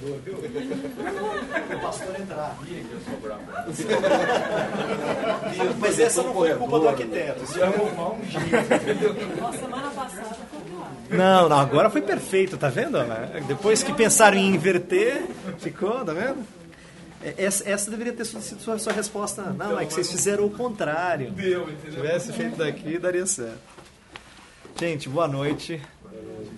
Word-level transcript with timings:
vereador, 0.00 0.20
viu? 0.24 1.76
O 1.76 1.80
pastor 1.80 2.20
entrar. 2.20 2.56
Mas 5.78 5.98
essa 5.98 6.22
não 6.22 6.32
foi 6.34 6.54
culpa 6.54 6.78
do 6.78 6.88
arquiteto. 6.88 7.46
Se 7.46 7.62
arrumar 7.62 8.12
um 8.14 8.24
jeito. 8.24 9.40
Nossa, 9.40 9.58
semana 9.58 9.90
passada. 9.90 10.36
Não, 11.10 11.48
não, 11.48 11.58
agora 11.58 11.90
foi 11.90 12.02
perfeito, 12.02 12.56
tá 12.56 12.68
vendo? 12.68 12.98
Depois 13.46 13.82
que 13.82 13.92
pensaram 13.92 14.36
em 14.36 14.54
inverter, 14.54 15.24
ficou, 15.58 16.04
tá 16.04 16.12
vendo? 16.12 16.38
É, 17.22 17.34
Essa, 17.36 17.68
essa 17.68 17.90
deveria 17.90 18.12
ter 18.12 18.24
sido 18.24 18.40
sua, 18.60 18.78
sua 18.78 18.92
resposta. 18.92 19.42
Não, 19.42 19.78
é 19.78 19.84
que 19.84 19.92
vocês 19.92 20.10
fizeram 20.10 20.44
o 20.46 20.50
contrário. 20.50 21.30
Deu, 21.32 21.66
Se 21.66 21.72
entendeu? 21.72 21.92
tivesse 22.02 22.32
feito 22.32 22.56
daqui, 22.56 22.98
daria 22.98 23.26
certo. 23.26 23.58
Gente, 24.78 25.08
boa 25.08 25.28
noite. 25.28 25.82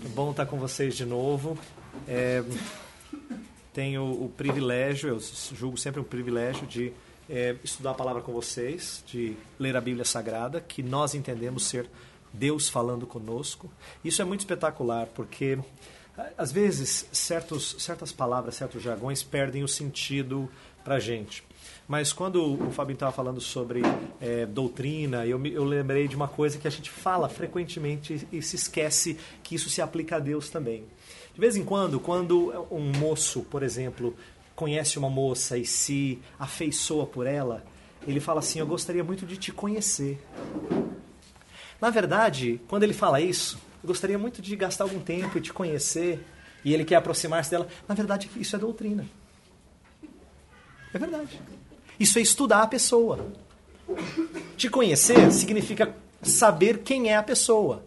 É 0.04 0.08
bom 0.14 0.30
estar 0.30 0.46
com 0.46 0.58
vocês 0.58 0.94
de 0.94 1.04
novo. 1.04 1.58
É, 2.06 2.42
tenho 3.72 4.04
o 4.04 4.28
privilégio, 4.28 5.08
eu 5.10 5.20
julgo 5.54 5.76
sempre 5.76 6.00
um 6.00 6.04
privilégio 6.04 6.66
de 6.66 6.92
é, 7.28 7.56
estudar 7.64 7.92
a 7.92 7.94
palavra 7.94 8.20
com 8.20 8.32
vocês, 8.32 9.02
de 9.06 9.36
ler 9.58 9.76
a 9.76 9.80
Bíblia 9.80 10.04
Sagrada, 10.04 10.60
que 10.60 10.82
nós 10.82 11.14
entendemos 11.14 11.64
ser 11.64 11.88
Deus 12.32 12.68
falando 12.68 13.06
conosco. 13.06 13.70
Isso 14.04 14.20
é 14.20 14.24
muito 14.24 14.40
espetacular, 14.40 15.06
porque 15.06 15.58
às 16.36 16.52
vezes 16.52 17.08
certos, 17.12 17.76
certas 17.78 18.12
palavras, 18.12 18.54
certos 18.54 18.82
jargões 18.82 19.22
perdem 19.22 19.62
o 19.62 19.68
sentido 19.68 20.48
para 20.84 20.96
a 20.96 21.00
gente. 21.00 21.44
Mas 21.86 22.12
quando 22.12 22.66
o 22.68 22.70
Fabinho 22.70 22.94
estava 22.94 23.12
falando 23.12 23.40
sobre 23.40 23.82
é, 24.20 24.46
doutrina, 24.46 25.26
eu, 25.26 25.44
eu 25.46 25.64
lembrei 25.64 26.08
de 26.08 26.16
uma 26.16 26.28
coisa 26.28 26.58
que 26.58 26.66
a 26.66 26.70
gente 26.70 26.90
fala 26.90 27.28
frequentemente 27.28 28.26
e 28.32 28.42
se 28.42 28.56
esquece 28.56 29.18
que 29.42 29.54
isso 29.54 29.68
se 29.68 29.80
aplica 29.80 30.16
a 30.16 30.18
Deus 30.18 30.48
também. 30.48 30.84
De 31.34 31.40
vez 31.40 31.56
em 31.56 31.64
quando, 31.64 31.98
quando 31.98 32.66
um 32.70 32.92
moço, 32.98 33.42
por 33.42 33.62
exemplo, 33.62 34.14
conhece 34.54 34.98
uma 34.98 35.08
moça 35.08 35.56
e 35.56 35.64
se 35.64 36.18
afeiçoa 36.38 37.06
por 37.06 37.26
ela, 37.26 37.64
ele 38.06 38.20
fala 38.20 38.40
assim: 38.40 38.58
Eu 38.58 38.66
gostaria 38.66 39.02
muito 39.02 39.24
de 39.24 39.36
te 39.36 39.50
conhecer. 39.50 40.22
Na 41.80 41.90
verdade, 41.90 42.60
quando 42.68 42.82
ele 42.82 42.92
fala 42.92 43.20
isso, 43.20 43.58
eu 43.82 43.88
gostaria 43.88 44.18
muito 44.18 44.42
de 44.42 44.54
gastar 44.54 44.84
algum 44.84 45.00
tempo 45.00 45.38
e 45.38 45.40
te 45.40 45.52
conhecer, 45.52 46.24
e 46.64 46.72
ele 46.72 46.84
quer 46.84 46.96
aproximar-se 46.96 47.50
dela. 47.50 47.66
Na 47.88 47.94
verdade, 47.94 48.30
isso 48.36 48.54
é 48.54 48.58
doutrina. 48.58 49.06
É 50.92 50.98
verdade. 50.98 51.40
Isso 51.98 52.18
é 52.18 52.22
estudar 52.22 52.62
a 52.62 52.66
pessoa. 52.66 53.32
Te 54.56 54.68
conhecer 54.68 55.32
significa 55.32 55.94
saber 56.22 56.78
quem 56.78 57.10
é 57.10 57.16
a 57.16 57.22
pessoa. 57.22 57.84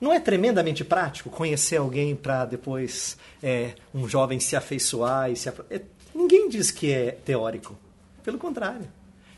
Não 0.00 0.12
é 0.12 0.20
tremendamente 0.20 0.84
prático 0.84 1.30
conhecer 1.30 1.76
alguém 1.76 2.14
para 2.14 2.44
depois 2.44 3.16
é, 3.42 3.74
um 3.94 4.08
jovem 4.08 4.38
se 4.40 4.56
afeiçoar 4.56 5.30
e 5.30 5.36
se 5.36 5.48
apro- 5.48 5.64
é, 5.70 5.80
Ninguém 6.14 6.48
diz 6.48 6.70
que 6.70 6.92
é 6.92 7.10
teórico. 7.10 7.76
Pelo 8.22 8.38
contrário. 8.38 8.86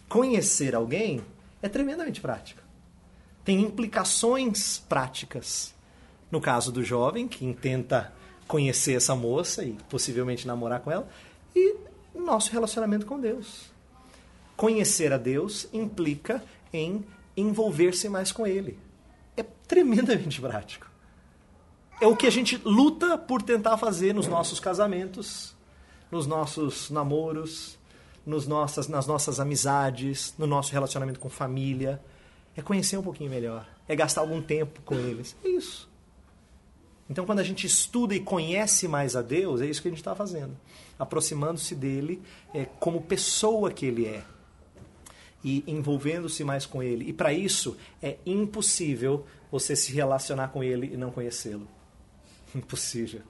Conhecer 0.08 0.74
alguém 0.74 1.22
é 1.62 1.68
tremendamente 1.68 2.20
prático. 2.20 2.60
Tem 3.44 3.60
implicações 3.62 4.78
práticas. 4.88 5.74
No 6.30 6.40
caso 6.40 6.70
do 6.70 6.84
jovem, 6.84 7.26
que 7.26 7.44
intenta 7.46 8.12
conhecer 8.46 8.94
essa 8.94 9.14
moça 9.14 9.64
e 9.64 9.72
possivelmente 9.88 10.46
namorar 10.46 10.80
com 10.80 10.90
ela, 10.90 11.08
e 11.54 11.76
nosso 12.14 12.52
relacionamento 12.52 13.06
com 13.06 13.18
Deus. 13.18 13.70
Conhecer 14.56 15.12
a 15.12 15.18
Deus 15.18 15.68
implica 15.72 16.42
em 16.72 17.04
envolver-se 17.36 18.08
mais 18.08 18.30
com 18.32 18.46
Ele. 18.46 18.78
É 19.36 19.42
tremendamente 19.42 20.40
prático. 20.40 20.90
É 22.00 22.06
o 22.06 22.16
que 22.16 22.26
a 22.26 22.30
gente 22.30 22.60
luta 22.64 23.16
por 23.16 23.42
tentar 23.42 23.76
fazer 23.78 24.14
nos 24.14 24.26
nossos 24.26 24.60
casamentos, 24.60 25.54
nos 26.10 26.26
nossos 26.26 26.90
namoros, 26.90 27.78
nos 28.24 28.46
nossas, 28.46 28.88
nas 28.88 29.06
nossas 29.06 29.40
amizades, 29.40 30.34
no 30.36 30.46
nosso 30.46 30.72
relacionamento 30.72 31.20
com 31.20 31.30
família. 31.30 32.00
É 32.56 32.62
conhecer 32.62 32.96
um 32.96 33.02
pouquinho 33.02 33.30
melhor. 33.30 33.66
É 33.88 33.94
gastar 33.94 34.20
algum 34.22 34.42
tempo 34.42 34.80
com 34.82 34.94
eles. 34.94 35.36
É 35.44 35.48
isso. 35.48 35.88
Então, 37.08 37.24
quando 37.24 37.38
a 37.38 37.44
gente 37.44 37.66
estuda 37.66 38.14
e 38.14 38.20
conhece 38.20 38.88
mais 38.88 39.14
a 39.14 39.22
Deus, 39.22 39.60
é 39.60 39.66
isso 39.66 39.80
que 39.80 39.88
a 39.88 39.90
gente 39.90 40.00
está 40.00 40.14
fazendo. 40.14 40.56
Aproximando-se 40.98 41.74
dele 41.74 42.20
é, 42.52 42.64
como 42.80 43.00
pessoa 43.00 43.70
que 43.70 43.86
ele 43.86 44.06
é. 44.06 44.24
E 45.48 45.62
envolvendo-se 45.64 46.42
mais 46.42 46.66
com 46.66 46.82
ele. 46.82 47.08
E 47.08 47.12
para 47.12 47.32
isso, 47.32 47.76
é 48.02 48.16
impossível 48.26 49.24
você 49.50 49.76
se 49.76 49.92
relacionar 49.92 50.48
com 50.48 50.64
ele 50.64 50.92
e 50.92 50.96
não 50.96 51.12
conhecê-lo. 51.12 51.68
Impossível. 52.52 53.22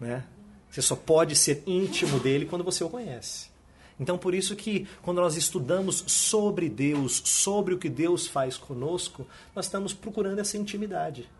Né? 0.00 0.24
Você 0.68 0.82
só 0.82 0.96
pode 0.96 1.36
ser 1.36 1.62
íntimo 1.64 2.18
dele 2.18 2.44
quando 2.46 2.64
você 2.64 2.82
o 2.82 2.90
conhece. 2.90 3.52
Então, 4.00 4.18
por 4.18 4.34
isso 4.34 4.56
que 4.56 4.88
quando 5.00 5.20
nós 5.20 5.36
estudamos 5.36 6.02
sobre 6.08 6.68
Deus, 6.68 7.22
sobre 7.24 7.72
o 7.72 7.78
que 7.78 7.88
Deus 7.88 8.26
faz 8.26 8.56
conosco, 8.56 9.24
nós 9.54 9.66
estamos 9.66 9.94
procurando 9.94 10.40
essa 10.40 10.56
intimidade. 10.56 11.30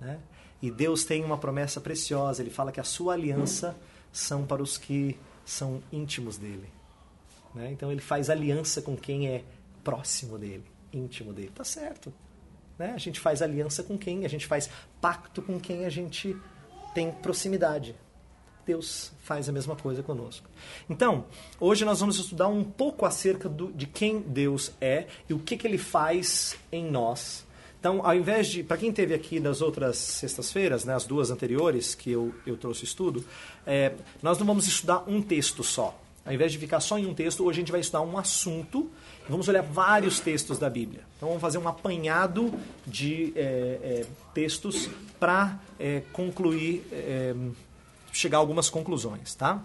Né? 0.00 0.20
E 0.62 0.70
Deus 0.70 1.04
tem 1.04 1.24
uma 1.24 1.38
promessa 1.38 1.80
preciosa. 1.80 2.40
Ele 2.40 2.50
fala 2.50 2.70
que 2.70 2.78
a 2.78 2.84
sua 2.84 3.14
aliança 3.14 3.76
são 4.12 4.46
para 4.46 4.62
os 4.62 4.78
que 4.78 5.18
são 5.44 5.82
íntimos 5.90 6.36
dele. 6.36 6.68
Né? 7.54 7.70
Então, 7.70 7.92
ele 7.92 8.00
faz 8.00 8.28
aliança 8.28 8.82
com 8.82 8.96
quem 8.96 9.28
é 9.28 9.44
próximo 9.82 10.38
dele, 10.38 10.64
íntimo 10.92 11.32
dele. 11.32 11.52
Tá 11.54 11.64
certo. 11.64 12.12
Né? 12.78 12.92
A 12.94 12.98
gente 12.98 13.20
faz 13.20 13.42
aliança 13.42 13.82
com 13.82 13.96
quem? 13.96 14.24
A 14.24 14.28
gente 14.28 14.46
faz 14.46 14.68
pacto 15.00 15.40
com 15.40 15.60
quem 15.60 15.84
a 15.84 15.90
gente 15.90 16.36
tem 16.94 17.10
proximidade. 17.10 17.94
Deus 18.66 19.12
faz 19.22 19.48
a 19.48 19.52
mesma 19.52 19.76
coisa 19.76 20.02
conosco. 20.02 20.48
Então, 20.88 21.26
hoje 21.60 21.84
nós 21.84 22.00
vamos 22.00 22.18
estudar 22.18 22.48
um 22.48 22.64
pouco 22.64 23.04
acerca 23.04 23.48
do, 23.48 23.70
de 23.72 23.86
quem 23.86 24.20
Deus 24.20 24.72
é 24.80 25.06
e 25.28 25.34
o 25.34 25.38
que, 25.38 25.56
que 25.56 25.66
ele 25.66 25.76
faz 25.76 26.56
em 26.72 26.90
nós. 26.90 27.46
Então, 27.78 28.00
ao 28.02 28.14
invés 28.14 28.46
de. 28.46 28.62
Para 28.62 28.78
quem 28.78 28.90
teve 28.90 29.12
aqui 29.12 29.38
das 29.38 29.60
outras 29.60 29.98
sextas-feiras, 29.98 30.86
né, 30.86 30.94
as 30.94 31.04
duas 31.04 31.30
anteriores 31.30 31.94
que 31.94 32.10
eu, 32.10 32.34
eu 32.46 32.56
trouxe 32.56 32.84
estudo, 32.84 33.22
é, 33.66 33.92
nós 34.22 34.38
não 34.38 34.46
vamos 34.46 34.66
estudar 34.66 35.04
um 35.06 35.20
texto 35.20 35.62
só. 35.62 36.00
Ao 36.24 36.32
invés 36.32 36.52
de 36.52 36.58
ficar 36.58 36.80
só 36.80 36.98
em 36.98 37.06
um 37.06 37.12
texto, 37.12 37.44
hoje 37.44 37.58
a 37.58 37.60
gente 37.60 37.70
vai 37.70 37.80
estudar 37.80 38.00
um 38.00 38.16
assunto. 38.16 38.90
Vamos 39.28 39.46
olhar 39.46 39.62
vários 39.62 40.20
textos 40.20 40.58
da 40.58 40.70
Bíblia. 40.70 41.02
Então 41.16 41.28
vamos 41.28 41.42
fazer 41.42 41.58
um 41.58 41.68
apanhado 41.68 42.52
de 42.86 43.32
é, 43.36 43.40
é, 43.40 44.06
textos 44.32 44.88
para 45.20 45.60
é, 45.78 46.02
concluir, 46.12 46.82
é, 46.90 47.34
chegar 48.10 48.38
a 48.38 48.40
algumas 48.40 48.70
conclusões, 48.70 49.34
tá? 49.34 49.62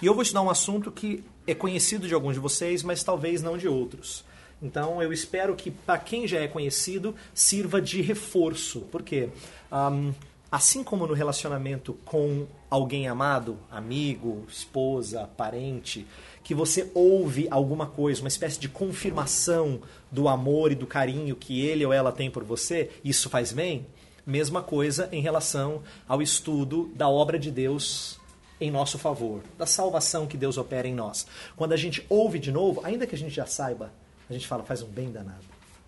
E 0.00 0.06
eu 0.06 0.14
vou 0.14 0.22
estudar 0.22 0.40
um 0.42 0.50
assunto 0.50 0.90
que 0.90 1.22
é 1.46 1.54
conhecido 1.54 2.08
de 2.08 2.14
alguns 2.14 2.34
de 2.34 2.40
vocês, 2.40 2.82
mas 2.82 3.02
talvez 3.04 3.42
não 3.42 3.58
de 3.58 3.68
outros. 3.68 4.24
Então 4.62 5.02
eu 5.02 5.12
espero 5.12 5.54
que 5.54 5.70
para 5.70 5.98
quem 5.98 6.26
já 6.26 6.40
é 6.40 6.48
conhecido 6.48 7.14
sirva 7.34 7.80
de 7.80 8.00
reforço, 8.00 8.80
porque 8.90 9.28
um, 9.70 10.12
assim 10.50 10.82
como 10.82 11.06
no 11.06 11.14
relacionamento 11.14 11.94
com 12.04 12.46
alguém 12.70 13.06
amado, 13.06 13.58
amigo, 13.70 14.44
esposa, 14.48 15.28
parente, 15.36 16.06
que 16.42 16.54
você 16.54 16.90
ouve 16.94 17.46
alguma 17.50 17.86
coisa, 17.86 18.22
uma 18.22 18.28
espécie 18.28 18.58
de 18.58 18.68
confirmação 18.68 19.80
do 20.10 20.28
amor 20.28 20.72
e 20.72 20.74
do 20.74 20.86
carinho 20.86 21.36
que 21.36 21.60
ele 21.60 21.84
ou 21.84 21.92
ela 21.92 22.12
tem 22.12 22.30
por 22.30 22.44
você, 22.44 22.90
isso 23.04 23.28
faz 23.28 23.52
bem. 23.52 23.86
Mesma 24.26 24.62
coisa 24.62 25.08
em 25.12 25.20
relação 25.20 25.82
ao 26.06 26.20
estudo 26.22 26.90
da 26.94 27.08
obra 27.08 27.38
de 27.38 27.50
Deus 27.50 28.18
em 28.60 28.70
nosso 28.70 28.98
favor, 28.98 29.42
da 29.56 29.66
salvação 29.66 30.26
que 30.26 30.36
Deus 30.36 30.58
opera 30.58 30.88
em 30.88 30.94
nós. 30.94 31.26
Quando 31.56 31.72
a 31.72 31.76
gente 31.76 32.04
ouve 32.08 32.38
de 32.38 32.50
novo, 32.50 32.80
ainda 32.84 33.06
que 33.06 33.14
a 33.14 33.18
gente 33.18 33.34
já 33.34 33.46
saiba, 33.46 33.92
a 34.28 34.32
gente 34.32 34.46
fala, 34.46 34.64
faz 34.64 34.82
um 34.82 34.88
bem 34.88 35.10
danado. 35.10 35.44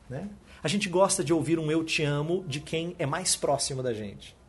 Né? 0.09 0.29
A 0.63 0.69
gente 0.69 0.89
gosta 0.89 1.25
de 1.25 1.33
ouvir 1.33 1.59
um 1.59 1.71
eu 1.71 1.85
te 1.85 2.03
amo 2.03 2.45
de 2.47 2.61
quem 2.61 2.95
é 2.99 3.07
mais 3.07 3.35
próximo 3.35 3.83
da 3.83 3.93
gente. 3.93 4.40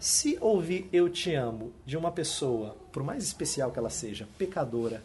Se 0.00 0.38
ouvir 0.40 0.88
eu 0.94 1.10
te 1.10 1.34
amo 1.34 1.74
de 1.84 1.94
uma 1.94 2.10
pessoa, 2.10 2.74
por 2.90 3.02
mais 3.02 3.22
especial 3.22 3.70
que 3.70 3.78
ela 3.78 3.90
seja, 3.90 4.26
pecadora, 4.38 5.04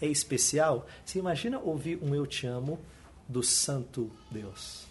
é 0.00 0.06
especial, 0.06 0.86
você 1.04 1.18
imagina 1.18 1.58
ouvir 1.58 1.98
um 2.00 2.14
eu 2.14 2.24
te 2.24 2.46
amo 2.46 2.78
do 3.28 3.42
Santo 3.42 4.08
Deus. 4.30 4.86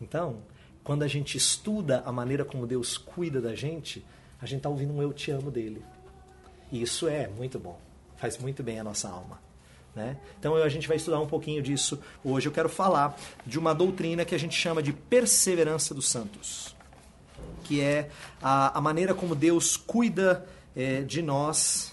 Então, 0.00 0.38
quando 0.82 1.02
a 1.02 1.06
gente 1.06 1.36
estuda 1.36 2.02
a 2.06 2.10
maneira 2.10 2.46
como 2.46 2.66
Deus 2.66 2.96
cuida 2.96 3.42
da 3.42 3.54
gente, 3.54 4.02
a 4.40 4.46
gente 4.46 4.60
está 4.60 4.70
ouvindo 4.70 4.94
um 4.94 5.02
eu 5.02 5.12
te 5.12 5.30
amo 5.30 5.50
dele. 5.50 5.84
E 6.72 6.80
isso 6.80 7.06
é 7.06 7.28
muito 7.28 7.58
bom. 7.58 7.78
Faz 8.16 8.38
muito 8.38 8.62
bem 8.62 8.80
a 8.80 8.84
nossa 8.84 9.06
alma. 9.06 9.38
Né? 9.94 10.16
Então 10.40 10.56
a 10.56 10.68
gente 10.70 10.88
vai 10.88 10.96
estudar 10.96 11.20
um 11.20 11.26
pouquinho 11.26 11.62
disso 11.62 12.02
hoje. 12.24 12.48
Eu 12.48 12.52
quero 12.52 12.70
falar 12.70 13.18
de 13.46 13.58
uma 13.58 13.74
doutrina 13.74 14.24
que 14.24 14.34
a 14.34 14.38
gente 14.38 14.56
chama 14.56 14.82
de 14.82 14.94
perseverança 14.94 15.94
dos 15.94 16.08
santos, 16.08 16.73
que 17.64 17.80
é 17.80 18.08
a, 18.40 18.78
a 18.78 18.80
maneira 18.80 19.12
como 19.14 19.34
Deus 19.34 19.76
cuida 19.76 20.46
é, 20.76 21.00
de 21.00 21.20
nós 21.20 21.92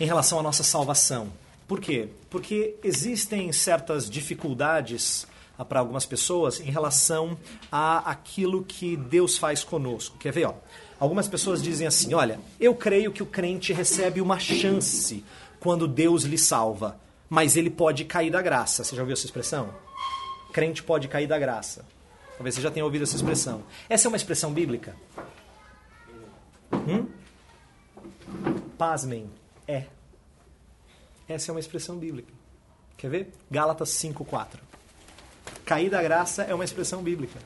em 0.00 0.06
relação 0.06 0.38
à 0.38 0.42
nossa 0.42 0.62
salvação. 0.62 1.30
Por 1.68 1.80
quê? 1.80 2.08
Porque 2.30 2.76
existem 2.82 3.52
certas 3.52 4.08
dificuldades 4.08 5.26
para 5.68 5.80
algumas 5.80 6.04
pessoas 6.04 6.60
em 6.60 6.70
relação 6.70 7.36
a 7.70 8.10
aquilo 8.10 8.64
que 8.64 8.96
Deus 8.96 9.38
faz 9.38 9.62
conosco. 9.62 10.16
Quer 10.18 10.32
ver? 10.32 10.46
Ó? 10.46 10.54
Algumas 10.98 11.28
pessoas 11.28 11.62
dizem 11.62 11.86
assim: 11.86 12.14
olha, 12.14 12.40
eu 12.58 12.74
creio 12.74 13.12
que 13.12 13.22
o 13.22 13.26
crente 13.26 13.72
recebe 13.72 14.20
uma 14.20 14.38
chance 14.38 15.24
quando 15.60 15.86
Deus 15.86 16.24
lhe 16.24 16.38
salva, 16.38 16.98
mas 17.28 17.56
ele 17.56 17.70
pode 17.70 18.04
cair 18.04 18.30
da 18.30 18.42
graça. 18.42 18.84
Você 18.84 18.96
já 18.96 19.02
ouviu 19.02 19.14
essa 19.14 19.26
expressão? 19.26 19.70
Crente 20.52 20.82
pode 20.82 21.08
cair 21.08 21.26
da 21.26 21.38
graça. 21.38 21.84
Talvez 22.36 22.54
você 22.54 22.60
já 22.60 22.70
tenha 22.70 22.84
ouvido 22.84 23.02
essa 23.02 23.16
expressão. 23.16 23.62
Essa 23.88 24.06
é 24.06 24.08
uma 24.08 24.16
expressão 24.16 24.52
bíblica? 24.52 24.96
Hum? 26.72 27.08
Pasmem, 28.76 29.30
é. 29.68 29.84
Essa 31.28 31.50
é 31.50 31.52
uma 31.52 31.60
expressão 31.60 31.96
bíblica. 31.96 32.32
Quer 32.96 33.10
ver? 33.10 33.32
Gálatas 33.50 33.90
5,4. 33.90 34.58
Cair 35.64 35.90
da 35.90 36.02
graça 36.02 36.42
é 36.42 36.54
uma 36.54 36.64
expressão 36.64 37.02
bíblica. 37.02 37.38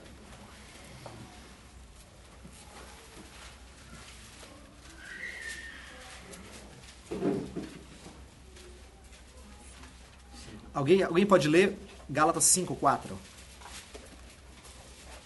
Alguém, 10.73 11.03
alguém 11.03 11.27
pode 11.27 11.49
ler 11.49 11.77
Gálatas 12.09 12.45
5,4? 12.45 13.38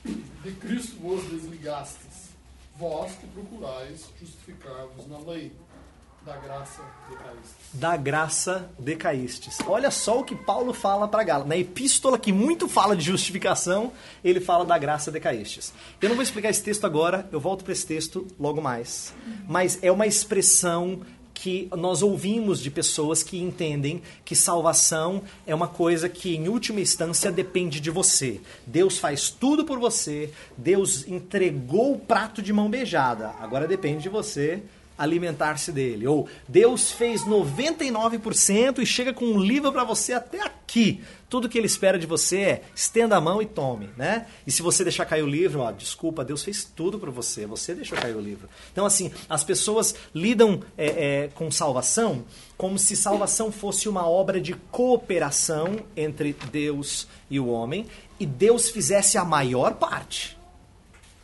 De 0.05 0.53
Cristo 0.53 0.97
vos 1.01 1.23
desligastes, 1.25 2.31
vós 2.77 3.13
que 3.13 3.27
procurais 3.29 4.09
justificar-vos 4.21 5.07
na 5.07 5.19
lei, 5.19 5.53
da 6.25 6.37
graça 6.37 6.83
decaístes. 7.09 7.55
Da 7.75 7.97
graça 7.97 8.71
decaístes. 8.79 9.59
Olha 9.67 9.91
só 9.91 10.21
o 10.21 10.25
que 10.25 10.37
Paulo 10.37 10.73
fala 10.73 11.09
para 11.09 11.25
Gálatas. 11.25 11.49
Na 11.49 11.57
epístola 11.57 12.19
que 12.19 12.33
muito 12.33 12.69
fala 12.69 12.97
de 12.97 13.05
justificação, 13.05 13.93
ele 14.23 14.41
fala 14.41 14.65
da 14.65 14.79
graça 14.79 15.11
decaístes. 15.11 15.73
Eu 16.01 16.09
não 16.09 16.17
vou 16.17 16.23
explicar 16.23 16.51
esse 16.51 16.63
texto 16.63 16.85
agora, 16.85 17.29
eu 17.33 17.41
volto 17.41 17.65
para 17.65 17.73
esse 17.73 17.87
texto 17.87 18.27
logo 18.39 18.61
mais. 18.61 19.13
Mas 19.49 19.79
é 19.83 19.91
uma 19.91 20.07
expressão 20.07 21.01
que 21.35 21.69
nós 21.77 22.03
ouvimos 22.03 22.61
de 22.61 22.71
pessoas 22.71 23.23
que 23.23 23.39
entendem 23.39 24.03
que 24.25 24.35
salvação 24.35 25.23
é 25.47 25.55
uma 25.55 25.69
coisa 25.69 26.09
que, 26.09 26.35
em 26.35 26.49
última 26.49 26.81
instância, 26.81 27.33
depende 27.33 27.81
de 27.81 27.91
você. 27.91 28.41
Deus 28.67 28.99
faz 28.99 29.31
tudo 29.31 29.65
por 29.65 29.79
você, 29.79 30.31
Deus 30.57 31.07
entregou 31.09 31.95
o 31.95 31.99
prato 31.99 32.43
de 32.43 32.53
mão 32.53 32.71
beijada, 32.71 33.35
agora 33.41 33.67
depende 33.67 34.03
de 34.03 34.09
você 34.09 34.63
alimentar-se 35.03 35.73
dele. 35.73 36.07
Ou 36.07 36.29
Deus 36.49 36.93
fez 36.93 37.23
99% 37.23 38.79
e 38.79 38.87
chega 38.87 39.13
com 39.13 39.25
um 39.25 39.39
livro 39.41 39.73
para 39.73 39.83
você 39.83 40.13
até 40.13 40.41
aqui. 40.41 41.03
Tudo 41.29 41.49
que 41.49 41.59
ele 41.59 41.67
espera 41.67 41.99
de 41.99 42.07
você 42.07 42.39
é 42.39 42.63
estenda 42.75 43.17
a 43.17 43.21
mão 43.21 43.43
e 43.43 43.47
tome, 43.47 43.91
né? 43.97 44.27
E 44.47 44.53
se 44.53 44.63
você 44.63 44.85
deixar 44.85 45.07
cair 45.07 45.23
o 45.23 45.27
livro, 45.27 45.61
ó, 45.61 45.73
desculpa, 45.73 46.25
Deus 46.25 46.45
fez 46.45 46.65
tudo 46.65 46.99
para 46.99 47.11
você, 47.11 47.47
você 47.47 47.75
deixou 47.75 47.99
cair 47.99 48.15
o 48.15 48.21
livro. 48.21 48.49
Então, 48.71 48.87
assim, 48.87 49.11
as 49.29 49.43
pessoas 49.43 49.95
lidam 50.15 50.61
é, 50.77 50.87
é, 51.25 51.29
com 51.35 51.51
salvação 51.51 52.25
como 52.57 52.79
se 52.79 52.95
salvação 52.95 53.51
fosse 53.51 53.89
uma 53.89 54.07
obra 54.07 54.41
de 54.41 54.55
cooperação 54.71 55.81
entre 55.97 56.37
Deus 56.53 57.09
e 57.29 57.41
o 57.41 57.49
homem 57.49 57.87
e 58.21 58.27
Deus 58.27 58.71
fizesse 58.71 59.19
a 59.19 59.25
maior 59.25 59.75
parte. 59.75 60.39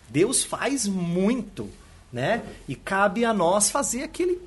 Deus 0.08 0.42
faz 0.42 0.88
muito 0.88 1.70
né? 2.12 2.43
E 2.66 2.75
cabe 2.75 3.25
a 3.25 3.32
nós 3.32 3.70
fazer 3.70 4.02
aquele 4.02 4.40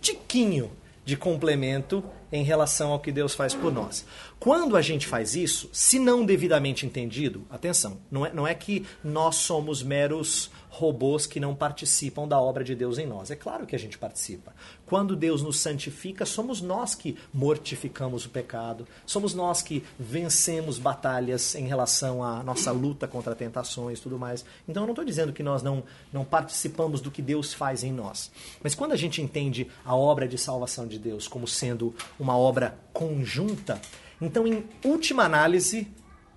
tiquinho 0.00 0.70
de 1.04 1.16
complemento 1.16 2.04
em 2.32 2.44
relação 2.44 2.92
ao 2.92 3.00
que 3.00 3.10
Deus 3.10 3.34
faz 3.34 3.54
por 3.54 3.72
nós. 3.72 4.04
Quando 4.38 4.76
a 4.76 4.82
gente 4.82 5.06
faz 5.06 5.34
isso, 5.34 5.68
se 5.72 5.98
não 5.98 6.24
devidamente 6.24 6.86
entendido, 6.86 7.44
atenção, 7.50 7.98
não 8.10 8.24
é, 8.24 8.32
não 8.32 8.46
é 8.46 8.54
que 8.54 8.86
nós 9.02 9.36
somos 9.36 9.82
meros 9.82 10.50
robôs 10.70 11.26
que 11.26 11.40
não 11.40 11.54
participam 11.54 12.26
da 12.26 12.40
obra 12.40 12.64
de 12.64 12.74
Deus 12.74 12.96
em 12.96 13.06
nós. 13.06 13.30
É 13.30 13.36
claro 13.36 13.66
que 13.66 13.76
a 13.76 13.78
gente 13.78 13.98
participa. 13.98 14.54
Quando 14.86 15.16
Deus 15.16 15.42
nos 15.42 15.58
santifica, 15.58 16.24
somos 16.24 16.60
nós 16.60 16.94
que 16.94 17.18
mortificamos 17.34 18.24
o 18.24 18.30
pecado, 18.30 18.86
somos 19.04 19.34
nós 19.34 19.60
que 19.60 19.84
vencemos 19.98 20.78
batalhas 20.78 21.54
em 21.54 21.66
relação 21.66 22.22
à 22.22 22.42
nossa 22.42 22.70
luta 22.70 23.06
contra 23.06 23.34
tentações 23.34 23.98
e 23.98 24.02
tudo 24.02 24.18
mais. 24.18 24.44
Então 24.68 24.84
eu 24.84 24.86
não 24.86 24.92
estou 24.92 25.04
dizendo 25.04 25.32
que 25.32 25.42
nós 25.42 25.62
não, 25.62 25.82
não 26.12 26.24
participamos 26.24 27.00
do 27.00 27.10
que 27.10 27.20
Deus 27.20 27.52
faz 27.52 27.84
em 27.84 27.92
nós. 27.92 28.30
Mas 28.62 28.74
quando 28.74 28.92
a 28.92 28.96
gente 28.96 29.20
entende 29.20 29.66
a 29.84 29.94
obra 29.94 30.26
de 30.26 30.38
salvação 30.38 30.86
de 30.86 30.98
Deus 30.98 31.28
como 31.28 31.46
sendo 31.46 31.94
uma 32.18 32.36
obra 32.36 32.78
conjunta, 32.92 33.80
então, 34.20 34.46
em 34.46 34.64
última 34.84 35.24
análise, 35.24 35.88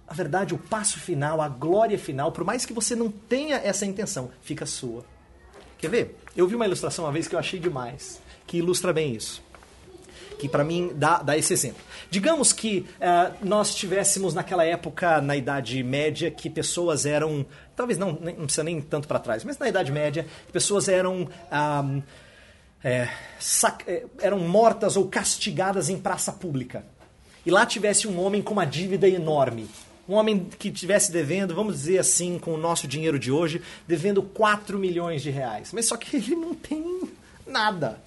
a 0.07 0.13
verdade, 0.13 0.53
o 0.53 0.57
passo 0.57 0.99
final, 0.99 1.41
a 1.41 1.47
glória 1.47 1.97
final, 1.97 2.31
por 2.31 2.43
mais 2.43 2.65
que 2.65 2.73
você 2.73 2.95
não 2.95 3.09
tenha 3.09 3.57
essa 3.57 3.85
intenção, 3.85 4.31
fica 4.41 4.65
sua. 4.65 5.05
Quer 5.77 5.89
ver? 5.89 6.19
Eu 6.35 6.47
vi 6.47 6.55
uma 6.55 6.65
ilustração 6.65 7.05
uma 7.05 7.11
vez 7.11 7.27
que 7.27 7.35
eu 7.35 7.39
achei 7.39 7.59
demais, 7.59 8.21
que 8.45 8.57
ilustra 8.57 8.93
bem 8.93 9.15
isso. 9.15 9.41
Que 10.39 10.49
para 10.49 10.63
mim 10.63 10.91
dá, 10.95 11.21
dá 11.21 11.37
esse 11.37 11.53
exemplo. 11.53 11.81
Digamos 12.09 12.51
que 12.51 12.85
uh, 12.97 13.33
nós 13.45 13.73
tivéssemos 13.73 14.33
naquela 14.33 14.65
época, 14.65 15.21
na 15.21 15.37
Idade 15.37 15.81
Média, 15.83 16.29
que 16.29 16.49
pessoas 16.49 17.05
eram. 17.05 17.45
Talvez 17.75 17.97
não, 17.97 18.13
não 18.13 18.45
precisa 18.45 18.63
nem 18.63 18.81
tanto 18.81 19.07
para 19.07 19.19
trás, 19.19 19.43
mas 19.43 19.57
na 19.57 19.69
Idade 19.69 19.91
Média, 19.91 20.25
pessoas 20.51 20.87
eram. 20.87 21.29
Sac, 23.39 23.85
é, 23.87 24.05
eram 24.19 24.39
mortas 24.39 24.97
ou 24.97 25.07
castigadas 25.07 25.89
em 25.89 25.97
praça 25.97 26.33
pública 26.33 26.83
e 27.45 27.51
lá 27.51 27.65
tivesse 27.65 28.07
um 28.07 28.19
homem 28.19 28.41
com 28.41 28.53
uma 28.53 28.65
dívida 28.65 29.07
enorme. 29.07 29.69
Um 30.07 30.15
homem 30.15 30.47
que 30.59 30.67
estivesse 30.67 31.11
devendo, 31.11 31.55
vamos 31.55 31.75
dizer 31.75 31.97
assim, 31.97 32.37
com 32.37 32.53
o 32.53 32.57
nosso 32.57 32.87
dinheiro 32.87 33.17
de 33.17 33.31
hoje, 33.31 33.61
devendo 33.87 34.21
4 34.21 34.77
milhões 34.77 35.21
de 35.21 35.29
reais. 35.29 35.71
Mas 35.73 35.85
só 35.85 35.95
que 35.95 36.15
ele 36.17 36.35
não 36.35 36.53
tem 36.53 36.83
nada, 37.47 38.01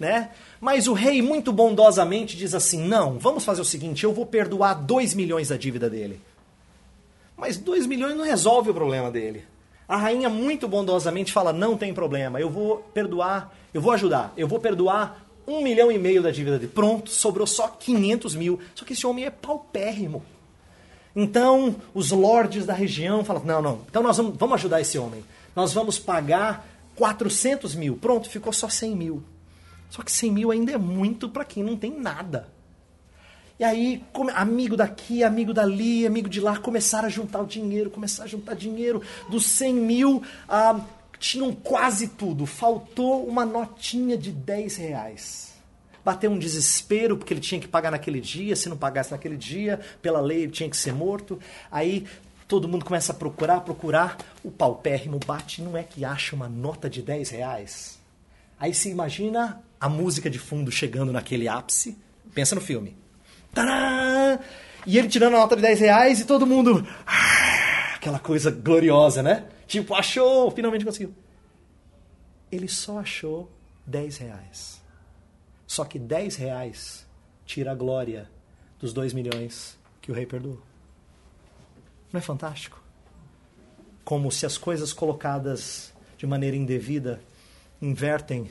né? 0.00 0.30
Mas 0.60 0.86
o 0.86 0.92
rei 0.92 1.20
muito 1.20 1.52
bondosamente 1.52 2.36
diz 2.36 2.54
assim: 2.54 2.86
"Não, 2.86 3.18
vamos 3.18 3.44
fazer 3.44 3.60
o 3.60 3.66
seguinte, 3.66 4.04
eu 4.04 4.12
vou 4.12 4.24
perdoar 4.24 4.74
2 4.74 5.14
milhões 5.14 5.48
da 5.48 5.56
dívida 5.56 5.90
dele". 5.90 6.20
Mas 7.36 7.58
2 7.58 7.86
milhões 7.86 8.16
não 8.16 8.24
resolve 8.24 8.70
o 8.70 8.74
problema 8.74 9.10
dele. 9.10 9.44
A 9.88 9.96
rainha 9.96 10.30
muito 10.30 10.66
bondosamente 10.66 11.32
fala: 11.32 11.52
"Não 11.52 11.76
tem 11.76 11.92
problema, 11.92 12.40
eu 12.40 12.48
vou 12.48 12.78
perdoar, 12.94 13.52
eu 13.74 13.80
vou 13.80 13.92
ajudar, 13.92 14.32
eu 14.36 14.48
vou 14.48 14.58
perdoar 14.58 15.22
um 15.46 15.62
milhão 15.62 15.90
e 15.90 15.98
meio 15.98 16.22
da 16.22 16.30
dívida 16.30 16.58
dele. 16.58 16.72
Pronto, 16.72 17.10
sobrou 17.10 17.46
só 17.46 17.68
500 17.68 18.34
mil. 18.34 18.60
Só 18.74 18.84
que 18.84 18.92
esse 18.92 19.06
homem 19.06 19.24
é 19.24 19.30
paupérrimo. 19.30 20.22
Então, 21.14 21.76
os 21.92 22.10
lords 22.10 22.64
da 22.64 22.74
região 22.74 23.24
falam: 23.24 23.44
não, 23.44 23.62
não, 23.62 23.80
então 23.88 24.02
nós 24.02 24.16
vamos, 24.16 24.36
vamos 24.36 24.54
ajudar 24.54 24.80
esse 24.80 24.98
homem. 24.98 25.24
Nós 25.54 25.72
vamos 25.72 25.98
pagar 25.98 26.66
400 26.96 27.74
mil. 27.74 27.96
Pronto, 27.96 28.28
ficou 28.28 28.52
só 28.52 28.68
100 28.68 28.96
mil. 28.96 29.22
Só 29.90 30.02
que 30.02 30.10
100 30.10 30.32
mil 30.32 30.50
ainda 30.50 30.72
é 30.72 30.78
muito 30.78 31.28
para 31.28 31.44
quem 31.44 31.62
não 31.62 31.76
tem 31.76 31.90
nada. 31.90 32.48
E 33.60 33.64
aí, 33.64 34.02
amigo 34.34 34.76
daqui, 34.76 35.22
amigo 35.22 35.52
dali, 35.52 36.06
amigo 36.06 36.28
de 36.28 36.40
lá, 36.40 36.58
começaram 36.58 37.06
a 37.06 37.10
juntar 37.10 37.42
o 37.42 37.46
dinheiro, 37.46 37.90
começaram 37.90 38.26
a 38.26 38.30
juntar 38.30 38.54
dinheiro. 38.54 39.02
Dos 39.28 39.44
100 39.46 39.74
mil, 39.74 40.22
ah, 40.48 40.80
tinham 41.18 41.52
quase 41.54 42.08
tudo. 42.08 42.46
Faltou 42.46 43.26
uma 43.26 43.44
notinha 43.44 44.16
de 44.16 44.32
10 44.32 44.76
reais. 44.76 45.51
Bateu 46.04 46.30
um 46.30 46.38
desespero 46.38 47.16
porque 47.16 47.32
ele 47.32 47.40
tinha 47.40 47.60
que 47.60 47.68
pagar 47.68 47.90
naquele 47.90 48.20
dia. 48.20 48.56
Se 48.56 48.68
não 48.68 48.76
pagasse 48.76 49.12
naquele 49.12 49.36
dia, 49.36 49.80
pela 50.00 50.20
lei 50.20 50.42
ele 50.42 50.52
tinha 50.52 50.68
que 50.68 50.76
ser 50.76 50.92
morto. 50.92 51.38
Aí 51.70 52.06
todo 52.48 52.68
mundo 52.68 52.84
começa 52.84 53.12
a 53.12 53.14
procurar, 53.14 53.60
procurar. 53.60 54.18
O 54.42 54.50
paupérrimo 54.50 55.18
bate, 55.24 55.62
não 55.62 55.76
é 55.76 55.82
que 55.82 56.04
acha 56.04 56.34
uma 56.34 56.48
nota 56.48 56.90
de 56.90 57.02
10 57.02 57.30
reais. 57.30 57.98
Aí 58.58 58.74
se 58.74 58.90
imagina 58.90 59.62
a 59.80 59.88
música 59.88 60.28
de 60.28 60.38
fundo 60.38 60.70
chegando 60.70 61.12
naquele 61.12 61.48
ápice. 61.48 61.96
Pensa 62.34 62.54
no 62.54 62.60
filme. 62.60 62.96
Tadã! 63.52 64.38
E 64.86 64.98
ele 64.98 65.08
tirando 65.08 65.36
a 65.36 65.40
nota 65.40 65.56
de 65.56 65.62
10 65.62 65.80
reais 65.80 66.20
e 66.20 66.24
todo 66.24 66.46
mundo. 66.46 66.86
Ah, 67.06 67.94
aquela 67.94 68.18
coisa 68.18 68.50
gloriosa, 68.50 69.22
né? 69.22 69.44
Tipo, 69.66 69.94
achou, 69.94 70.50
finalmente 70.50 70.84
conseguiu. 70.84 71.14
Ele 72.50 72.68
só 72.68 72.98
achou 72.98 73.50
10 73.86 74.18
reais. 74.18 74.81
Só 75.72 75.86
que 75.86 75.98
10 75.98 76.36
reais 76.36 77.06
tira 77.46 77.72
a 77.72 77.74
glória 77.74 78.30
dos 78.78 78.92
2 78.92 79.14
milhões 79.14 79.78
que 80.02 80.12
o 80.12 80.14
rei 80.14 80.26
perdoou. 80.26 80.60
Não 82.12 82.18
é 82.18 82.20
fantástico? 82.20 82.78
Como 84.04 84.30
se 84.30 84.44
as 84.44 84.58
coisas 84.58 84.92
colocadas 84.92 85.90
de 86.18 86.26
maneira 86.26 86.54
indevida 86.54 87.22
invertem 87.80 88.50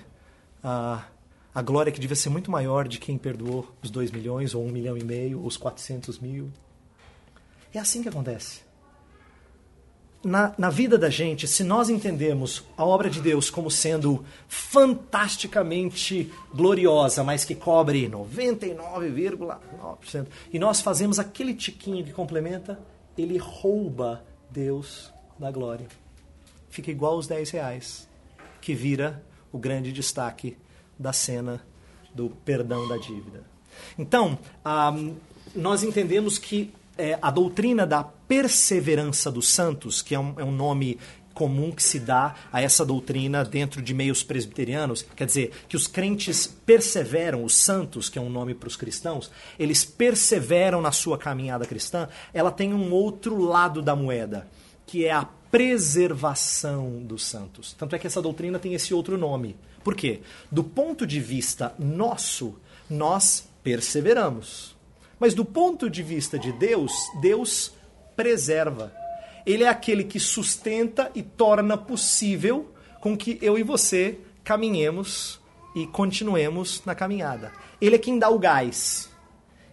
a, 0.64 1.06
a 1.54 1.62
glória 1.62 1.92
que 1.92 2.00
devia 2.00 2.16
ser 2.16 2.30
muito 2.30 2.50
maior 2.50 2.88
de 2.88 2.98
quem 2.98 3.20
perdoou 3.20 3.72
os 3.84 3.92
2 3.92 4.10
milhões, 4.10 4.56
ou 4.56 4.64
1 4.64 4.68
um 4.68 4.72
milhão 4.72 4.98
e 4.98 5.04
meio, 5.04 5.42
ou 5.42 5.46
os 5.46 5.58
400 5.58 6.18
mil. 6.18 6.52
É 7.72 7.78
assim 7.78 8.02
que 8.02 8.10
acontece 8.10 8.62
na, 10.24 10.54
na 10.58 10.70
vida 10.70 10.98
da 10.98 11.10
gente, 11.10 11.48
se 11.48 11.64
nós 11.64 11.90
entendemos 11.90 12.64
a 12.78 12.86
obra 12.86 13.10
de 13.10 13.20
Deus 13.20 13.50
como 13.50 13.72
sendo 13.72 14.24
fantasticamente 14.48 16.32
gloriosa, 16.54 17.24
mas 17.24 17.44
que 17.44 17.56
cobre 17.56 18.08
99,9%, 18.08 20.28
e 20.54 20.60
nós 20.60 20.82
fazemos 20.82 21.18
aquele 21.18 21.54
tiquinho 21.54 22.06
que 22.06 22.14
complementa, 22.14 22.80
ele 23.18 23.38
rouba 23.38 24.24
Deus 24.50 25.12
da 25.40 25.52
glória. 25.52 25.88
Fica 26.70 26.92
igual 26.92 27.18
os 27.18 27.28
10 27.28 27.52
reais. 27.52 28.10
que 28.62 28.76
vira 28.76 29.24
o 29.52 29.58
grande 29.58 29.92
destaque 29.92 30.56
da 30.98 31.12
cena 31.12 31.62
do 32.14 32.30
perdão 32.46 32.88
da 32.88 32.98
dívida. 32.98 33.44
Então, 33.98 34.38
ah, 34.64 34.94
nós 35.56 35.82
entendemos 35.82 36.38
que 36.38 36.72
é, 36.98 37.18
a 37.22 37.32
doutrina 37.32 37.86
da 37.86 38.04
perseverança 38.04 39.32
dos 39.32 39.48
santos, 39.50 40.02
que 40.02 40.16
é 40.16 40.20
um, 40.20 40.34
é 40.38 40.44
um 40.44 40.52
nome 40.52 40.98
comum 41.34 41.72
que 41.72 41.82
se 41.82 42.00
dá 42.00 42.36
a 42.52 42.62
essa 42.62 42.86
doutrina 42.86 43.44
dentro 43.44 43.82
de 43.82 43.94
meios 43.94 44.22
presbiterianos, 44.24 45.06
quer 45.16 45.26
dizer, 45.26 45.52
que 45.68 45.76
os 45.76 45.88
crentes 45.88 46.46
perseveram, 46.46 47.44
os 47.44 47.56
santos, 47.56 48.10
que 48.10 48.20
é 48.20 48.22
um 48.22 48.30
nome 48.30 48.54
para 48.54 48.68
os 48.68 48.76
cristãos, 48.76 49.32
eles 49.58 49.84
perseveram 49.84 50.82
na 50.82 50.92
sua 50.92 51.18
caminhada 51.18 51.66
cristã, 51.66 52.08
ela 52.34 52.52
tem 52.52 52.74
um 52.74 52.92
outro 52.92 53.40
lado 53.40 53.82
da 53.82 53.96
moeda, 53.96 54.48
que 54.86 55.06
é 55.06 55.12
a 55.12 55.28
preservação 55.50 57.02
dos 57.04 57.26
santos. 57.26 57.74
Tanto 57.74 57.96
é 57.96 58.00
que 58.00 58.08
essa 58.08 58.22
doutrina 58.22 58.60
tem 58.60 58.74
esse 58.74 58.94
outro 58.94 59.18
nome. 59.18 59.58
Por 59.84 59.96
quê? 59.96 60.22
Do 60.52 60.64
ponto 60.64 61.06
de 61.06 61.20
vista 61.20 61.74
nosso, 61.78 62.56
nós 62.90 63.50
perseveramos. 63.64 64.71
Mas 65.22 65.36
do 65.36 65.46
ponto 65.46 65.88
de 65.88 66.02
vista 66.02 66.40
de 66.40 66.52
Deus, 66.52 66.92
Deus 67.22 67.72
preserva. 68.16 68.92
Ele 69.46 69.64
é 69.64 69.68
aquele 69.68 70.04
que 70.04 70.20
sustenta 70.20 71.12
e 71.14 71.22
torna 71.22 71.78
possível 71.78 72.74
com 73.00 73.16
que 73.16 73.38
eu 73.40 73.56
e 73.56 73.62
você 73.62 74.18
caminhemos 74.44 75.40
e 75.76 75.86
continuemos 75.86 76.82
na 76.88 76.96
caminhada. 76.96 77.52
Ele 77.80 77.98
é 77.98 78.00
quem 78.00 78.18
dá 78.18 78.32
o 78.32 78.40
gás. 78.40 79.12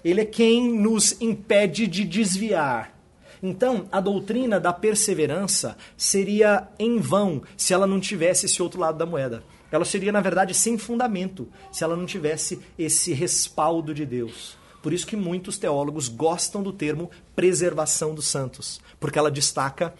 Ele 0.04 0.20
é 0.20 0.26
quem 0.26 0.70
nos 0.70 1.18
impede 1.18 1.86
de 1.86 2.04
desviar. 2.04 2.94
Então, 3.42 3.88
a 3.90 4.00
doutrina 4.02 4.60
da 4.60 4.74
perseverança 4.74 5.78
seria 5.96 6.68
em 6.78 6.98
vão 6.98 7.40
se 7.56 7.72
ela 7.72 7.86
não 7.86 7.98
tivesse 7.98 8.44
esse 8.44 8.62
outro 8.62 8.78
lado 8.78 8.98
da 8.98 9.06
moeda. 9.06 9.42
Ela 9.72 9.86
seria, 9.86 10.12
na 10.12 10.20
verdade, 10.20 10.52
sem 10.52 10.76
fundamento 10.76 11.48
se 11.72 11.82
ela 11.82 11.96
não 11.96 12.04
tivesse 12.04 12.60
esse 12.78 13.14
respaldo 13.14 13.94
de 13.94 14.04
Deus. 14.04 14.57
Por 14.82 14.92
isso 14.92 15.06
que 15.06 15.16
muitos 15.16 15.58
teólogos 15.58 16.08
gostam 16.08 16.62
do 16.62 16.72
termo 16.72 17.10
preservação 17.34 18.14
dos 18.14 18.26
santos, 18.26 18.80
porque 19.00 19.18
ela 19.18 19.30
destaca 19.30 19.94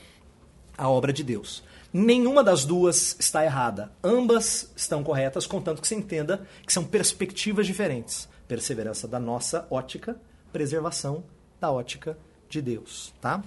a 0.76 0.88
obra 0.88 1.12
de 1.12 1.24
Deus. 1.24 1.62
Nenhuma 1.92 2.44
das 2.44 2.64
duas 2.64 3.16
está 3.18 3.44
errada. 3.44 3.90
Ambas 4.04 4.70
estão 4.76 5.02
corretas, 5.02 5.46
contanto 5.46 5.80
que 5.80 5.88
se 5.88 5.94
entenda 5.94 6.46
que 6.66 6.72
são 6.72 6.84
perspectivas 6.84 7.66
diferentes. 7.66 8.28
Perseverança 8.46 9.08
da 9.08 9.18
nossa 9.18 9.66
ótica, 9.70 10.16
preservação 10.52 11.24
da 11.60 11.70
ótica 11.70 12.16
de 12.48 12.62
Deus, 12.62 13.12
tá? 13.20 13.42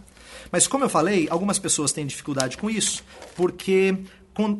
Mas 0.51 0.67
como 0.67 0.83
eu 0.83 0.89
falei, 0.89 1.27
algumas 1.29 1.57
pessoas 1.57 1.91
têm 1.91 2.05
dificuldade 2.05 2.57
com 2.57 2.69
isso, 2.69 3.03
porque 3.35 3.97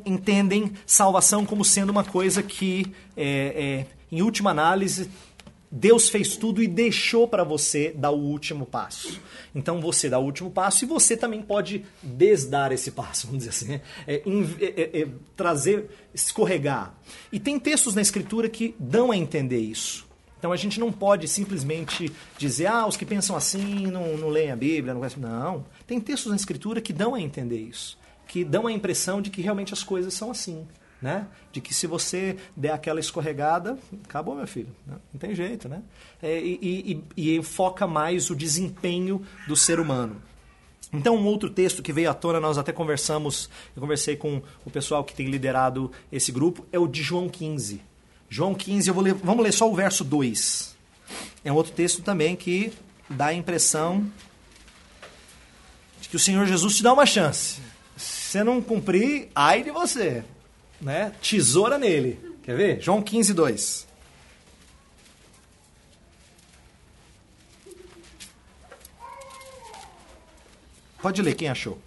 entendem 0.05 0.73
salvação 0.85 1.45
como 1.45 1.63
sendo 1.63 1.89
uma 1.89 2.03
coisa 2.03 2.43
que, 2.43 2.93
é, 3.15 3.85
é, 3.85 4.15
em 4.15 4.21
última 4.21 4.51
análise, 4.51 5.09
Deus 5.71 6.09
fez 6.09 6.35
tudo 6.35 6.61
e 6.61 6.67
deixou 6.67 7.27
para 7.27 7.43
você 7.43 7.93
dar 7.95 8.11
o 8.11 8.19
último 8.19 8.65
passo. 8.65 9.21
Então 9.55 9.79
você 9.79 10.09
dá 10.09 10.19
o 10.19 10.23
último 10.23 10.51
passo 10.51 10.83
e 10.83 10.87
você 10.87 11.15
também 11.15 11.41
pode 11.41 11.85
desdar 12.03 12.71
esse 12.71 12.91
passo, 12.91 13.27
vamos 13.31 13.45
dizer 13.45 13.49
assim, 13.51 13.81
é, 14.05 14.15
é, 14.15 14.21
é, 14.59 15.01
é, 15.01 15.07
trazer, 15.35 15.89
escorregar. 16.13 16.93
E 17.31 17.39
tem 17.39 17.57
textos 17.57 17.95
na 17.95 18.01
Escritura 18.01 18.49
que 18.49 18.75
dão 18.77 19.11
a 19.11 19.17
entender 19.17 19.59
isso. 19.59 20.09
Então 20.37 20.51
a 20.51 20.57
gente 20.57 20.79
não 20.79 20.91
pode 20.91 21.27
simplesmente 21.27 22.11
dizer, 22.37 22.65
ah, 22.65 22.87
os 22.87 22.97
que 22.97 23.05
pensam 23.05 23.35
assim 23.35 23.87
não, 23.87 24.17
não 24.17 24.27
leem 24.27 24.51
a 24.51 24.55
Bíblia, 24.55 24.93
não 24.93 24.99
conhecem. 24.99 25.21
Não. 25.21 25.63
Tem 25.87 25.99
textos 25.99 26.31
na 26.31 26.35
Escritura 26.35 26.81
que 26.81 26.91
dão 26.91 27.15
a 27.15 27.21
entender 27.21 27.59
isso 27.59 28.01
que 28.31 28.45
dão 28.45 28.65
a 28.65 28.71
impressão 28.71 29.21
de 29.21 29.29
que 29.29 29.41
realmente 29.41 29.73
as 29.73 29.83
coisas 29.83 30.13
são 30.13 30.31
assim. 30.31 30.65
Né? 31.01 31.25
De 31.51 31.59
que 31.59 31.73
se 31.73 31.87
você 31.87 32.37
der 32.55 32.71
aquela 32.71 32.99
escorregada, 32.99 33.77
acabou, 34.03 34.35
meu 34.35 34.45
filho. 34.45 34.69
Né? 34.85 34.95
Não 35.11 35.19
tem 35.19 35.33
jeito, 35.33 35.67
né? 35.67 35.81
É, 36.21 36.39
e, 36.39 37.03
e, 37.17 37.35
e 37.37 37.43
foca 37.43 37.87
mais 37.87 38.29
o 38.29 38.35
desempenho 38.35 39.25
do 39.47 39.55
ser 39.55 39.79
humano. 39.79 40.21
Então, 40.93 41.15
um 41.15 41.25
outro 41.25 41.49
texto 41.49 41.81
que 41.81 41.91
veio 41.91 42.09
à 42.09 42.13
tona, 42.13 42.39
nós 42.39 42.57
até 42.57 42.71
conversamos, 42.71 43.49
eu 43.75 43.81
conversei 43.81 44.15
com 44.15 44.41
o 44.63 44.69
pessoal 44.69 45.03
que 45.03 45.15
tem 45.15 45.27
liderado 45.27 45.91
esse 46.11 46.31
grupo, 46.31 46.65
é 46.71 46.77
o 46.77 46.85
de 46.85 47.01
João 47.01 47.27
15. 47.27 47.81
João 48.29 48.53
15, 48.53 48.89
eu 48.89 48.93
vou 48.93 49.03
ler, 49.03 49.13
vamos 49.15 49.43
ler 49.43 49.53
só 49.53 49.69
o 49.69 49.75
verso 49.75 50.03
2. 50.03 50.75
É 51.43 51.51
um 51.51 51.55
outro 51.55 51.71
texto 51.71 52.03
também 52.03 52.35
que 52.35 52.71
dá 53.09 53.27
a 53.27 53.33
impressão 53.33 54.05
de 55.99 56.09
que 56.09 56.15
o 56.15 56.19
Senhor 56.19 56.45
Jesus 56.45 56.75
te 56.75 56.83
dá 56.83 56.93
uma 56.93 57.05
chance 57.05 57.71
você 58.31 58.45
não 58.45 58.61
cumprir, 58.61 59.29
ai 59.35 59.61
de 59.61 59.71
você. 59.71 60.23
Né? 60.81 61.13
Tesoura 61.21 61.77
nele. 61.77 62.19
Quer 62.43 62.57
ver? 62.57 62.81
João 62.81 63.01
15, 63.01 63.33
2. 63.33 63.87
Pode 71.01 71.21
ler, 71.21 71.35
quem 71.35 71.49
achou? 71.49 71.79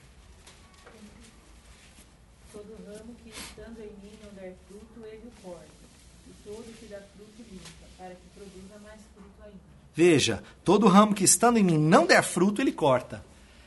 Todo 2.52 2.76
ramo 2.86 3.14
que 3.22 3.30
estando 3.30 3.80
em 3.80 3.92
mim 4.02 4.18
não 4.22 4.32
der 4.34 4.56
fruto, 4.66 5.06
ele 5.06 5.22
o 5.28 5.42
corta. 5.42 5.66
E 6.26 6.32
todo 6.44 6.64
que 6.78 6.86
dá 6.86 6.98
fruto 7.16 7.42
limpa, 7.50 7.86
para 7.96 8.10
que 8.10 8.28
produza 8.34 8.78
mais 8.82 9.00
fruto 9.14 9.42
ainda. 9.44 9.58
Veja, 9.94 10.42
todo 10.64 10.88
ramo 10.88 11.14
que 11.14 11.22
estando 11.22 11.58
em 11.58 11.62
mim 11.62 11.78
não 11.78 12.06
der 12.06 12.24
fruto, 12.24 12.60
ele 12.60 12.72
corta. 12.72 13.24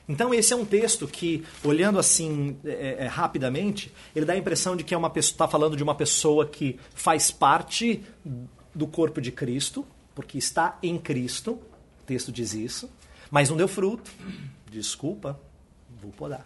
Então 0.07 0.33
esse 0.33 0.53
é 0.53 0.55
um 0.55 0.65
texto 0.65 1.07
que, 1.07 1.43
olhando 1.63 1.99
assim 1.99 2.57
é, 2.63 2.69
é, 2.99 3.05
é 3.05 3.07
rapidamente, 3.07 3.91
ele 4.15 4.25
dá 4.25 4.33
a 4.33 4.37
impressão 4.37 4.75
de 4.75 4.83
que 4.83 4.95
é 4.95 4.97
está 5.17 5.47
falando 5.47 5.75
de 5.75 5.83
uma 5.83 5.95
pessoa 5.95 6.45
que 6.45 6.79
faz 6.95 7.29
parte 7.29 8.03
do 8.73 8.87
corpo 8.87 9.19
de 9.19 9.31
Cristo, 9.31 9.85
porque 10.15 10.37
está 10.37 10.77
em 10.81 10.97
Cristo. 10.97 11.59
O 12.01 12.05
texto 12.05 12.31
diz 12.31 12.53
isso, 12.53 12.89
mas 13.29 13.49
não 13.49 13.57
deu 13.57 13.67
fruto. 13.67 14.09
Desculpa, 14.71 15.39
vou 16.01 16.11
podar. 16.11 16.45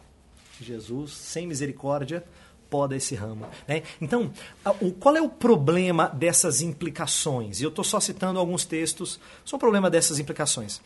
Jesus, 0.59 1.11
sem 1.13 1.45
misericórdia, 1.45 2.23
poda 2.69 2.95
esse 2.95 3.13
ramo. 3.15 3.45
Né? 3.67 3.83
Então, 3.99 4.31
o, 4.79 4.91
qual 4.91 5.15
é 5.15 5.21
o 5.21 5.29
problema 5.29 6.07
dessas 6.07 6.61
implicações? 6.61 7.59
E 7.59 7.63
eu 7.63 7.69
estou 7.69 7.83
só 7.83 7.99
citando 7.99 8.39
alguns 8.39 8.63
textos. 8.63 9.19
Só 9.43 9.57
o 9.57 9.59
problema 9.59 9.89
dessas 9.89 10.19
implicações 10.19 10.81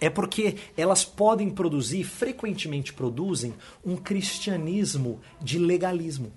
é 0.00 0.10
porque 0.10 0.56
elas 0.76 1.04
podem 1.04 1.50
produzir, 1.50 2.04
frequentemente 2.04 2.92
produzem, 2.92 3.54
um 3.84 3.96
cristianismo 3.96 5.20
de 5.40 5.58
legalismo. 5.58 6.32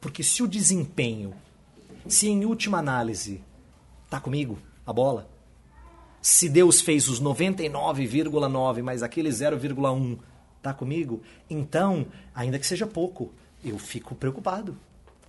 Porque 0.00 0.22
se 0.22 0.42
o 0.42 0.48
desempenho, 0.48 1.34
se 2.06 2.28
em 2.28 2.44
última 2.44 2.78
análise, 2.78 3.42
tá 4.08 4.20
comigo 4.20 4.58
a 4.86 4.92
bola, 4.92 5.28
se 6.20 6.48
Deus 6.48 6.80
fez 6.80 7.08
os 7.08 7.20
99,9 7.20 8.82
mais 8.82 9.02
aquele 9.02 9.30
0,1 9.30 10.18
tá 10.60 10.74
comigo, 10.74 11.22
então, 11.48 12.06
ainda 12.34 12.58
que 12.58 12.66
seja 12.66 12.86
pouco, 12.86 13.32
eu 13.64 13.78
fico 13.78 14.14
preocupado. 14.14 14.76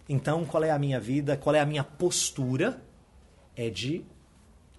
Então, 0.08 0.44
qual 0.44 0.64
é 0.64 0.72
a 0.72 0.80
minha 0.80 1.00
vida, 1.00 1.38
qual 1.38 1.56
é 1.56 1.60
a 1.60 1.66
minha 1.66 1.84
postura? 1.84 2.82
É 3.56 3.70
de 3.70 4.04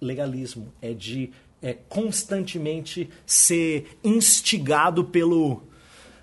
legalismo, 0.01 0.73
é 0.81 0.93
de 0.93 1.31
é, 1.61 1.73
constantemente 1.87 3.09
ser 3.25 3.97
instigado 4.03 5.05
pelo, 5.05 5.63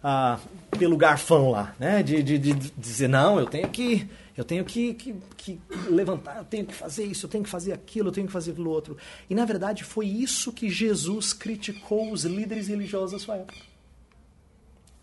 ah, 0.03 0.39
pelo 0.79 0.97
garfão 0.97 1.51
lá, 1.51 1.75
né? 1.79 2.03
De, 2.03 2.23
de, 2.23 2.39
de, 2.39 2.55
dizer, 2.77 3.09
não, 3.09 3.39
eu 3.39 3.47
tenho 3.47 3.69
que. 3.69 4.09
Eu 4.37 4.45
tenho 4.45 4.65
que, 4.65 4.95
que, 4.95 5.17
que, 5.37 5.61
levantar, 5.91 6.37
eu 6.39 6.45
tenho 6.45 6.65
que 6.65 6.73
fazer 6.73 7.05
isso, 7.05 7.27
eu 7.27 7.31
tenho 7.31 7.43
que 7.43 7.51
fazer 7.51 7.73
aquilo, 7.73 8.09
eu 8.09 8.13
tenho 8.13 8.29
que 8.29 8.33
fazer 8.33 8.53
aquilo 8.53 8.71
outro. 8.71 8.97
E 9.29 9.35
na 9.35 9.45
verdade 9.45 9.83
foi 9.83 10.07
isso 10.07 10.53
que 10.53 10.71
Jesus 10.71 11.33
criticou 11.33 12.13
os 12.13 12.23
líderes 12.23 12.69
religiosos 12.69 13.11
da 13.11 13.19
sua 13.19 13.35
época. 13.39 13.59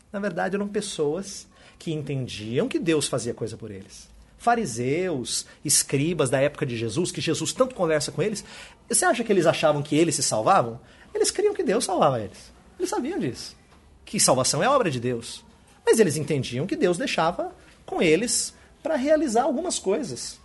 Na 0.09 0.21
verdade 0.21 0.55
eram 0.55 0.69
pessoas 0.69 1.49
que 1.77 1.91
entendiam 1.91 2.69
que 2.69 2.79
Deus 2.79 3.09
fazia 3.09 3.33
coisa 3.33 3.57
por 3.57 3.71
eles 3.71 4.14
fariseus, 4.45 5.47
escribas 5.63 6.29
da 6.29 6.39
época 6.39 6.67
de 6.67 6.77
Jesus, 6.77 7.11
que 7.11 7.19
Jesus 7.19 7.51
tanto 7.51 7.73
conversa 7.73 8.11
com 8.11 8.21
eles, 8.21 8.45
você 8.87 9.03
acha 9.03 9.23
que 9.23 9.33
eles 9.33 9.47
achavam 9.47 9.81
que 9.81 9.95
eles 9.95 10.13
se 10.13 10.21
salvavam? 10.21 10.79
Eles 11.15 11.31
criam 11.31 11.55
que 11.55 11.63
Deus 11.63 11.83
salvava 11.83 12.21
eles. 12.21 12.53
Eles 12.77 12.91
sabiam 12.91 13.17
disso. 13.17 13.57
Que 14.05 14.19
salvação 14.19 14.61
é 14.61 14.69
obra 14.69 14.91
de 14.91 14.99
Deus. 14.99 15.43
Mas 15.83 15.99
eles 15.99 16.15
entendiam 16.15 16.67
que 16.67 16.75
Deus 16.75 16.95
deixava 16.95 17.55
com 17.87 18.03
eles 18.03 18.53
para 18.83 18.95
realizar 18.95 19.43
algumas 19.43 19.79
coisas. 19.79 20.39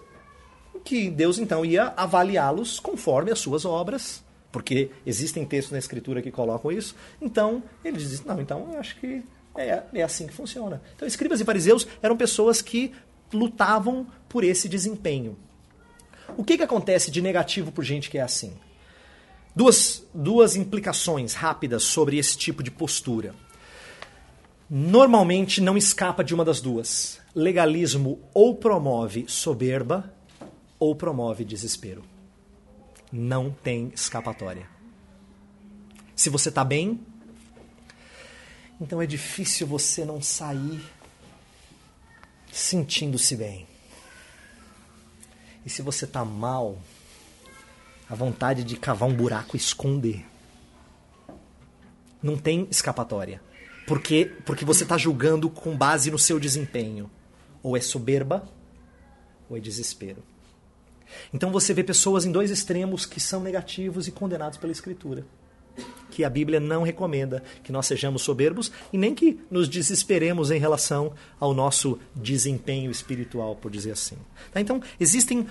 Que 0.83 1.11
Deus 1.11 1.39
então 1.39 1.63
ia 1.63 1.93
avaliá-los 1.95 2.81
conforme 2.81 3.31
as 3.31 3.39
suas 3.39 3.67
obras, 3.67 4.25
porque 4.51 4.91
existem 5.05 5.45
textos 5.45 5.73
na 5.73 5.79
Escritura 5.79 6.23
que 6.23 6.31
colocam 6.31 6.73
isso. 6.73 6.97
Então, 7.21 7.63
eles 7.85 8.09
dizem: 8.09 8.25
não, 8.27 8.41
então 8.41 8.67
eu 8.73 8.81
acho 8.81 8.97
que 8.99 9.23
é, 9.55 9.83
é 9.93 10.03
assim 10.03 10.27
que 10.27 10.33
funciona. 10.33 10.81
Então, 10.97 11.07
escribas 11.07 11.41
e 11.41 11.45
fariseus 11.45 11.87
eram 12.01 12.17
pessoas 12.17 12.63
que 12.63 12.95
lutavam 13.33 14.07
por 14.29 14.45
esse 14.45 14.69
desempenho. 14.69 15.37
O 16.37 16.45
que, 16.45 16.57
que 16.57 16.63
acontece 16.63 17.11
de 17.11 17.21
negativo 17.21 17.73
por 17.73 17.85
gente 17.85 18.09
que 18.09 18.19
é 18.19 18.23
assim? 18.23 18.53
Duas, 19.55 20.07
duas 20.15 20.55
implicações 20.57 21.35
rápidas 21.35 21.83
sobre 21.83 22.19
esse 22.19 22.37
tipo 22.37 22.63
de 22.63 22.71
postura. 22.71 23.35
normalmente 24.73 25.61
não 25.61 25.77
escapa 25.77 26.23
de 26.23 26.33
uma 26.33 26.45
das 26.45 26.61
duas. 26.61 27.21
Legalismo 27.35 28.21
ou 28.33 28.55
promove 28.55 29.25
soberba 29.27 30.15
ou 30.79 30.95
promove 30.95 31.45
desespero. 31.45 32.05
Não 33.13 33.51
tem 33.51 33.91
escapatória. 33.93 34.69
Se 36.15 36.31
você 36.31 36.49
está 36.49 36.63
bem, 36.63 37.01
então 38.81 39.03
é 39.03 39.07
difícil 39.07 39.67
você 39.67 40.05
não 40.05 40.23
sair 40.23 40.81
sentindo-se 42.53 43.37
bem. 43.37 43.67
E 45.65 45.71
se 45.71 45.83
você 45.83 46.05
está 46.05 46.25
mal, 46.25 46.79
a 48.09 48.15
vontade 48.15 48.65
de 48.65 48.77
cavar 48.77 49.09
um 49.09 49.15
buraco 49.15 49.57
e 49.57 49.59
esconder. 49.59 50.25
Não 52.23 52.37
tem 52.37 52.67
escapatória. 52.71 53.41
Porque, 53.87 54.33
porque 54.45 54.65
você 54.65 54.83
está 54.83 54.97
julgando 54.97 55.49
com 55.51 55.77
base 55.77 56.11
no 56.11 56.19
seu 56.19 56.39
desempenho. 56.39 57.11
Ou 57.63 57.77
é 57.77 57.81
soberba, 57.81 58.49
ou 59.49 59.57
é 59.57 59.61
desespero. 59.61 60.23
Então 61.33 61.51
você 61.51 61.75
vê 61.75 61.83
pessoas 61.83 62.25
em 62.25 62.33
dois 62.33 62.51
extremos 62.51 63.05
que 63.05 63.21
são 63.21 63.41
negativos 63.41 64.07
e 64.07 64.13
condenados 64.13 64.59
pela 64.59 64.73
Escritura. 64.73 65.27
Que 66.11 66.25
a 66.25 66.31
Bíblia 66.31 66.59
não 66.59 66.83
recomenda 66.83 67.43
que 67.63 67.71
nós 67.71 67.87
sejamos 67.87 68.23
soberbos 68.23 68.73
e 68.93 68.99
nem 68.99 69.15
que 69.15 69.39
nos 69.51 69.69
desesperemos 69.69 70.51
em 70.51 70.59
relação 70.59 71.13
ao 71.39 71.55
nosso 71.55 71.99
desempenho 72.15 72.91
espiritual, 72.91 73.57
por 73.57 73.71
dizer 73.71 73.93
assim. 73.93 74.17
Tá? 74.53 74.61
Então, 74.61 74.83
existem 74.99 75.47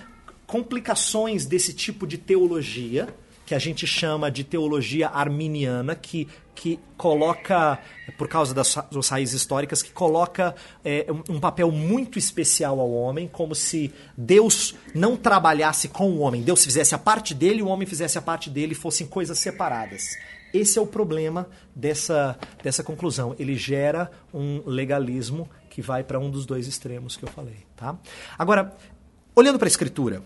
complicações 0.46 1.46
desse 1.46 1.74
tipo 1.74 2.08
de 2.08 2.18
teologia, 2.18 3.08
que 3.50 3.56
a 3.56 3.60
gente 3.60 3.88
chama 3.88 4.30
de 4.30 4.44
teologia 4.44 5.10
arminiana, 5.10 5.96
que, 5.96 6.28
que 6.54 6.80
coloca, 6.96 7.80
por 8.16 8.28
causa 8.28 8.54
das, 8.54 8.76
das 8.92 9.10
raízes 9.10 9.42
históricas, 9.42 9.82
que 9.82 9.92
coloca 9.92 10.54
é, 10.86 11.08
um, 11.28 11.40
papel 11.40 11.72
muito 11.72 12.20
especial 12.20 12.80
ao 12.80 12.92
homem, 12.92 13.28
como 13.28 13.56
se 13.56 13.92
Deus 14.16 14.76
não 14.94 15.18
trabalhasse 15.18 15.88
com 15.88 16.12
o 16.12 16.20
homem, 16.20 16.44
Deus 16.44 16.64
fizesse 16.64 16.94
a 16.94 17.00
parte 17.00 17.34
dele 17.34 17.64
o 17.64 17.68
homem 17.70 17.88
fizesse 17.88 18.20
a 18.20 18.22
parte 18.22 18.52
dele 18.52 18.76
fossem 18.76 19.08
coisas 19.08 19.40
separadas. 19.40 20.16
Esse 20.54 20.78
é 20.78 20.82
o 20.84 20.86
problema 20.86 21.50
dessa, 21.76 22.38
dessa 22.62 22.84
conclusão. 22.84 23.36
Ele 23.40 23.56
gera 23.56 24.12
um 24.32 24.62
legalismo 24.64 25.50
que 25.72 25.82
vai 25.82 26.04
para 26.04 26.20
um 26.20 26.30
dos 26.30 26.46
dois 26.46 26.68
extremos 26.68 27.18
que 27.18 27.26
eu 27.26 27.30
falei. 27.30 27.66
Tá? 27.76 27.98
Agora, 28.38 28.78
olhando 29.36 29.58
para 29.58 29.66
a 29.66 29.74
Escritura, 29.74 30.22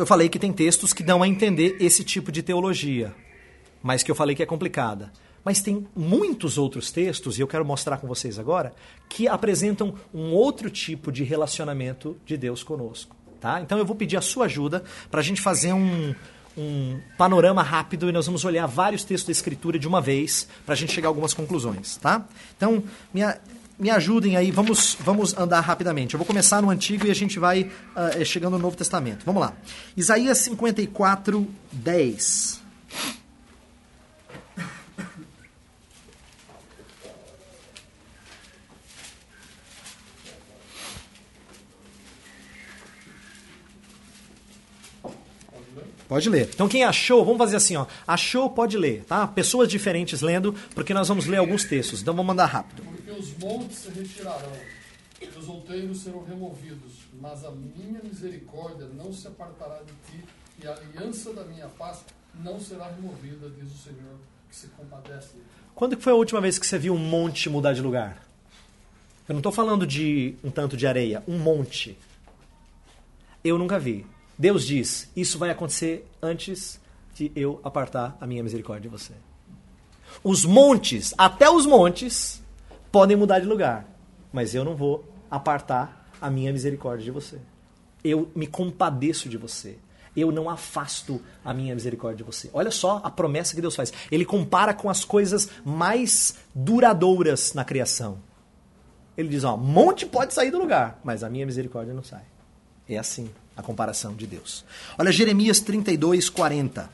eu 0.00 0.06
falei 0.06 0.28
que 0.28 0.38
tem 0.38 0.52
textos 0.52 0.92
que 0.92 1.02
dão 1.02 1.22
a 1.22 1.28
entender 1.28 1.76
esse 1.80 2.02
tipo 2.02 2.32
de 2.32 2.42
teologia, 2.42 3.14
mas 3.82 4.02
que 4.02 4.10
eu 4.10 4.14
falei 4.14 4.34
que 4.34 4.42
é 4.42 4.46
complicada. 4.46 5.12
Mas 5.44 5.60
tem 5.60 5.86
muitos 5.94 6.56
outros 6.58 6.90
textos, 6.90 7.38
e 7.38 7.42
eu 7.42 7.46
quero 7.46 7.64
mostrar 7.64 7.98
com 7.98 8.08
vocês 8.08 8.38
agora, 8.38 8.72
que 9.08 9.28
apresentam 9.28 9.94
um 10.12 10.32
outro 10.32 10.70
tipo 10.70 11.12
de 11.12 11.22
relacionamento 11.22 12.16
de 12.24 12.36
Deus 12.36 12.62
conosco. 12.62 13.14
Tá? 13.40 13.60
Então 13.60 13.78
eu 13.78 13.84
vou 13.84 13.94
pedir 13.94 14.16
a 14.16 14.22
sua 14.22 14.46
ajuda 14.46 14.82
para 15.10 15.20
a 15.20 15.22
gente 15.22 15.40
fazer 15.40 15.74
um, 15.74 16.14
um 16.56 16.98
panorama 17.18 17.62
rápido 17.62 18.08
e 18.08 18.12
nós 18.12 18.24
vamos 18.24 18.44
olhar 18.44 18.66
vários 18.66 19.04
textos 19.04 19.26
da 19.26 19.32
Escritura 19.32 19.78
de 19.78 19.86
uma 19.86 20.00
vez 20.00 20.48
para 20.64 20.72
a 20.72 20.76
gente 20.76 20.92
chegar 20.92 21.08
a 21.08 21.10
algumas 21.10 21.34
conclusões. 21.34 21.98
Tá? 21.98 22.26
Então, 22.56 22.82
minha, 23.12 23.38
me 23.84 23.90
ajudem 23.90 24.34
aí, 24.34 24.50
vamos, 24.50 24.96
vamos 24.98 25.36
andar 25.36 25.60
rapidamente. 25.60 26.14
Eu 26.14 26.18
vou 26.18 26.26
começar 26.26 26.62
no 26.62 26.70
Antigo 26.70 27.06
e 27.06 27.10
a 27.10 27.14
gente 27.14 27.38
vai 27.38 27.70
uh, 27.94 28.24
chegando 28.24 28.52
no 28.54 28.58
Novo 28.58 28.74
Testamento. 28.74 29.26
Vamos 29.26 29.42
lá. 29.42 29.52
Isaías 29.94 30.38
54, 30.38 31.46
10. 31.70 32.62
Pode 46.08 46.30
ler. 46.30 46.48
Então 46.54 46.68
quem 46.68 46.84
achou, 46.84 47.22
vamos 47.22 47.36
fazer 47.36 47.56
assim, 47.56 47.76
ó. 47.76 47.84
Achou, 48.08 48.48
pode 48.48 48.78
ler, 48.78 49.04
tá? 49.06 49.26
Pessoas 49.26 49.68
diferentes 49.68 50.22
lendo, 50.22 50.54
porque 50.74 50.94
nós 50.94 51.06
vamos 51.06 51.26
ler 51.26 51.36
alguns 51.36 51.64
textos. 51.64 52.00
Então 52.00 52.14
vamos 52.14 52.28
mandar 52.28 52.46
rápido. 52.46 52.82
Os 53.18 53.36
montes 53.38 53.78
se 53.78 53.90
retirarão, 53.90 54.52
e 55.20 55.26
os 55.38 55.48
outeiros 55.48 56.00
serão 56.02 56.24
removidos, 56.24 56.92
mas 57.20 57.44
a 57.44 57.50
minha 57.50 58.00
misericórdia 58.02 58.86
não 58.86 59.12
se 59.12 59.28
apartará 59.28 59.80
de 59.82 59.92
ti, 60.10 60.24
e 60.60 60.66
a 60.66 60.72
aliança 60.72 61.32
da 61.32 61.44
minha 61.44 61.68
paz 61.68 62.04
não 62.42 62.58
será 62.58 62.90
removida, 62.90 63.48
diz 63.50 63.72
o 63.72 63.78
Senhor, 63.78 64.18
que 64.48 64.56
se 64.56 64.66
compadece. 64.68 65.36
Quando 65.74 66.00
foi 66.00 66.12
a 66.12 66.16
última 66.16 66.40
vez 66.40 66.58
que 66.58 66.66
você 66.66 66.78
viu 66.78 66.94
um 66.94 66.98
monte 66.98 67.48
mudar 67.48 67.72
de 67.72 67.80
lugar? 67.80 68.26
Eu 69.28 69.32
não 69.32 69.40
estou 69.40 69.52
falando 69.52 69.86
de 69.86 70.34
um 70.42 70.50
tanto 70.50 70.76
de 70.76 70.86
areia, 70.86 71.22
um 71.26 71.38
monte. 71.38 71.96
Eu 73.42 73.58
nunca 73.58 73.78
vi. 73.78 74.04
Deus 74.36 74.66
diz: 74.66 75.10
Isso 75.16 75.38
vai 75.38 75.50
acontecer 75.50 76.06
antes 76.20 76.80
de 77.14 77.32
eu 77.34 77.60
apartar 77.64 78.16
a 78.20 78.26
minha 78.26 78.42
misericórdia 78.42 78.90
de 78.90 78.96
você. 78.96 79.12
Os 80.22 80.44
montes, 80.44 81.14
até 81.16 81.48
os 81.48 81.64
montes, 81.64 82.43
podem 82.94 83.16
mudar 83.16 83.40
de 83.40 83.46
lugar, 83.46 83.88
mas 84.32 84.54
eu 84.54 84.64
não 84.64 84.76
vou 84.76 85.04
apartar 85.28 86.08
a 86.20 86.30
minha 86.30 86.52
misericórdia 86.52 87.04
de 87.04 87.10
você. 87.10 87.40
Eu 88.04 88.30
me 88.36 88.46
compadeço 88.46 89.28
de 89.28 89.36
você. 89.36 89.76
Eu 90.16 90.30
não 90.30 90.48
afasto 90.48 91.20
a 91.44 91.52
minha 91.52 91.74
misericórdia 91.74 92.18
de 92.18 92.22
você. 92.22 92.48
Olha 92.52 92.70
só 92.70 93.00
a 93.02 93.10
promessa 93.10 93.52
que 93.52 93.60
Deus 93.60 93.74
faz. 93.74 93.92
Ele 94.12 94.24
compara 94.24 94.72
com 94.72 94.88
as 94.88 95.04
coisas 95.04 95.48
mais 95.64 96.36
duradouras 96.54 97.52
na 97.52 97.64
criação. 97.64 98.18
Ele 99.16 99.28
diz: 99.28 99.42
ó, 99.42 99.56
monte 99.56 100.06
pode 100.06 100.32
sair 100.32 100.52
do 100.52 100.58
lugar, 100.58 101.00
mas 101.02 101.24
a 101.24 101.28
minha 101.28 101.44
misericórdia 101.44 101.92
não 101.92 102.04
sai. 102.04 102.22
É 102.88 102.96
assim 102.96 103.28
a 103.56 103.62
comparação 103.62 104.14
de 104.14 104.24
Deus. 104.24 104.64
Olha 104.96 105.10
Jeremias 105.10 105.58
32, 105.58 106.30
40. 106.30 106.88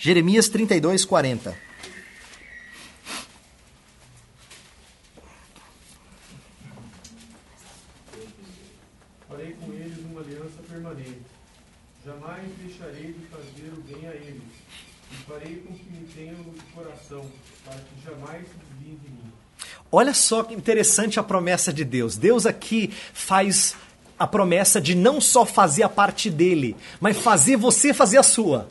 Jeremias 0.00 0.48
32, 0.48 1.04
40. 1.04 1.66
Farei 9.28 9.52
com 9.54 9.72
eles 9.72 9.98
uma 9.98 10.20
aliança 10.20 10.62
permanente. 10.66 11.20
Jamais 12.04 12.50
deixarei 12.62 13.12
de 13.12 13.26
fazer 13.26 13.72
o 13.76 13.82
bem 13.82 14.08
a 14.08 14.14
eles. 14.14 14.42
E 15.12 15.14
farei 15.28 15.56
com 15.56 15.74
que 15.74 15.90
me 15.90 16.06
tenham 16.06 16.38
no 16.38 16.54
coração, 16.74 17.30
para 17.64 17.74
que 17.74 18.02
jamais 18.02 18.48
se 18.48 18.54
desviem 18.54 18.96
de 18.96 19.10
mim. 19.10 19.32
Olha 19.90 20.12
só 20.12 20.42
que 20.42 20.54
interessante 20.54 21.18
a 21.18 21.22
promessa 21.22 21.72
de 21.72 21.84
Deus. 21.84 22.16
Deus 22.16 22.44
aqui 22.46 22.90
faz 23.12 23.76
a 24.18 24.26
promessa 24.26 24.80
de 24.80 24.94
não 24.94 25.20
só 25.20 25.44
fazer 25.44 25.82
a 25.82 25.88
parte 25.88 26.30
dele, 26.30 26.76
mas 27.00 27.18
fazer 27.18 27.56
você 27.56 27.92
fazer 27.92 28.18
a 28.18 28.22
sua. 28.22 28.68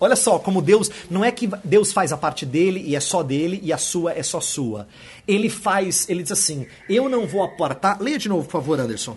Olha 0.00 0.16
só 0.16 0.38
como 0.38 0.60
Deus, 0.60 0.90
não 1.08 1.24
é 1.24 1.30
que 1.30 1.48
Deus 1.62 1.92
faz 1.92 2.12
a 2.12 2.16
parte 2.16 2.44
dele 2.44 2.82
e 2.84 2.96
é 2.96 3.00
só 3.00 3.22
dele 3.22 3.60
e 3.62 3.72
a 3.72 3.78
sua 3.78 4.12
é 4.12 4.22
só 4.22 4.40
sua. 4.40 4.88
Ele 5.28 5.48
faz, 5.48 6.08
ele 6.08 6.24
diz 6.24 6.32
assim: 6.32 6.66
"Eu 6.88 7.08
não 7.08 7.24
vou 7.24 7.44
apartar". 7.44 8.00
Leia 8.00 8.18
de 8.18 8.28
novo, 8.28 8.44
por 8.44 8.52
favor, 8.52 8.80
Anderson. 8.80 9.16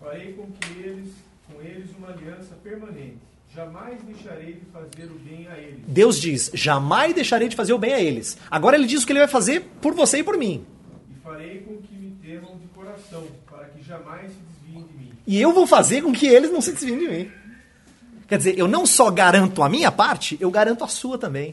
Farei 0.00 0.32
com 0.32 0.46
que 0.50 0.78
eles, 0.80 1.08
com 1.46 1.62
eles 1.62 1.90
uma 1.96 2.08
aliança 2.08 2.56
permanente. 2.64 3.27
Jamais 3.58 4.00
deixarei 4.04 4.52
de 4.52 4.66
fazer 4.66 5.10
o 5.10 5.18
bem 5.18 5.48
a 5.48 5.58
eles. 5.58 5.80
Deus 5.88 6.20
diz: 6.20 6.48
"Jamais 6.54 7.12
deixarei 7.12 7.48
de 7.48 7.56
fazer 7.56 7.72
o 7.72 7.78
bem 7.78 7.92
a 7.92 8.00
eles". 8.00 8.38
Agora 8.48 8.76
ele 8.76 8.86
diz 8.86 9.02
o 9.02 9.06
que 9.06 9.10
ele 9.10 9.18
vai 9.18 9.26
fazer 9.26 9.62
por 9.82 9.94
você 9.94 10.18
e 10.18 10.22
por 10.22 10.36
mim. 10.36 10.64
E 11.10 11.20
farei 11.24 11.58
com 11.62 11.76
que 11.78 11.92
me 11.92 12.12
temam 12.22 12.56
de 12.56 12.68
coração, 12.68 13.26
para 13.50 13.64
que 13.64 13.82
jamais 13.82 14.30
se 14.30 14.38
desviem 14.38 14.86
de 14.86 14.94
mim. 14.96 15.12
E 15.26 15.40
eu 15.40 15.52
vou 15.52 15.66
fazer 15.66 16.02
com 16.02 16.12
que 16.12 16.28
eles 16.28 16.52
não 16.52 16.60
se 16.60 16.70
desviem 16.70 17.00
de 17.00 17.08
mim. 17.08 17.32
Quer 18.28 18.38
dizer, 18.38 18.56
eu 18.56 18.68
não 18.68 18.86
só 18.86 19.10
garanto 19.10 19.60
a 19.60 19.68
minha 19.68 19.90
parte, 19.90 20.38
eu 20.40 20.52
garanto 20.52 20.84
a 20.84 20.88
sua 20.88 21.18
também. 21.18 21.52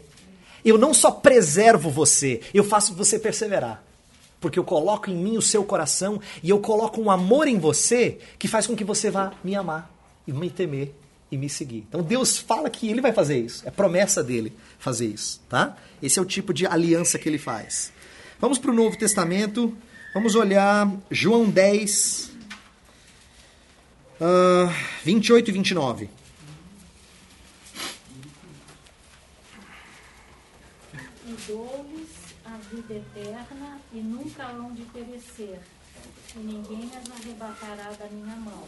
Eu 0.64 0.78
não 0.78 0.94
só 0.94 1.10
preservo 1.10 1.90
você, 1.90 2.40
eu 2.54 2.64
faço 2.64 2.94
você 2.94 3.18
perseverar. 3.18 3.84
Porque 4.40 4.60
eu 4.60 4.64
coloco 4.64 5.10
em 5.10 5.16
mim 5.16 5.38
o 5.38 5.42
seu 5.42 5.64
coração 5.64 6.22
e 6.44 6.52
eu 6.52 6.60
coloco 6.60 7.02
um 7.02 7.10
amor 7.10 7.48
em 7.48 7.58
você 7.58 8.20
que 8.38 8.48
faz 8.48 8.68
com 8.68 8.76
que 8.76 8.84
você 8.84 9.10
vá 9.10 9.34
me 9.44 9.56
amar 9.56 9.92
e 10.28 10.32
me 10.32 10.52
temer 10.52 10.94
e 11.32 11.38
me 11.38 11.50
seguir. 11.50 11.86
Então 11.88 12.02
Deus 12.02 12.38
fala 12.38 12.70
que 12.70 12.90
ele 12.90 13.02
vai 13.02 13.12
fazer 13.12 13.40
isso. 13.40 13.68
É 13.68 13.72
promessa 13.72 14.24
dele 14.24 14.54
fazer 14.78 15.08
isso, 15.08 15.42
tá? 15.50 15.76
Esse 16.02 16.20
é 16.20 16.22
o 16.22 16.26
tipo 16.26 16.54
de 16.54 16.66
aliança 16.66 17.18
que 17.18 17.28
ele 17.28 17.38
faz. 17.38 17.92
Vamos 18.40 18.60
para 18.60 18.72
o 18.72 18.74
Novo 18.74 18.98
Testamento. 18.98 19.76
Vamos 20.14 20.36
olhar 20.36 20.90
João 21.12 21.50
10, 21.50 22.32
uh, 24.22 24.74
28 25.04 25.50
e 25.50 25.52
29. 25.52 26.10
E 31.28 31.36
dou-lhes 31.48 32.10
a 32.46 32.58
vida 32.74 32.94
eterna 32.94 33.82
e 33.92 33.98
nunca 33.98 34.44
hão 34.46 34.74
de 34.74 34.84
perecer, 34.84 35.60
e 36.36 36.40
ninguém 36.40 36.90
as 36.96 37.12
arrebatará 37.12 37.92
da 37.92 38.08
minha 38.08 38.36
mão. 38.38 38.64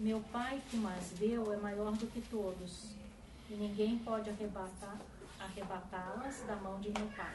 Meu 0.00 0.24
Pai 0.32 0.58
que 0.70 0.78
mais 0.78 1.12
deu 1.18 1.52
é 1.52 1.58
maior 1.58 1.92
do 1.92 2.06
que 2.06 2.22
todos, 2.30 2.86
e 3.50 3.54
ninguém 3.54 3.98
pode 3.98 4.30
arrebatar 4.30 4.96
arrebatá-las 5.38 6.42
da 6.46 6.56
mão 6.56 6.80
de 6.80 6.88
meu 6.88 7.06
Pai. 7.14 7.30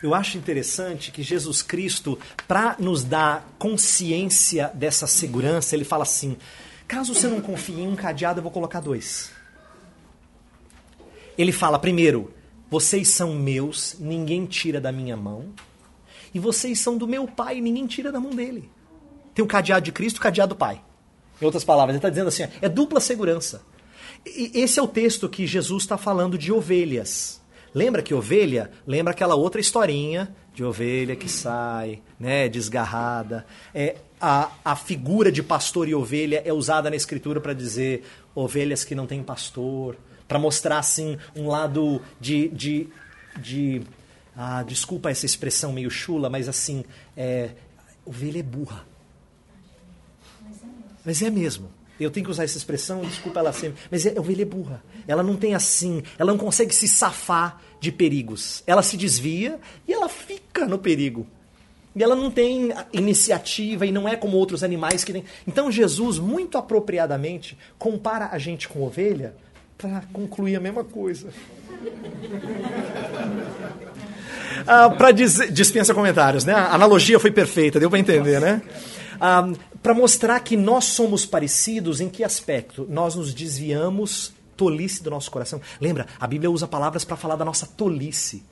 Eu 0.00 0.14
acho 0.14 0.38
interessante 0.38 1.10
que 1.10 1.24
Jesus 1.24 1.60
Cristo, 1.60 2.16
para 2.46 2.76
nos 2.78 3.02
dar 3.02 3.44
consciência 3.58 4.70
dessa 4.74 5.08
segurança, 5.08 5.74
ele 5.74 5.84
fala 5.84 6.04
assim: 6.04 6.36
caso 6.86 7.12
você 7.12 7.26
não 7.26 7.40
confie 7.40 7.80
em 7.80 7.88
um 7.88 7.96
cadeado, 7.96 8.38
eu 8.38 8.44
vou 8.44 8.52
colocar 8.52 8.78
dois. 8.78 9.32
Ele 11.36 11.50
fala, 11.50 11.80
primeiro, 11.80 12.32
vocês 12.70 13.08
são 13.08 13.34
meus, 13.34 13.96
ninguém 13.98 14.46
tira 14.46 14.80
da 14.80 14.92
minha 14.92 15.16
mão. 15.16 15.52
E 16.32 16.38
vocês 16.38 16.78
são 16.78 16.96
do 16.96 17.08
meu 17.08 17.26
pai, 17.26 17.60
ninguém 17.60 17.88
tira 17.88 18.12
da 18.12 18.20
mão 18.20 18.30
dele. 18.30 18.70
Tem 19.34 19.44
o 19.44 19.48
cadeado 19.48 19.84
de 19.84 19.90
Cristo 19.90 20.18
o 20.18 20.20
cadeado 20.20 20.54
do 20.54 20.58
pai. 20.58 20.80
Em 21.40 21.44
outras 21.44 21.64
palavras, 21.64 21.94
ele 21.94 21.98
está 21.98 22.10
dizendo 22.10 22.28
assim: 22.28 22.44
é 22.60 22.68
dupla 22.68 23.00
segurança. 23.00 23.62
E 24.26 24.50
esse 24.54 24.78
é 24.78 24.82
o 24.82 24.88
texto 24.88 25.28
que 25.28 25.46
Jesus 25.46 25.82
está 25.82 25.98
falando 25.98 26.38
de 26.38 26.52
ovelhas. 26.52 27.40
Lembra 27.74 28.02
que 28.02 28.14
ovelha? 28.14 28.70
Lembra 28.86 29.12
aquela 29.12 29.34
outra 29.34 29.60
historinha 29.60 30.34
de 30.54 30.62
ovelha 30.62 31.16
que 31.16 31.28
sai, 31.28 32.00
né, 32.18 32.48
desgarrada. 32.48 33.44
É, 33.74 33.96
a, 34.20 34.50
a 34.64 34.76
figura 34.76 35.30
de 35.30 35.42
pastor 35.42 35.88
e 35.88 35.94
ovelha 35.94 36.40
é 36.44 36.52
usada 36.52 36.88
na 36.88 36.96
escritura 36.96 37.40
para 37.40 37.52
dizer 37.52 38.04
ovelhas 38.34 38.84
que 38.84 38.94
não 38.94 39.06
têm 39.06 39.22
pastor, 39.22 39.96
para 40.28 40.38
mostrar 40.38 40.78
assim 40.78 41.18
um 41.34 41.48
lado 41.48 42.00
de, 42.20 42.48
de, 42.48 42.88
de 43.36 43.82
ah, 44.36 44.62
desculpa 44.62 45.10
essa 45.10 45.26
expressão 45.26 45.72
meio 45.72 45.90
chula, 45.90 46.30
mas 46.30 46.48
assim, 46.48 46.84
é, 47.16 47.50
ovelha 48.06 48.38
é 48.38 48.42
burra. 48.42 48.86
Mas 51.04 51.22
é 51.22 51.30
mesmo. 51.30 51.68
Eu 51.98 52.10
tenho 52.10 52.24
que 52.24 52.30
usar 52.30 52.44
essa 52.44 52.58
expressão, 52.58 53.02
desculpa 53.02 53.38
ela 53.40 53.52
sempre. 53.52 53.80
Mas 53.90 54.04
é, 54.04 54.18
ovelha 54.18 54.42
é 54.42 54.44
burra. 54.44 54.82
Ela 55.06 55.22
não 55.22 55.36
tem 55.36 55.54
assim, 55.54 56.02
ela 56.18 56.32
não 56.32 56.38
consegue 56.38 56.74
se 56.74 56.88
safar 56.88 57.60
de 57.78 57.92
perigos. 57.92 58.62
Ela 58.66 58.82
se 58.82 58.96
desvia 58.96 59.60
e 59.86 59.92
ela 59.92 60.08
fica 60.08 60.66
no 60.66 60.78
perigo. 60.78 61.26
E 61.94 62.02
ela 62.02 62.16
não 62.16 62.30
tem 62.30 62.72
iniciativa 62.92 63.86
e 63.86 63.92
não 63.92 64.08
é 64.08 64.16
como 64.16 64.36
outros 64.36 64.64
animais 64.64 65.04
que 65.04 65.12
têm. 65.12 65.24
Então 65.46 65.70
Jesus, 65.70 66.18
muito 66.18 66.58
apropriadamente, 66.58 67.56
compara 67.78 68.30
a 68.32 68.38
gente 68.38 68.68
com 68.68 68.82
ovelha 68.82 69.36
para 69.78 70.02
concluir 70.12 70.56
a 70.56 70.60
mesma 70.60 70.82
coisa. 70.82 71.28
ah, 74.66 74.90
para 74.90 75.12
dispensa 75.12 75.94
comentários, 75.94 76.44
né? 76.44 76.52
A 76.52 76.74
analogia 76.74 77.20
foi 77.20 77.30
perfeita, 77.30 77.78
deu 77.78 77.88
para 77.88 78.00
entender, 78.00 78.40
né? 78.40 78.60
Para 79.82 79.94
mostrar 79.94 80.40
que 80.40 80.56
nós 80.56 80.84
somos 80.84 81.26
parecidos 81.26 82.00
em 82.00 82.08
que 82.08 82.24
aspecto? 82.24 82.86
Nós 82.88 83.14
nos 83.14 83.34
desviamos 83.34 84.32
tolice 84.56 85.02
do 85.02 85.10
nosso 85.10 85.30
coração. 85.30 85.60
Lembra, 85.80 86.06
a 86.18 86.26
Bíblia 86.26 86.50
usa 86.50 86.66
palavras 86.66 87.04
para 87.04 87.16
falar 87.16 87.36
da 87.36 87.44
nossa 87.44 87.66
tolice. 87.66 88.44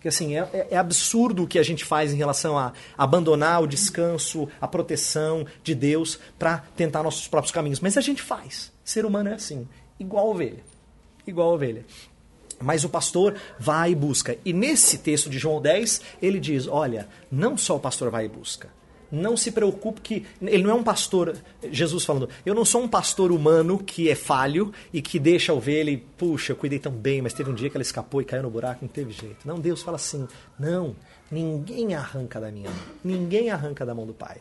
Que 0.00 0.08
assim, 0.08 0.36
é, 0.36 0.48
é, 0.52 0.68
é, 0.70 0.76
absurdo 0.76 1.42
o 1.42 1.46
que 1.46 1.58
a 1.58 1.62
gente 1.62 1.84
faz 1.84 2.12
em 2.12 2.16
relação 2.16 2.56
a 2.56 2.72
abandonar 2.96 3.62
o 3.62 3.66
descanso, 3.66 4.48
a 4.60 4.68
proteção 4.68 5.44
de 5.64 5.74
Deus 5.74 6.20
para 6.38 6.58
tentar 6.76 7.02
nossos 7.02 7.26
próprios 7.26 7.50
caminhos. 7.50 7.80
Mas 7.80 7.96
a 7.96 8.00
gente 8.00 8.22
faz. 8.22 8.70
Ser 8.84 9.04
humano 9.04 9.30
é 9.30 9.34
assim, 9.34 9.66
igual 9.98 10.30
ovelha. 10.30 10.62
Igual 11.26 11.52
ovelha. 11.52 11.84
Mas 12.60 12.84
o 12.84 12.88
pastor 12.88 13.34
vai 13.58 13.90
e 13.90 13.94
busca. 13.94 14.36
E 14.44 14.52
nesse 14.52 14.98
texto 14.98 15.28
de 15.28 15.38
João 15.38 15.60
10, 15.60 16.00
ele 16.22 16.38
diz: 16.38 16.68
olha, 16.68 17.08
não 17.30 17.56
só 17.56 17.76
o 17.76 17.80
pastor 17.80 18.10
vai 18.10 18.24
e 18.26 18.28
busca 18.28 18.77
não 19.10 19.36
se 19.36 19.50
preocupe 19.50 20.00
que 20.00 20.26
ele 20.40 20.62
não 20.62 20.70
é 20.70 20.74
um 20.74 20.82
pastor, 20.82 21.36
Jesus 21.70 22.04
falando, 22.04 22.28
eu 22.44 22.54
não 22.54 22.64
sou 22.64 22.82
um 22.82 22.88
pastor 22.88 23.32
humano 23.32 23.78
que 23.78 24.08
é 24.08 24.14
falho 24.14 24.72
e 24.92 25.00
que 25.00 25.18
deixa 25.18 25.52
a 25.52 25.54
ovelha 25.54 25.90
e, 25.90 25.96
puxa, 25.96 26.52
eu 26.52 26.56
cuidei 26.56 26.78
tão 26.78 26.92
bem, 26.92 27.22
mas 27.22 27.32
teve 27.32 27.50
um 27.50 27.54
dia 27.54 27.70
que 27.70 27.76
ela 27.76 27.82
escapou 27.82 28.20
e 28.20 28.24
caiu 28.24 28.42
no 28.42 28.50
buraco, 28.50 28.80
não 28.82 28.88
teve 28.88 29.12
jeito. 29.12 29.46
Não, 29.46 29.58
Deus 29.58 29.82
fala 29.82 29.96
assim, 29.96 30.26
não, 30.58 30.94
ninguém 31.30 31.94
arranca 31.94 32.40
da 32.40 32.50
minha 32.50 32.70
mão, 32.70 32.80
ninguém 33.02 33.50
arranca 33.50 33.84
da 33.84 33.94
mão 33.94 34.06
do 34.06 34.14
Pai. 34.14 34.38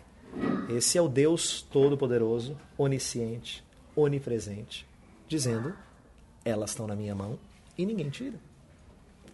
Esse 0.70 0.98
é 0.98 1.02
o 1.02 1.08
Deus 1.08 1.62
Todo-Poderoso, 1.72 2.58
onisciente, 2.78 3.64
onipresente, 3.96 4.86
dizendo, 5.28 5.74
elas 6.44 6.72
estão 6.72 6.86
na 6.88 6.96
minha 6.96 7.16
mão 7.16 7.40
e 7.78 7.86
ninguém 7.86 8.10
tira. 8.10 8.38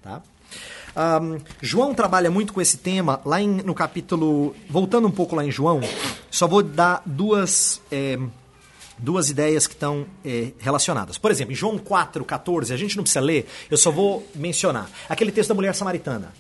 Tá? 0.02 0.22
Um, 0.96 1.40
João 1.62 1.94
trabalha 1.94 2.30
muito 2.30 2.54
com 2.54 2.62
esse 2.62 2.78
tema 2.78 3.20
lá 3.26 3.42
em, 3.42 3.48
no 3.48 3.74
capítulo. 3.74 4.56
Voltando 4.70 5.08
um 5.08 5.12
pouco 5.12 5.36
lá 5.36 5.44
em 5.46 5.52
João, 5.52 5.82
só 6.30 6.48
vou 6.48 6.62
dar 6.62 7.02
duas. 7.06 7.82
É, 7.92 8.18
duas 8.98 9.30
ideias 9.30 9.68
que 9.68 9.74
estão 9.74 10.06
é, 10.24 10.52
relacionadas. 10.60 11.18
Por 11.18 11.32
exemplo, 11.32 11.52
em 11.52 11.56
João 11.56 11.78
4, 11.78 12.24
14, 12.24 12.74
a 12.74 12.78
gente 12.78 12.96
não 12.96 13.04
precisa 13.04 13.20
ler, 13.20 13.48
eu 13.70 13.76
só 13.76 13.92
vou 13.92 14.26
mencionar. 14.36 14.90
Aquele 15.10 15.32
texto 15.32 15.50
da 15.50 15.56
mulher 15.56 15.74
samaritana. 15.74 16.32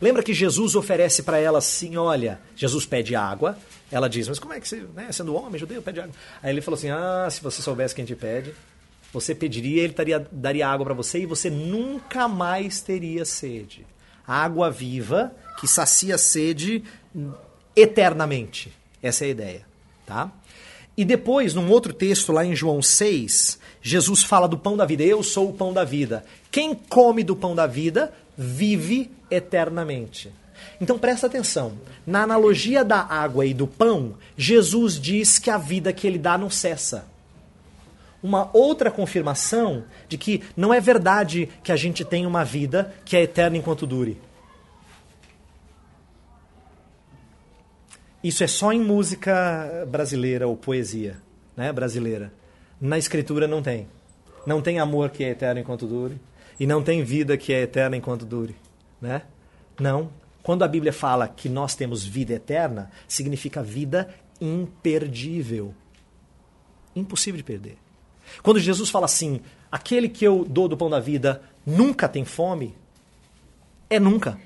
Lembra 0.00 0.22
que 0.22 0.32
Jesus 0.32 0.74
oferece 0.74 1.22
para 1.22 1.38
ela 1.38 1.58
assim: 1.58 1.96
olha, 1.96 2.40
Jesus 2.56 2.86
pede 2.86 3.14
água. 3.14 3.56
Ela 3.92 4.08
diz, 4.08 4.28
mas 4.28 4.38
como 4.38 4.54
é 4.54 4.60
que 4.60 4.68
você, 4.68 4.84
né, 4.94 5.10
sendo 5.10 5.34
homem, 5.34 5.58
judeu, 5.58 5.82
pede 5.82 6.00
água? 6.00 6.14
Aí 6.42 6.50
ele 6.52 6.60
falou 6.60 6.76
assim: 6.78 6.90
ah, 6.90 7.28
se 7.30 7.42
você 7.42 7.60
soubesse 7.60 7.94
quem 7.94 8.04
te 8.04 8.14
pede, 8.14 8.54
você 9.12 9.34
pediria, 9.34 9.82
ele 9.82 9.92
taria, 9.92 10.26
daria 10.30 10.68
água 10.68 10.86
para 10.86 10.94
você 10.94 11.20
e 11.20 11.26
você 11.26 11.50
nunca 11.50 12.28
mais 12.28 12.80
teria 12.80 13.24
sede 13.24 13.86
água 14.30 14.70
viva 14.70 15.34
que 15.58 15.66
sacia 15.66 16.16
sede 16.16 16.84
eternamente. 17.74 18.72
Essa 19.02 19.24
é 19.24 19.26
a 19.26 19.30
ideia, 19.30 19.66
tá? 20.06 20.30
E 20.96 21.04
depois, 21.04 21.54
num 21.54 21.68
outro 21.70 21.92
texto 21.92 22.32
lá 22.32 22.44
em 22.44 22.54
João 22.54 22.80
6, 22.80 23.58
Jesus 23.82 24.22
fala 24.22 24.46
do 24.46 24.56
pão 24.56 24.76
da 24.76 24.84
vida. 24.84 25.02
Eu 25.02 25.22
sou 25.22 25.48
o 25.48 25.52
pão 25.52 25.72
da 25.72 25.82
vida. 25.82 26.24
Quem 26.50 26.74
come 26.74 27.24
do 27.24 27.34
pão 27.34 27.54
da 27.54 27.66
vida 27.66 28.12
vive 28.36 29.10
eternamente. 29.30 30.30
Então 30.80 30.98
presta 30.98 31.26
atenção. 31.26 31.72
Na 32.06 32.22
analogia 32.22 32.84
da 32.84 33.00
água 33.00 33.46
e 33.46 33.54
do 33.54 33.66
pão, 33.66 34.14
Jesus 34.36 35.00
diz 35.00 35.38
que 35.38 35.50
a 35.50 35.58
vida 35.58 35.92
que 35.92 36.06
ele 36.06 36.18
dá 36.18 36.38
não 36.38 36.50
cessa 36.50 37.09
uma 38.22 38.50
outra 38.52 38.90
confirmação 38.90 39.84
de 40.08 40.18
que 40.18 40.42
não 40.56 40.72
é 40.72 40.80
verdade 40.80 41.48
que 41.62 41.72
a 41.72 41.76
gente 41.76 42.04
tem 42.04 42.26
uma 42.26 42.44
vida 42.44 42.94
que 43.04 43.16
é 43.16 43.22
eterna 43.22 43.56
enquanto 43.56 43.86
dure. 43.86 44.20
Isso 48.22 48.44
é 48.44 48.46
só 48.46 48.72
em 48.72 48.80
música 48.80 49.86
brasileira 49.88 50.46
ou 50.46 50.56
poesia 50.56 51.16
né, 51.56 51.72
brasileira. 51.72 52.32
Na 52.80 52.98
escritura 52.98 53.46
não 53.46 53.62
tem. 53.62 53.86
Não 54.46 54.62
tem 54.62 54.78
amor 54.78 55.10
que 55.10 55.24
é 55.24 55.30
eterno 55.30 55.60
enquanto 55.60 55.86
dure. 55.86 56.20
E 56.58 56.66
não 56.66 56.82
tem 56.82 57.02
vida 57.02 57.36
que 57.36 57.52
é 57.52 57.62
eterna 57.62 57.96
enquanto 57.96 58.24
dure. 58.24 58.54
Né? 59.00 59.22
Não. 59.78 60.10
Quando 60.42 60.62
a 60.62 60.68
Bíblia 60.68 60.92
fala 60.92 61.28
que 61.28 61.48
nós 61.48 61.74
temos 61.74 62.04
vida 62.04 62.32
eterna, 62.32 62.90
significa 63.08 63.62
vida 63.62 64.08
imperdível. 64.40 65.74
Impossível 66.94 67.36
de 67.36 67.44
perder. 67.44 67.76
Quando 68.42 68.58
Jesus 68.60 68.90
fala 68.90 69.04
assim, 69.06 69.40
aquele 69.70 70.08
que 70.08 70.24
eu 70.24 70.44
dou 70.48 70.68
do 70.68 70.76
pão 70.76 70.90
da 70.90 71.00
vida 71.00 71.42
nunca 71.64 72.08
tem 72.08 72.24
fome, 72.24 72.74
é 73.88 73.98
nunca. 73.98 74.38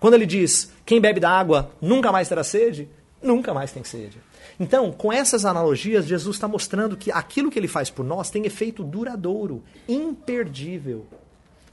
Quando 0.00 0.14
ele 0.14 0.26
diz, 0.26 0.72
quem 0.84 1.00
bebe 1.00 1.20
da 1.20 1.30
água 1.30 1.70
nunca 1.80 2.12
mais 2.12 2.28
terá 2.28 2.44
sede, 2.44 2.88
nunca 3.22 3.52
mais 3.52 3.72
tem 3.72 3.82
sede. 3.84 4.18
Então, 4.60 4.92
com 4.92 5.12
essas 5.12 5.44
analogias, 5.44 6.06
Jesus 6.06 6.36
está 6.36 6.48
mostrando 6.48 6.96
que 6.96 7.10
aquilo 7.12 7.50
que 7.50 7.58
ele 7.58 7.68
faz 7.68 7.90
por 7.90 8.04
nós 8.04 8.30
tem 8.30 8.44
efeito 8.44 8.82
duradouro, 8.82 9.62
imperdível. 9.88 11.06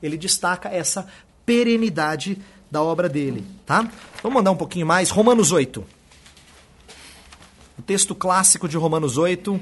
Ele 0.02 0.18
destaca 0.18 0.70
essa 0.70 1.08
perenidade 1.46 2.38
da 2.70 2.82
obra 2.82 3.08
dele, 3.08 3.44
tá? 3.66 3.90
Vamos 4.22 4.36
mandar 4.36 4.52
um 4.52 4.58
pouquinho 4.58 4.86
mais. 4.86 5.10
Romanos 5.10 5.52
8. 5.52 5.84
O 7.78 7.82
texto 7.82 8.14
clássico 8.14 8.68
de 8.68 8.78
Romanos 8.78 9.18
8. 9.18 9.60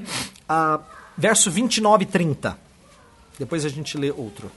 Ah, 0.48 0.80
verso 1.16 1.50
29 1.50 2.04
e 2.04 2.06
30. 2.06 2.58
Depois 3.38 3.64
a 3.64 3.68
gente 3.68 3.96
lê 3.96 4.10
outro. 4.10 4.50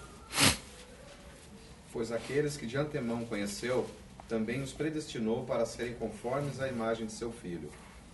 Pois 1.91 2.11
aqueles 2.11 2.57
que 2.57 2.67
de 2.67 2.77
antemão 2.77 3.25
conheceu, 3.25 3.89
também 4.27 4.61
os 4.61 4.73
predestinou 4.73 5.45
para 5.45 5.65
serem 5.65 5.93
conformes 5.93 6.59
à 6.59 6.67
imagem 6.67 7.05
de 7.05 7.13
seu 7.13 7.31
filho, 7.31 7.69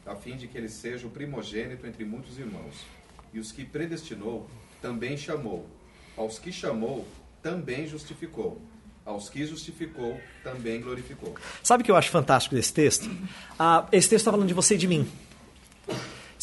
a 0.06 0.16
fim 0.16 0.38
de 0.38 0.48
que 0.48 0.58
ele 0.58 0.70
seja 0.70 1.08
o 1.08 1.10
primogênito 1.10 1.86
entre 1.88 2.06
muitos 2.06 2.38
irmãos. 2.38 2.86
E 3.34 3.40
os 3.40 3.52
que 3.52 3.66
predestinou, 3.66 4.48
também 4.82 5.18
chamou. 5.18 5.68
Aos 6.16 6.38
que 6.38 6.52
chamou, 6.52 7.08
também 7.42 7.88
justificou. 7.88 8.62
Aos 9.06 9.28
que 9.28 9.46
justificou, 9.46 10.20
também 10.44 10.80
glorificou. 10.82 11.36
Sabe 11.62 11.82
o 11.82 11.86
que 11.86 11.92
eu 11.92 11.96
acho 11.96 12.10
fantástico 12.10 12.56
desse 12.56 12.72
texto? 12.72 13.10
Ah, 13.58 13.88
esse 13.92 14.08
texto 14.08 14.22
está 14.22 14.32
falando 14.32 14.48
de 14.48 14.54
você 14.54 14.76
e 14.76 14.78
de 14.78 14.88
mim. 14.88 15.10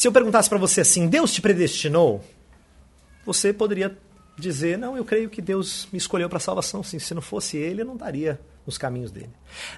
Se 0.00 0.08
eu 0.08 0.12
perguntasse 0.12 0.48
para 0.48 0.56
você 0.56 0.80
assim, 0.80 1.08
Deus 1.08 1.30
te 1.30 1.42
predestinou? 1.42 2.24
Você 3.26 3.52
poderia 3.52 3.94
dizer, 4.34 4.78
não, 4.78 4.96
eu 4.96 5.04
creio 5.04 5.28
que 5.28 5.42
Deus 5.42 5.86
me 5.92 5.98
escolheu 5.98 6.26
para 6.26 6.40
salvação, 6.40 6.82
sim. 6.82 6.98
Se 6.98 7.12
não 7.12 7.20
fosse 7.20 7.58
Ele, 7.58 7.82
eu 7.82 7.84
não 7.84 7.96
estaria 7.96 8.40
nos 8.64 8.78
caminhos 8.78 9.10
dele. 9.12 9.28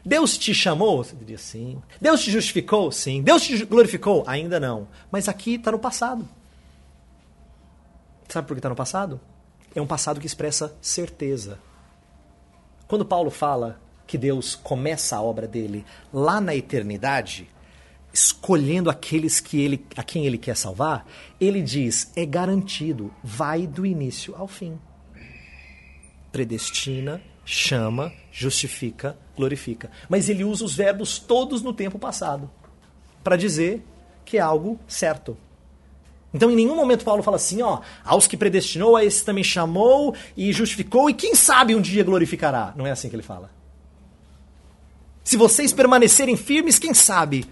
Deus 0.07 0.39
te 0.39 0.55
chamou? 0.55 1.03
Você 1.03 1.17
diria 1.17 1.39
sim. 1.39 1.83
Deus 2.01 2.23
te 2.23 2.31
justificou? 2.31 2.93
Sim. 2.93 3.21
Deus 3.21 3.43
te 3.43 3.65
glorificou? 3.65 4.23
Ainda 4.25 4.61
não. 4.61 4.87
Mas 5.11 5.29
aqui 5.29 5.57
está 5.57 5.73
no 5.73 5.79
passado. 5.81 6.29
Sabe 8.29 8.47
por 8.47 8.55
que 8.55 8.61
está 8.61 8.69
no 8.69 8.77
passado? 8.77 9.21
É 9.75 9.83
um 9.83 9.89
passado 9.89 10.21
que 10.21 10.27
expressa 10.29 10.73
certeza. 10.81 11.59
Quando 12.87 13.05
Paulo 13.05 13.33
fala 13.33 13.81
que 14.07 14.17
Deus 14.17 14.55
começa 14.55 15.17
a 15.17 15.21
obra 15.21 15.49
dele 15.49 15.85
lá 16.13 16.41
na 16.41 16.55
eternidade, 16.55 17.51
escolhendo 18.13 18.91
aqueles 18.91 19.41
que 19.41 19.61
ele, 19.61 19.85
a 19.97 20.03
quem 20.03 20.27
ele 20.27 20.39
quer 20.39 20.57
salvar, 20.57 21.07
ele 21.41 21.63
diz: 21.63 22.13
é 22.15 22.27
garantido, 22.27 23.13
vai 23.23 23.67
do 23.67 23.87
início 23.87 24.35
ao 24.37 24.47
fim. 24.47 24.79
Predestina, 26.31 27.23
chama, 27.45 28.13
justifica, 28.31 29.19
glorifica. 29.37 29.91
Mas 30.09 30.29
ele 30.29 30.45
usa 30.45 30.65
os 30.65 30.75
verbos 30.75 31.19
todos 31.19 31.63
no 31.63 31.73
tempo 31.73 31.99
passado 31.99 32.51
para 33.23 33.37
dizer 33.37 33.85
que 34.25 34.39
é 34.39 34.41
algo 34.41 34.79
certo. 34.87 35.37
Então, 36.35 36.51
em 36.51 36.57
nenhum 36.57 36.75
momento 36.75 37.05
Paulo 37.05 37.23
fala 37.23 37.37
assim, 37.37 37.61
ó, 37.61 37.81
aos 38.03 38.27
que 38.27 38.39
predestinou, 38.39 38.97
a 38.97 39.05
esse 39.05 39.23
também 39.23 39.45
chamou 39.45 40.15
e 40.35 40.51
justificou, 40.51 41.11
e 41.11 41.15
quem 41.15 41.35
sabe 41.35 41.75
um 41.75 41.81
dia 41.81 42.03
glorificará. 42.03 42.73
Não 42.75 42.87
é 42.87 42.91
assim 42.91 43.11
que 43.11 43.17
ele 43.17 43.23
fala. 43.23 43.51
Se 45.23 45.37
vocês 45.37 45.73
permanecerem 45.73 46.37
firmes, 46.37 46.79
quem 46.79 46.95
sabe? 46.95 47.45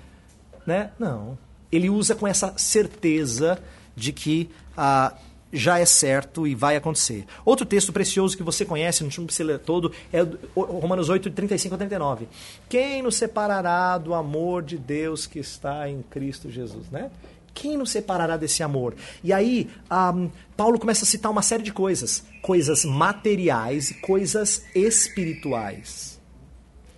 Né? 0.71 0.93
Não. 1.01 1.37
Ele 1.73 1.91
usa 1.91 2.15
com 2.15 2.29
essa 2.29 2.55
certeza 2.57 3.61
de 3.97 4.13
que 4.13 4.49
ah, 4.77 5.17
já 5.53 5.81
é 5.81 5.85
certo 5.85 6.47
e 6.47 6.55
vai 6.55 6.77
acontecer. 6.77 7.27
Outro 7.45 7.67
texto 7.67 7.93
precioso 7.93 8.37
que 8.37 8.43
você 8.45 8.65
conhece, 8.65 9.03
não 9.03 9.11
precisa 9.27 9.49
ler 9.49 9.59
todo, 9.59 9.91
é 10.13 10.21
Romanos 10.55 11.09
8, 11.09 11.29
35 11.33 11.75
a 11.75 11.79
39. 11.79 12.29
Quem 12.69 13.03
nos 13.03 13.17
separará 13.17 13.99
do 13.99 14.15
amor 14.15 14.63
de 14.63 14.79
Deus 14.79 15.27
que 15.27 15.41
está 15.41 15.91
em 15.91 16.03
Cristo 16.03 16.49
Jesus? 16.49 16.89
Né? 16.89 17.11
Quem 17.53 17.77
nos 17.77 17.91
separará 17.91 18.37
desse 18.37 18.63
amor? 18.63 18.95
E 19.25 19.33
aí, 19.33 19.69
um, 19.91 20.31
Paulo 20.57 20.79
começa 20.79 21.05
a 21.05 21.09
citar 21.09 21.33
uma 21.33 21.43
série 21.43 21.65
de 21.65 21.73
coisas: 21.73 22.23
coisas 22.43 22.85
materiais 22.85 23.91
e 23.91 23.95
coisas 23.95 24.65
espirituais. 24.73 26.21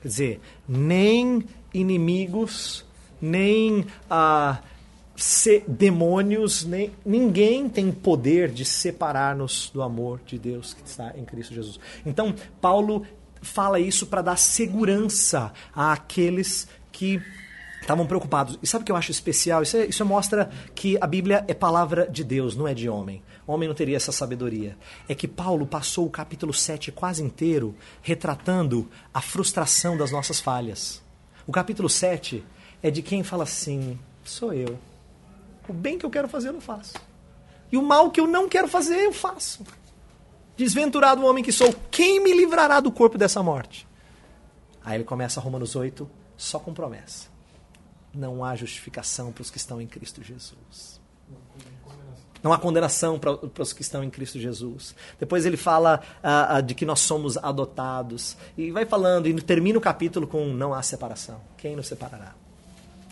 Quer 0.02 0.08
dizer, 0.08 0.40
nem 0.68 1.42
inimigos, 1.72 2.85
nem 3.22 3.87
uh, 4.11 4.58
demônios, 5.68 6.64
nem, 6.64 6.90
ninguém 7.06 7.68
tem 7.68 7.92
poder 7.92 8.50
de 8.50 8.64
separar-nos 8.64 9.70
do 9.72 9.80
amor 9.80 10.20
de 10.26 10.37
Deus 10.38 10.74
que 10.74 10.85
está 10.85 11.12
em 11.16 11.24
Cristo 11.24 11.54
Jesus. 11.54 11.78
Então, 12.04 12.35
Paulo 12.61 13.06
fala 13.40 13.78
isso 13.78 14.06
para 14.06 14.22
dar 14.22 14.37
segurança 14.37 15.52
àqueles 15.74 16.66
que 16.90 17.22
estavam 17.80 18.06
preocupados. 18.06 18.58
E 18.62 18.66
sabe 18.66 18.82
o 18.82 18.85
que 18.87 18.92
eu 18.92 18.96
acho 18.96 19.11
especial? 19.11 19.62
Isso, 19.62 19.76
é, 19.76 19.87
isso 19.87 20.04
mostra 20.06 20.50
que 20.74 20.96
a 21.00 21.06
Bíblia 21.06 21.44
é 21.48 21.54
palavra 21.54 22.08
de 22.08 22.24
Deus, 22.24 22.56
não 22.56 22.66
é 22.66 22.74
de 22.74 22.88
homem. 22.88 23.22
O 23.46 23.52
homem 23.52 23.68
não 23.68 23.74
teria 23.74 23.96
essa 23.96 24.12
sabedoria. 24.12 24.76
É 25.08 25.14
que 25.14 25.26
Paulo 25.26 25.66
passou 25.66 26.06
o 26.06 26.11
capítulo 26.11 26.54
7 26.54 26.92
quase 26.92 27.22
inteiro 27.22 27.74
retratando 28.00 28.88
a 29.12 29.20
frustração 29.20 29.96
das 29.96 30.12
nossas 30.12 30.40
falhas. 30.40 31.02
O 31.46 31.50
capítulo 31.50 31.88
7 31.88 32.44
é 32.83 32.90
de 32.90 33.03
quem 33.03 33.23
fala 33.23 33.45
assim: 33.45 33.99
sou 34.25 34.53
eu. 34.53 34.79
O 35.68 35.73
bem 35.73 35.99
que 35.99 36.05
eu 36.05 36.11
quero 36.11 36.29
fazer, 36.29 36.49
eu 36.49 36.55
não 36.55 36.61
faço. 36.61 36.95
E 37.71 37.77
o 37.77 37.83
mal 37.83 38.11
que 38.11 38.21
eu 38.21 38.27
não 38.27 38.49
quero 38.49 38.68
fazer, 38.68 39.05
eu 39.05 39.12
faço. 39.12 39.64
Desventurado 40.57 41.23
o 41.23 41.27
homem 41.27 41.42
que 41.42 41.53
sou, 41.53 41.75
quem 41.90 42.23
me 42.23 42.33
livrará 42.33 42.81
do 42.81 42.92
corpo 42.92 43.16
dessa 43.16 43.42
morte? 43.42 43.87
Aí 44.85 44.97
ele 44.97 45.05
começa 45.05 45.40
Romanos 45.40 45.75
8 45.75 46.09
só 46.37 46.59
com 46.59 46.75
promessa 46.75 47.33
não 48.14 48.45
há 48.45 48.55
justificação 48.55 49.33
para 49.33 49.42
os 49.42 49.51
que 49.51 49.57
estão 49.57 49.81
em 49.81 49.87
Cristo 49.87 50.23
Jesus. 50.23 51.01
Não 52.42 52.53
há 52.53 52.59
condenação 52.59 53.18
para, 53.18 53.38
os 53.62 53.73
que 53.73 53.83
estão 53.83 54.03
em 54.03 54.11
Cristo 54.11 54.38
Jesus. 54.38 54.95
Depois 55.18 55.47
ele 55.47 55.57
fala 55.57 56.03
uh, 56.23 56.59
uh, 56.59 56.62
de 56.62 56.75
que 56.75 56.85
nós 56.85 57.01
somos 57.01 57.37
adotados. 57.37 58.37
E 58.59 58.71
vai 58.73 58.85
falando, 58.85 59.29
e 59.29 59.40
termina 59.40 59.79
o 59.79 59.81
capítulo 59.81 60.27
com 60.27 60.47
não 60.47 60.75
há 60.75 60.83
separação. 60.83 61.40
Quem 61.57 61.77
nos 61.77 61.87
separará? 61.87 62.35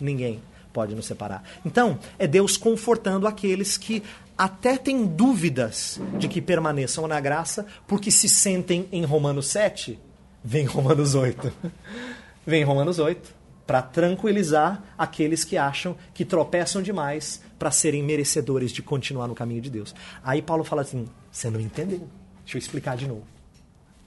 Ninguém 0.01 0.41
pode 0.73 0.95
nos 0.95 1.05
separar. 1.05 1.43
Então, 1.65 1.99
é 2.17 2.25
Deus 2.25 2.57
confortando 2.57 3.27
aqueles 3.27 3.77
que 3.77 4.03
até 4.37 4.77
têm 4.77 5.05
dúvidas 5.05 5.99
de 6.17 6.27
que 6.27 6.41
permaneçam 6.41 7.07
na 7.07 7.19
graça, 7.19 7.65
porque 7.87 8.09
se 8.09 8.27
sentem 8.27 8.87
em 8.91 9.03
Romanos 9.03 9.47
7. 9.47 9.99
Vem 10.43 10.65
Romanos 10.65 11.13
8. 11.13 11.51
Vem 12.45 12.63
Romanos 12.63 12.97
8 12.97 13.41
para 13.67 13.81
tranquilizar 13.81 14.83
aqueles 14.97 15.43
que 15.43 15.57
acham 15.57 15.95
que 16.13 16.25
tropeçam 16.25 16.81
demais 16.81 17.41
para 17.59 17.69
serem 17.69 18.01
merecedores 18.01 18.71
de 18.71 18.81
continuar 18.81 19.27
no 19.27 19.35
caminho 19.35 19.61
de 19.61 19.69
Deus. 19.69 19.93
Aí 20.23 20.41
Paulo 20.41 20.63
fala 20.63 20.81
assim: 20.81 21.07
você 21.31 21.49
não 21.49 21.59
entendeu. 21.59 22.07
Deixa 22.43 22.57
eu 22.57 22.59
explicar 22.59 22.97
de 22.97 23.07
novo. 23.07 23.23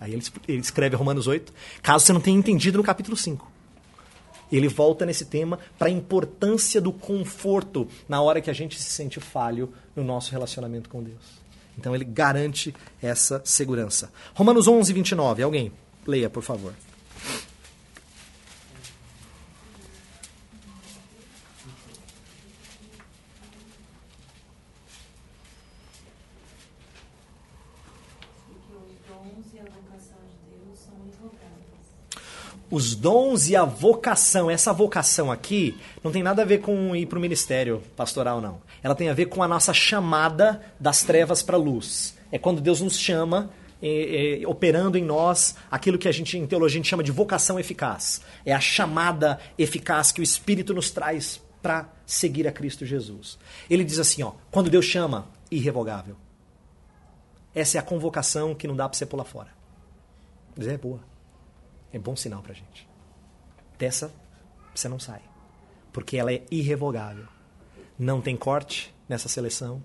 Aí 0.00 0.12
ele, 0.12 0.22
ele 0.48 0.58
escreve 0.58 0.96
Romanos 0.96 1.26
8, 1.26 1.52
caso 1.80 2.04
você 2.04 2.12
não 2.12 2.20
tenha 2.20 2.36
entendido 2.36 2.76
no 2.76 2.84
capítulo 2.84 3.16
5. 3.16 3.53
Ele 4.50 4.68
volta 4.68 5.04
nesse 5.04 5.24
tema 5.24 5.58
para 5.78 5.88
a 5.88 5.90
importância 5.90 6.80
do 6.80 6.92
conforto 6.92 7.88
na 8.08 8.20
hora 8.22 8.40
que 8.40 8.50
a 8.50 8.54
gente 8.54 8.80
se 8.80 8.90
sente 8.90 9.20
falho 9.20 9.72
no 9.96 10.04
nosso 10.04 10.30
relacionamento 10.32 10.88
com 10.88 11.02
Deus. 11.02 11.44
Então 11.78 11.94
ele 11.94 12.04
garante 12.04 12.74
essa 13.02 13.40
segurança. 13.44 14.12
Romanos 14.34 14.68
11, 14.68 14.92
29. 14.92 15.42
Alguém? 15.42 15.72
Leia, 16.06 16.30
por 16.30 16.42
favor. 16.42 16.72
Os 32.74 32.96
dons 32.96 33.48
e 33.48 33.54
a 33.54 33.64
vocação. 33.64 34.50
Essa 34.50 34.72
vocação 34.72 35.30
aqui 35.30 35.78
não 36.02 36.10
tem 36.10 36.24
nada 36.24 36.42
a 36.42 36.44
ver 36.44 36.58
com 36.58 36.94
ir 36.96 37.06
para 37.06 37.18
o 37.18 37.22
ministério 37.22 37.80
pastoral, 37.94 38.40
não. 38.40 38.60
Ela 38.82 38.96
tem 38.96 39.08
a 39.08 39.14
ver 39.14 39.26
com 39.26 39.44
a 39.44 39.48
nossa 39.48 39.72
chamada 39.72 40.60
das 40.78 41.04
trevas 41.04 41.40
para 41.40 41.56
a 41.56 41.60
luz. 41.60 42.16
É 42.32 42.38
quando 42.38 42.60
Deus 42.60 42.80
nos 42.80 42.98
chama, 42.98 43.50
é, 43.80 44.40
é, 44.42 44.48
operando 44.48 44.98
em 44.98 45.04
nós 45.04 45.54
aquilo 45.70 45.96
que 45.96 46.08
a 46.08 46.12
gente 46.12 46.36
em 46.36 46.46
teologia 46.48 46.80
a 46.80 46.82
gente 46.82 46.90
chama 46.90 47.04
de 47.04 47.12
vocação 47.12 47.60
eficaz. 47.60 48.22
É 48.44 48.52
a 48.52 48.60
chamada 48.60 49.38
eficaz 49.56 50.10
que 50.10 50.20
o 50.20 50.24
Espírito 50.24 50.74
nos 50.74 50.90
traz 50.90 51.40
para 51.62 51.88
seguir 52.04 52.48
a 52.48 52.52
Cristo 52.52 52.84
Jesus. 52.84 53.38
Ele 53.70 53.84
diz 53.84 54.00
assim, 54.00 54.24
ó, 54.24 54.32
quando 54.50 54.68
Deus 54.68 54.84
chama, 54.84 55.28
irrevogável. 55.48 56.16
Essa 57.54 57.78
é 57.78 57.80
a 57.80 57.84
convocação 57.84 58.52
que 58.52 58.66
não 58.66 58.74
dá 58.74 58.88
para 58.88 58.98
você 58.98 59.06
pular 59.06 59.24
fora. 59.24 59.50
Dizer 60.56 60.74
é 60.74 60.78
boa. 60.78 61.13
É 61.94 61.98
bom 61.98 62.16
sinal 62.16 62.42
para 62.42 62.50
a 62.50 62.56
gente. 62.56 62.88
Dessa, 63.78 64.12
você 64.74 64.88
não 64.88 64.98
sai. 64.98 65.22
Porque 65.92 66.16
ela 66.16 66.32
é 66.32 66.42
irrevogável. 66.50 67.26
Não 67.96 68.20
tem 68.20 68.36
corte 68.36 68.92
nessa 69.08 69.28
seleção. 69.28 69.80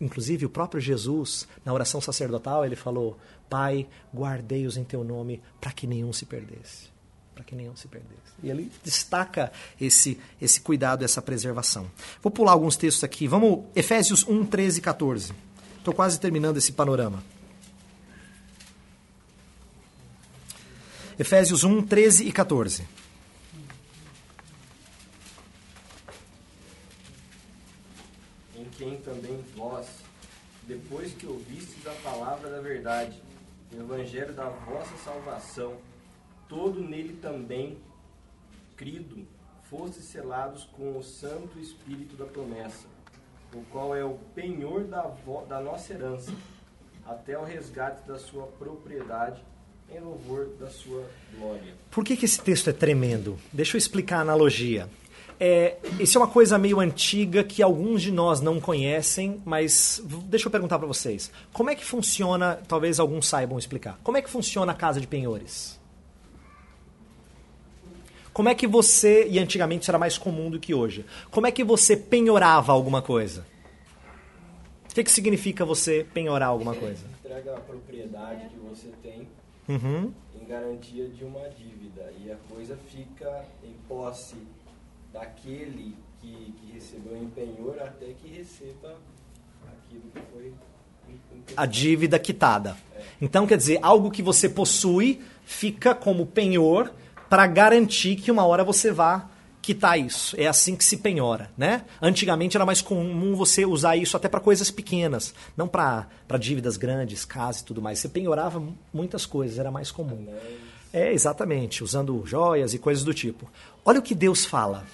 Inclusive, 0.00 0.46
o 0.46 0.48
próprio 0.48 0.80
Jesus, 0.80 1.48
na 1.64 1.72
oração 1.72 2.00
sacerdotal, 2.00 2.64
ele 2.64 2.76
falou: 2.76 3.18
Pai, 3.50 3.88
guardei-os 4.14 4.76
em 4.76 4.84
teu 4.84 5.02
nome 5.02 5.42
para 5.60 5.72
que 5.72 5.84
nenhum 5.84 6.12
se 6.12 6.24
perdesse. 6.24 6.90
Para 7.34 7.42
que 7.42 7.56
nenhum 7.56 7.74
se 7.74 7.88
perdesse. 7.88 8.34
E 8.40 8.48
ele 8.48 8.70
destaca 8.84 9.50
esse, 9.80 10.20
esse 10.40 10.60
cuidado, 10.60 11.04
essa 11.04 11.20
preservação. 11.20 11.90
Vou 12.22 12.30
pular 12.30 12.52
alguns 12.52 12.76
textos 12.76 13.02
aqui. 13.02 13.26
Vamos, 13.26 13.64
Efésios 13.74 14.24
1, 14.28 14.46
13 14.46 14.78
e 14.78 14.82
14. 14.82 15.32
Estou 15.78 15.92
quase 15.92 16.20
terminando 16.20 16.56
esse 16.56 16.70
panorama. 16.70 17.20
Efésios 21.18 21.64
1, 21.64 21.84
13 21.84 22.28
e 22.28 22.30
14. 22.30 22.86
Em 28.54 28.64
quem 28.76 28.98
também 28.98 29.42
vós, 29.56 29.88
depois 30.62 31.12
que 31.14 31.26
ouvistes 31.26 31.84
a 31.88 31.94
palavra 32.08 32.48
da 32.48 32.60
verdade, 32.60 33.20
o 33.72 33.80
evangelho 33.80 34.32
da 34.32 34.48
vossa 34.48 34.96
salvação, 34.98 35.78
todo 36.48 36.80
nele 36.80 37.18
também, 37.20 37.76
crido, 38.76 39.26
fostes 39.68 40.04
selados 40.04 40.66
com 40.66 40.96
o 40.96 41.02
Santo 41.02 41.58
Espírito 41.58 42.14
da 42.14 42.26
promessa, 42.26 42.86
o 43.52 43.64
qual 43.72 43.92
é 43.92 44.04
o 44.04 44.20
penhor 44.36 44.84
da, 44.84 45.02
da 45.48 45.60
nossa 45.60 45.92
herança, 45.92 46.32
até 47.04 47.36
o 47.36 47.42
resgate 47.42 48.06
da 48.06 48.20
sua 48.20 48.46
propriedade 48.46 49.42
em 49.94 50.00
louvor 50.00 50.48
da 50.60 50.68
sua 50.68 51.04
glória. 51.36 51.74
Por 51.90 52.04
que, 52.04 52.16
que 52.16 52.24
esse 52.24 52.40
texto 52.40 52.70
é 52.70 52.72
tremendo? 52.72 53.38
Deixa 53.52 53.76
eu 53.76 53.78
explicar 53.78 54.18
a 54.18 54.20
analogia. 54.20 54.88
É, 55.40 55.76
isso 56.00 56.18
é 56.18 56.20
uma 56.20 56.28
coisa 56.28 56.58
meio 56.58 56.80
antiga 56.80 57.44
que 57.44 57.62
alguns 57.62 58.02
de 58.02 58.10
nós 58.10 58.40
não 58.40 58.60
conhecem, 58.60 59.40
mas 59.44 60.02
deixa 60.24 60.48
eu 60.48 60.50
perguntar 60.50 60.78
para 60.78 60.88
vocês. 60.88 61.30
Como 61.52 61.70
é 61.70 61.76
que 61.76 61.84
funciona, 61.84 62.58
talvez 62.66 62.98
alguns 62.98 63.28
saibam 63.28 63.58
explicar, 63.58 64.00
como 64.02 64.16
é 64.16 64.22
que 64.22 64.28
funciona 64.28 64.72
a 64.72 64.74
casa 64.74 65.00
de 65.00 65.06
penhores? 65.06 65.78
Como 68.32 68.48
é 68.48 68.54
que 68.54 68.66
você, 68.66 69.28
e 69.28 69.38
antigamente 69.38 69.82
isso 69.82 69.90
era 69.90 69.98
mais 69.98 70.18
comum 70.18 70.50
do 70.50 70.58
que 70.58 70.74
hoje, 70.74 71.04
como 71.30 71.46
é 71.46 71.52
que 71.52 71.62
você 71.62 71.96
penhorava 71.96 72.72
alguma 72.72 73.00
coisa? 73.00 73.46
O 74.90 74.94
que, 74.94 75.04
que 75.04 75.10
significa 75.10 75.64
você 75.64 76.04
penhorar 76.12 76.48
alguma 76.48 76.74
coisa? 76.74 77.04
Entrega 77.24 77.56
a 77.56 77.60
propriedade 77.60 78.48
que 78.48 78.58
você 78.58 78.88
tem 79.02 79.28
Uhum. 79.68 80.12
em 80.34 80.46
garantia 80.46 81.06
de 81.08 81.24
uma 81.24 81.46
dívida 81.50 82.10
e 82.24 82.32
a 82.32 82.36
coisa 82.48 82.78
fica 82.88 83.44
em 83.62 83.74
posse 83.86 84.36
daquele 85.12 85.94
que, 86.20 86.54
que 86.58 86.72
recebeu 86.72 87.16
em 87.16 87.28
penhor 87.28 87.78
até 87.80 88.06
que 88.06 88.28
receba 88.28 88.96
aquilo 89.66 90.04
que 90.14 90.20
foi 90.32 90.54
A 91.56 91.66
dívida 91.66 92.18
quitada. 92.18 92.76
Então, 93.20 93.46
quer 93.46 93.56
dizer, 93.56 93.78
algo 93.82 94.10
que 94.10 94.22
você 94.22 94.48
possui 94.48 95.20
fica 95.44 95.94
como 95.94 96.26
penhor 96.26 96.92
para 97.28 97.46
garantir 97.46 98.16
que 98.16 98.30
uma 98.30 98.46
hora 98.46 98.64
você 98.64 98.90
vá 98.90 99.28
quitar 99.68 100.00
isso. 100.00 100.34
É 100.40 100.46
assim 100.46 100.74
que 100.74 100.82
se 100.82 100.96
penhora, 100.96 101.50
né? 101.54 101.84
Antigamente 102.00 102.56
era 102.56 102.64
mais 102.64 102.80
comum 102.80 103.36
você 103.36 103.66
usar 103.66 103.96
isso 103.96 104.16
até 104.16 104.26
para 104.26 104.40
coisas 104.40 104.70
pequenas, 104.70 105.34
não 105.54 105.68
para 105.68 106.06
dívidas 106.40 106.78
grandes, 106.78 107.26
casas 107.26 107.60
e 107.60 107.64
tudo 107.66 107.82
mais. 107.82 107.98
Você 107.98 108.08
penhorava 108.08 108.62
muitas 108.94 109.26
coisas, 109.26 109.58
era 109.58 109.70
mais 109.70 109.90
comum. 109.90 110.26
É, 110.90 111.12
exatamente, 111.12 111.84
usando 111.84 112.24
joias 112.24 112.72
e 112.72 112.78
coisas 112.78 113.04
do 113.04 113.12
tipo. 113.12 113.46
Olha 113.84 113.98
o 113.98 114.02
que 114.02 114.14
Deus 114.14 114.46
fala. 114.46 114.86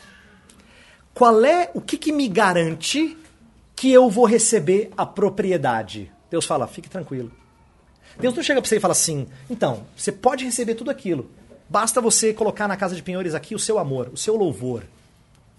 Qual 1.14 1.44
é 1.44 1.70
o 1.72 1.80
que, 1.80 1.96
que 1.96 2.10
me 2.10 2.26
garante 2.26 3.16
que 3.76 3.92
eu 3.92 4.10
vou 4.10 4.24
receber 4.24 4.90
a 4.96 5.06
propriedade? 5.06 6.10
Deus 6.28 6.46
fala, 6.46 6.66
fique 6.66 6.90
tranquilo. 6.90 7.30
Deus 8.18 8.34
não 8.34 8.42
chega 8.42 8.60
para 8.60 8.68
você 8.68 8.78
e 8.78 8.80
fala 8.80 8.90
assim, 8.90 9.28
então, 9.48 9.86
você 9.96 10.10
pode 10.10 10.44
receber 10.44 10.74
tudo 10.74 10.90
aquilo. 10.90 11.30
Basta 11.68 12.00
você 12.00 12.32
colocar 12.32 12.68
na 12.68 12.76
casa 12.76 12.94
de 12.94 13.02
penhores 13.02 13.34
aqui 13.34 13.54
o 13.54 13.58
seu 13.58 13.78
amor, 13.78 14.10
o 14.12 14.16
seu 14.16 14.36
louvor, 14.36 14.84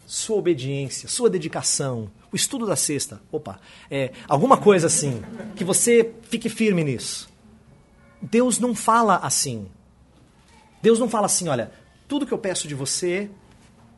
sua 0.05 0.37
obediência, 0.37 1.09
sua 1.09 1.29
dedicação, 1.29 2.09
o 2.31 2.35
estudo 2.35 2.65
da 2.65 2.75
sexta. 2.75 3.21
Opa, 3.31 3.59
é, 3.89 4.11
alguma 4.27 4.57
coisa 4.57 4.87
assim, 4.87 5.21
que 5.55 5.63
você 5.63 6.13
fique 6.23 6.49
firme 6.49 6.83
nisso. 6.83 7.29
Deus 8.21 8.59
não 8.59 8.75
fala 8.75 9.17
assim. 9.17 9.67
Deus 10.81 10.99
não 10.99 11.09
fala 11.09 11.25
assim, 11.25 11.47
olha, 11.47 11.71
tudo 12.07 12.25
que 12.25 12.33
eu 12.33 12.37
peço 12.37 12.67
de 12.67 12.75
você, 12.75 13.29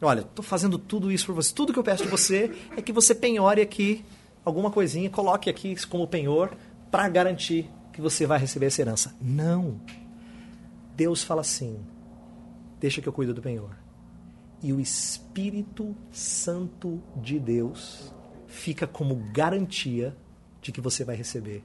olha, 0.02 0.22
estou 0.22 0.44
fazendo 0.44 0.78
tudo 0.78 1.12
isso 1.12 1.26
por 1.26 1.36
você. 1.36 1.54
Tudo 1.54 1.74
que 1.74 1.80
eu 1.80 1.84
peço 1.84 2.04
de 2.04 2.10
você 2.10 2.52
é 2.76 2.82
que 2.82 2.94
você 2.94 3.14
penhore 3.14 3.62
aqui 3.62 4.06
alguma 4.46 4.72
coisinha, 4.72 5.10
coloque 5.10 5.50
aqui 5.50 5.76
como 5.88 6.08
penhor 6.08 6.52
para 6.90 7.08
garantir 7.10 7.70
que 7.92 8.00
você 8.00 8.26
vai 8.26 8.40
receber 8.40 8.68
essa 8.68 8.82
herança. 8.82 9.16
Não. 9.20 9.82
Deus 10.96 11.24
fala 11.24 11.42
assim: 11.42 11.78
deixa 12.80 13.02
que 13.02 13.08
eu 13.08 13.14
cuido 13.14 13.34
do 13.34 13.42
penhor. 13.42 13.72
E 14.62 14.74
o 14.74 14.80
Espírito 14.80 15.96
Santo 16.12 17.02
de 17.16 17.40
Deus 17.40 18.14
fica 18.48 18.88
como 18.88 19.16
garantia 19.32 20.16
de 20.62 20.72
que 20.72 20.82
você 20.82 21.04
vai 21.04 21.16
receber 21.16 21.64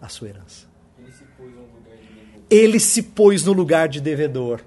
a 0.00 0.08
sua 0.08 0.28
herança. 0.28 0.66
Ele 0.98 1.10
se 1.10 1.22
pôs 1.24 1.52
no 1.54 1.62
lugar 1.62 1.96
de 1.96 2.08
devedor. 2.08 2.44
Ele 2.50 2.80
se 2.80 3.02
pôs 3.02 3.44
no 3.44 3.52
lugar 3.52 3.88
de 3.88 4.00
devedor. 4.00 4.64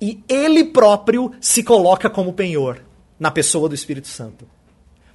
E 0.00 0.24
ele 0.28 0.64
próprio 0.64 1.32
se 1.40 1.62
coloca 1.62 2.08
como 2.10 2.32
penhor 2.32 2.84
na 3.18 3.30
pessoa 3.30 3.68
do 3.68 3.74
Espírito 3.74 4.08
Santo. 4.08 4.48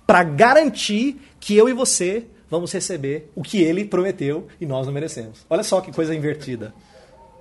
Para 0.06 0.24
garantir 0.24 1.22
que 1.40 1.56
eu 1.56 1.70
e 1.70 1.74
você 1.74 2.28
vamos 2.50 2.72
receber 2.72 3.32
o 3.36 3.42
que 3.42 3.62
ele 3.62 3.86
prometeu 3.86 4.48
e 4.60 4.66
nós 4.66 4.86
não 4.86 4.94
merecemos. 4.94 5.46
Olha 5.50 5.64
só 5.64 5.82
que 5.82 5.92
coisa 5.92 6.14
invertida. 6.14 6.74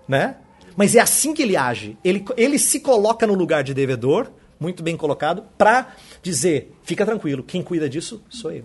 Né? 0.09 0.37
Mas 0.77 0.95
é 0.95 1.01
assim 1.01 1.35
que 1.35 1.43
ele 1.43 1.57
age. 1.57 1.97
Ele, 2.05 2.25
ele 2.37 2.59
se 2.59 2.81
coloca 2.81 3.27
no 3.27 3.35
lugar 3.35 3.63
de 3.63 3.75
devedor, 3.75 4.31
muito 4.59 4.83
bem 4.83 4.97
colocado, 4.97 5.45
para 5.57 5.95
dizer: 6.23 6.73
fica 6.83 7.05
tranquilo, 7.05 7.43
quem 7.43 7.63
cuida 7.63 7.89
disso 7.89 8.23
sou 8.29 8.53
eu. 8.53 8.65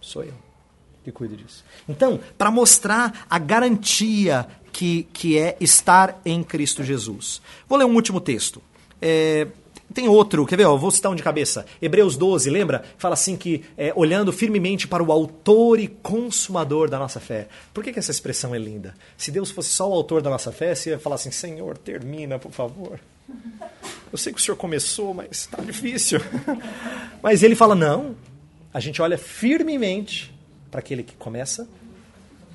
Sou 0.00 0.24
eu 0.24 0.48
que 1.08 1.12
cuido 1.12 1.36
disso. 1.36 1.64
Então, 1.88 2.20
para 2.36 2.50
mostrar 2.50 3.26
a 3.28 3.38
garantia 3.38 4.46
que, 4.72 5.04
que 5.12 5.38
é 5.38 5.56
estar 5.60 6.20
em 6.24 6.42
Cristo 6.42 6.84
Jesus. 6.84 7.40
Vou 7.68 7.78
ler 7.78 7.84
um 7.84 7.94
último 7.94 8.20
texto. 8.20 8.62
É, 9.00 9.46
tem 9.92 10.06
outro, 10.06 10.44
quer 10.44 10.56
ver? 10.56 10.66
Ó, 10.66 10.76
vou 10.76 10.90
citar 10.90 11.10
um 11.10 11.14
de 11.14 11.22
cabeça. 11.22 11.64
Hebreus 11.80 12.16
12, 12.16 12.50
lembra? 12.50 12.84
Fala 12.98 13.14
assim 13.14 13.36
que 13.36 13.64
é, 13.76 13.92
olhando 13.96 14.32
firmemente 14.32 14.86
para 14.86 15.02
o 15.02 15.10
autor 15.10 15.80
e 15.80 15.88
consumador 15.88 16.90
da 16.90 16.98
nossa 16.98 17.18
fé. 17.18 17.48
Por 17.72 17.82
que, 17.82 17.92
que 17.92 17.98
essa 17.98 18.10
expressão 18.10 18.54
é 18.54 18.58
linda? 18.58 18.94
Se 19.16 19.30
Deus 19.30 19.50
fosse 19.50 19.70
só 19.70 19.88
o 19.88 19.94
autor 19.94 20.20
da 20.20 20.28
nossa 20.28 20.52
fé, 20.52 20.74
você 20.74 20.90
ia 20.90 20.98
falar 20.98 21.16
assim, 21.16 21.30
Senhor, 21.30 21.78
termina, 21.78 22.38
por 22.38 22.52
favor. 22.52 23.00
Eu 24.12 24.18
sei 24.18 24.32
que 24.32 24.38
o 24.38 24.42
Senhor 24.42 24.56
começou, 24.56 25.14
mas 25.14 25.30
está 25.30 25.62
difícil. 25.62 26.20
mas 27.22 27.42
ele 27.42 27.54
fala, 27.54 27.74
não. 27.74 28.14
A 28.72 28.80
gente 28.80 29.00
olha 29.00 29.16
firmemente 29.16 30.34
para 30.70 30.80
aquele 30.80 31.02
que 31.02 31.16
começa 31.16 31.66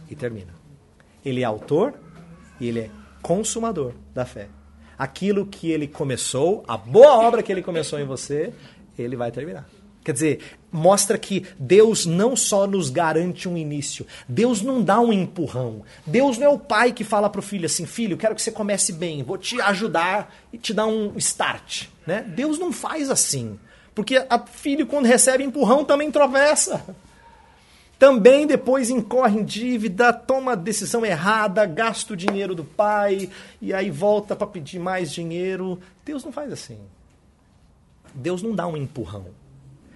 e 0.09 0.15
termina. 0.15 0.53
Ele 1.25 1.41
é 1.41 1.43
autor 1.43 1.95
e 2.59 2.67
ele 2.67 2.81
é 2.81 2.89
consumador 3.23 3.93
da 4.13 4.23
fé. 4.23 4.49
Aquilo 4.97 5.45
que 5.45 5.71
ele 5.71 5.87
começou, 5.87 6.63
a 6.67 6.77
boa 6.77 7.13
obra 7.25 7.43
que 7.43 7.51
ele 7.51 7.61
começou 7.61 7.99
em 7.99 8.05
você, 8.05 8.53
ele 8.97 9.15
vai 9.15 9.31
terminar. 9.31 9.67
Quer 10.03 10.11
dizer, 10.11 10.39
mostra 10.71 11.17
que 11.17 11.45
Deus 11.57 12.05
não 12.05 12.35
só 12.35 12.67
nos 12.67 12.89
garante 12.89 13.47
um 13.47 13.57
início, 13.57 14.05
Deus 14.27 14.61
não 14.61 14.83
dá 14.83 14.99
um 14.99 15.13
empurrão. 15.13 15.83
Deus 16.05 16.37
não 16.37 16.47
é 16.47 16.49
o 16.49 16.59
pai 16.59 16.91
que 16.91 17.05
fala 17.05 17.29
para 17.29 17.39
o 17.39 17.43
filho 17.43 17.65
assim: 17.65 17.85
filho, 17.85 18.17
quero 18.17 18.35
que 18.35 18.41
você 18.41 18.51
comece 18.51 18.91
bem, 18.91 19.23
vou 19.23 19.37
te 19.37 19.61
ajudar 19.61 20.35
e 20.51 20.57
te 20.57 20.73
dar 20.73 20.87
um 20.87 21.13
start. 21.17 21.85
Né? 22.05 22.21
Deus 22.21 22.59
não 22.59 22.73
faz 22.73 23.09
assim. 23.09 23.57
Porque 23.95 24.25
a 24.29 24.39
filho, 24.39 24.87
quando 24.87 25.05
recebe 25.05 25.43
empurrão, 25.43 25.85
também 25.85 26.11
tropeça 26.11 26.83
também 28.03 28.45
depois 28.45 28.89
incorre 28.89 29.39
em 29.39 29.45
dívida, 29.45 30.11
toma 30.11 30.57
decisão 30.57 31.05
errada, 31.05 31.65
gasta 31.65 32.11
o 32.11 32.17
dinheiro 32.17 32.53
do 32.53 32.65
pai 32.65 33.29
e 33.61 33.73
aí 33.73 33.89
volta 33.89 34.35
para 34.35 34.45
pedir 34.45 34.77
mais 34.77 35.09
dinheiro. 35.09 35.79
Deus 36.03 36.21
não 36.21 36.29
faz 36.29 36.51
assim. 36.51 36.77
Deus 38.13 38.43
não 38.43 38.53
dá 38.53 38.67
um 38.67 38.75
empurrão. 38.75 39.27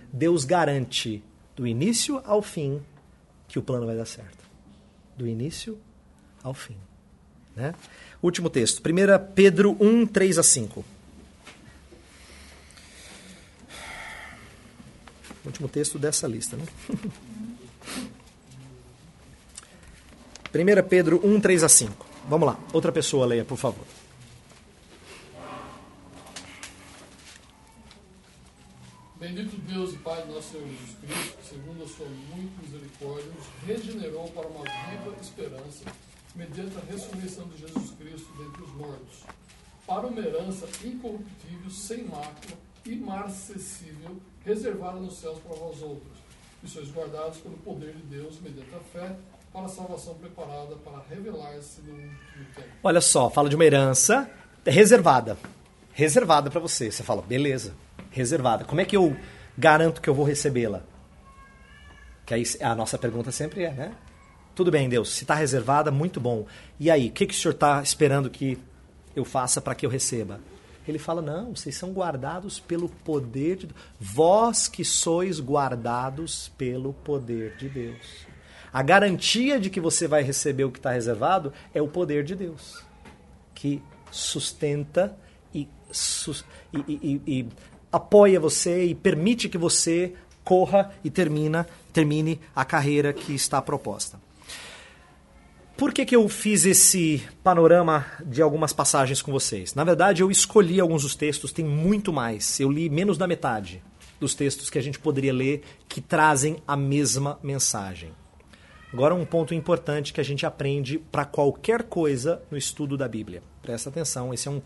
Deus 0.09 0.45
garante 0.45 1.21
do 1.53 1.67
início 1.67 2.21
ao 2.23 2.41
fim 2.41 2.81
que 3.45 3.59
o 3.59 3.61
plano 3.61 3.85
vai 3.85 3.97
dar 3.97 4.05
certo. 4.05 4.39
Do 5.17 5.27
início 5.27 5.77
ao 6.41 6.53
fim. 6.53 6.77
Né? 7.57 7.75
Último 8.23 8.49
texto, 8.49 8.79
1 8.79 9.33
Pedro 9.35 9.75
1, 9.81 10.07
3 10.07 10.37
a 10.37 10.43
5. 10.43 10.85
Último 15.45 15.67
texto 15.67 15.99
dessa 15.99 16.25
lista, 16.25 16.55
né? 16.55 16.63
1 20.57 20.87
Pedro 20.89 21.21
1, 21.23 21.39
3 21.39 21.63
a 21.63 21.69
5. 21.69 22.05
Vamos 22.27 22.47
lá, 22.47 22.59
outra 22.73 22.91
pessoa 22.91 23.27
leia, 23.27 23.45
por 23.45 23.57
favor. 23.57 23.85
Bendito 29.19 29.55
Deus 29.71 29.93
e 29.93 29.97
Pai 29.97 30.23
de 30.23 30.31
nosso 30.31 30.51
Senhor 30.51 30.67
Jesus 30.67 30.97
Cristo, 30.99 31.37
segundo 31.47 31.83
a 31.83 31.87
sua 31.87 32.07
muita 32.07 32.61
misericórdia, 32.63 33.31
nos 33.37 33.67
regenerou 33.67 34.27
para 34.29 34.47
uma 34.47 34.63
viva 34.63 35.15
esperança, 35.21 35.85
mediante 36.35 36.75
a 36.77 36.91
ressurreição 36.91 37.47
de 37.49 37.57
Jesus 37.59 37.91
Cristo 37.91 38.27
dentre 38.37 38.63
os 38.63 38.71
mortos, 38.73 39.23
para 39.85 40.07
uma 40.07 40.21
herança 40.21 40.67
incorruptível, 40.83 41.69
sem 41.69 42.05
mácula, 42.05 42.57
imarcessível, 42.83 44.17
reservada 44.43 44.99
nos 44.99 45.17
céus 45.17 45.37
para 45.39 45.55
vós 45.55 45.81
outros, 45.83 46.17
que 46.61 46.67
sois 46.67 46.89
guardados 46.89 47.37
pelo 47.37 47.57
poder 47.57 47.93
de 47.93 48.03
Deus, 48.03 48.39
mediante 48.41 48.73
a 48.73 48.79
fé, 48.79 49.15
para 49.57 49.65
a 49.65 49.69
salvação 49.69 50.13
preparada 50.13 50.75
para 50.75 51.01
revelar-se 51.09 51.81
no 51.81 51.95
tempo. 51.95 52.67
Olha 52.83 53.01
só, 53.01 53.27
fala 53.27 53.49
de 53.49 53.55
uma 53.55 53.65
herança 53.65 54.29
reservada. 54.63 55.35
Reservada 55.93 56.51
para 56.51 56.59
você. 56.59 56.91
Você 56.91 57.01
fala, 57.01 57.23
beleza, 57.23 57.73
reservada. 58.11 58.63
Como 58.65 58.79
é 58.79 58.85
que 58.85 58.95
eu 58.95 59.17
garanto 59.57 59.99
que 59.99 60.07
eu 60.07 60.13
vou 60.13 60.23
recebê-la? 60.23 60.83
Que 62.23 62.35
aí 62.35 62.43
a 62.61 62.75
nossa 62.75 62.99
pergunta 62.99 63.31
sempre 63.31 63.63
é, 63.63 63.71
né? 63.71 63.95
Tudo 64.53 64.69
bem, 64.69 64.87
Deus, 64.87 65.09
se 65.09 65.23
está 65.23 65.33
reservada, 65.33 65.89
muito 65.89 66.19
bom. 66.19 66.45
E 66.79 66.91
aí, 66.91 67.07
o 67.07 67.11
que, 67.11 67.25
que 67.25 67.33
o 67.33 67.37
senhor 67.37 67.53
está 67.53 67.81
esperando 67.81 68.29
que 68.29 68.59
eu 69.15 69.25
faça 69.25 69.59
para 69.59 69.73
que 69.73 69.87
eu 69.87 69.89
receba? 69.89 70.39
Ele 70.87 70.99
fala: 70.99 71.21
não, 71.21 71.55
vocês 71.55 71.75
são 71.75 71.91
guardados 71.91 72.59
pelo 72.59 72.89
poder 72.89 73.57
de. 73.57 73.69
Vós 73.99 74.67
que 74.67 74.85
sois 74.85 75.39
guardados 75.39 76.49
pelo 76.57 76.93
poder 76.93 77.55
de 77.57 77.69
Deus. 77.69 78.26
A 78.71 78.81
garantia 78.81 79.59
de 79.59 79.69
que 79.69 79.79
você 79.79 80.07
vai 80.07 80.23
receber 80.23 80.63
o 80.63 80.71
que 80.71 80.79
está 80.79 80.91
reservado 80.91 81.53
é 81.73 81.81
o 81.81 81.87
poder 81.87 82.23
de 82.23 82.35
Deus, 82.35 82.83
que 83.55 83.81
sustenta 84.11 85.17
e, 85.53 85.67
e, 86.73 86.81
e, 86.87 87.21
e, 87.27 87.47
apoia 87.91 88.39
você 88.39 88.85
e 88.85 88.95
permite 88.95 89.49
que 89.49 89.57
você 89.57 90.13
corra 90.43 90.91
e 91.03 91.09
termina, 91.09 91.67
termine 91.91 92.39
a 92.55 92.63
carreira 92.63 93.13
que 93.13 93.33
está 93.33 93.61
proposta. 93.61 94.19
Por 95.77 95.93
que, 95.93 96.05
que 96.05 96.15
eu 96.15 96.27
fiz 96.27 96.65
esse 96.65 97.21
panorama 97.43 98.03
de 98.25 98.41
algumas 98.41 98.73
passagens 98.73 99.21
com 99.21 99.31
vocês? 99.31 99.75
Na 99.75 99.83
verdade, 99.83 100.23
eu 100.23 100.31
escolhi 100.31 100.79
alguns 100.79 101.03
dos 101.03 101.15
textos, 101.15 101.51
tem 101.51 101.63
muito 101.63 102.11
mais. 102.11 102.59
Eu 102.59 102.71
li 102.71 102.89
menos 102.89 103.15
da 103.15 103.27
metade 103.27 103.83
dos 104.19 104.33
textos 104.33 104.71
que 104.71 104.79
a 104.79 104.81
gente 104.81 104.97
poderia 104.97 105.31
ler 105.31 105.61
que 105.87 106.01
trazem 106.01 106.57
a 106.67 106.75
mesma 106.75 107.37
mensagem. 107.43 108.11
Agora, 108.97 109.13
um 109.13 109.25
ponto 109.25 109.53
importante 109.53 110.11
que 110.11 110.19
a 110.19 110.23
gente 110.23 110.43
aprende 110.43 110.97
para 110.97 111.23
qualquer 111.23 111.83
coisa 111.83 112.41
no 112.49 112.57
estudo 112.57 112.97
da 112.97 113.07
Bíblia. 113.07 113.43
Presta 113.61 113.91
atenção, 113.91 114.33
esse 114.33 114.47
é 114.47 114.51
um, 114.51 114.59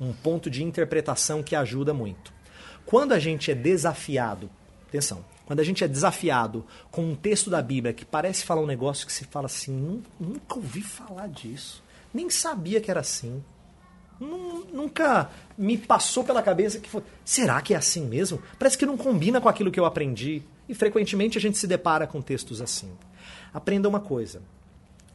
um 0.00 0.12
ponto 0.12 0.50
de 0.50 0.64
interpretação 0.64 1.44
que 1.44 1.54
ajuda 1.54 1.94
muito. 1.94 2.32
Quando 2.84 3.12
a 3.12 3.20
gente 3.20 3.52
é 3.52 3.54
desafiado, 3.54 4.50
atenção, 4.88 5.24
quando 5.46 5.60
a 5.60 5.62
gente 5.62 5.84
é 5.84 5.86
desafiado 5.86 6.66
com 6.90 7.04
um 7.04 7.14
texto 7.14 7.50
da 7.50 7.62
Bíblia 7.62 7.92
que 7.92 8.04
parece 8.04 8.44
falar 8.44 8.62
um 8.62 8.66
negócio 8.66 9.06
que 9.06 9.12
se 9.12 9.24
fala 9.26 9.46
assim, 9.46 10.02
nunca 10.18 10.56
ouvi 10.56 10.82
falar 10.82 11.28
disso, 11.28 11.80
nem 12.12 12.28
sabia 12.28 12.80
que 12.80 12.90
era 12.90 12.98
assim. 12.98 13.44
Nunca 14.18 15.30
me 15.56 15.78
passou 15.78 16.24
pela 16.24 16.42
cabeça 16.42 16.80
que 16.80 16.90
foi. 16.90 17.04
Será 17.24 17.62
que 17.62 17.74
é 17.74 17.76
assim 17.76 18.04
mesmo? 18.04 18.42
Parece 18.58 18.76
que 18.76 18.84
não 18.84 18.96
combina 18.96 19.40
com 19.40 19.48
aquilo 19.48 19.70
que 19.70 19.78
eu 19.78 19.84
aprendi. 19.84 20.42
E 20.68 20.74
frequentemente 20.74 21.38
a 21.38 21.40
gente 21.40 21.56
se 21.56 21.68
depara 21.68 22.08
com 22.08 22.20
textos 22.20 22.60
assim. 22.60 22.90
Aprenda 23.52 23.88
uma 23.88 24.00
coisa. 24.00 24.42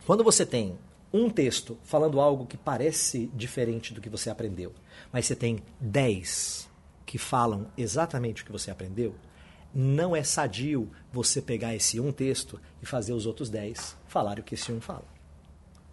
Quando 0.05 0.23
você 0.23 0.45
tem 0.45 0.77
um 1.13 1.29
texto 1.29 1.77
falando 1.83 2.19
algo 2.19 2.45
que 2.45 2.57
parece 2.57 3.29
diferente 3.33 3.93
do 3.93 4.01
que 4.01 4.09
você 4.09 4.29
aprendeu, 4.29 4.73
mas 5.11 5.25
você 5.25 5.35
tem 5.35 5.59
dez 5.79 6.67
que 7.05 7.17
falam 7.17 7.67
exatamente 7.77 8.41
o 8.41 8.45
que 8.45 8.51
você 8.51 8.71
aprendeu, 8.71 9.13
não 9.73 10.15
é 10.15 10.23
sadio 10.23 10.89
você 11.11 11.41
pegar 11.41 11.75
esse 11.75 11.99
um 11.99 12.11
texto 12.11 12.59
e 12.81 12.85
fazer 12.85 13.13
os 13.13 13.25
outros 13.25 13.49
dez 13.49 13.95
falarem 14.07 14.41
o 14.41 14.43
que 14.43 14.55
esse 14.55 14.71
um 14.71 14.81
fala. 14.81 15.05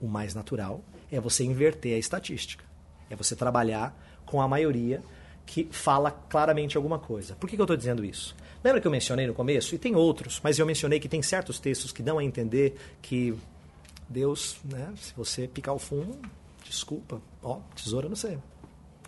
O 0.01 0.07
mais 0.07 0.35
natural 0.35 0.83
é 1.13 1.21
você 1.21 1.45
inverter 1.45 1.95
a 1.95 1.99
estatística. 1.99 2.65
É 3.09 3.17
você 3.17 3.37
trabalhar 3.37 3.95
com 4.25 4.41
a 4.41 4.49
maioria 4.49 5.03
que 5.45 5.69
fala 5.71 6.11
claramente 6.11 6.77
alguma 6.77 6.99
coisa. 6.99 7.35
Por 7.35 7.49
que, 7.49 7.57
que 7.57 7.61
eu 7.61 7.65
estou 7.65 7.77
dizendo 7.77 8.05
isso? 8.05 8.37
Lembra 8.63 8.81
que 8.81 8.87
eu 8.87 8.91
mencionei 8.91 9.27
no 9.27 9.35
começo? 9.35 9.75
E 9.75 9.79
tem 9.79 9.97
outros, 9.97 10.41
mas 10.43 10.59
eu 10.59 10.67
mencionei 10.67 11.01
que 11.01 11.09
tem 11.09 11.23
certos 11.23 11.59
textos 11.59 11.93
que 11.93 12.03
dão 12.03 12.19
a 12.19 12.25
entender 12.25 12.77
que 13.01 13.35
Deus, 14.09 14.57
né, 14.65 14.93
se 15.01 15.15
você 15.17 15.49
picar 15.49 15.75
o 15.75 15.79
fumo, 15.79 16.19
desculpa, 16.65 17.21
ó, 17.43 17.61
tesoura 17.75 18.09
não 18.09 18.17
sei, 18.17 18.39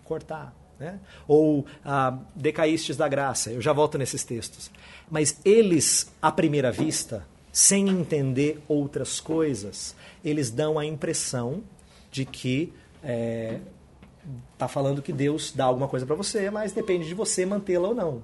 cortar. 0.03 0.55
Né? 0.79 0.99
Ou 1.27 1.65
ah, 1.85 2.17
decaístes 2.35 2.97
da 2.97 3.07
graça, 3.07 3.51
eu 3.51 3.61
já 3.61 3.71
volto 3.71 3.97
nesses 3.97 4.23
textos. 4.23 4.71
Mas 5.09 5.39
eles, 5.45 6.11
à 6.21 6.31
primeira 6.31 6.71
vista, 6.71 7.25
sem 7.51 7.87
entender 7.89 8.59
outras 8.67 9.19
coisas, 9.19 9.95
eles 10.25 10.49
dão 10.49 10.79
a 10.79 10.85
impressão 10.85 11.63
de 12.11 12.25
que 12.25 12.73
é, 13.03 13.59
tá 14.57 14.67
falando 14.67 15.01
que 15.01 15.13
Deus 15.13 15.51
dá 15.55 15.65
alguma 15.65 15.87
coisa 15.87 16.05
para 16.05 16.15
você, 16.15 16.49
mas 16.49 16.71
depende 16.71 17.07
de 17.07 17.13
você 17.13 17.45
mantê-la 17.45 17.89
ou 17.89 17.95
não. 17.95 18.23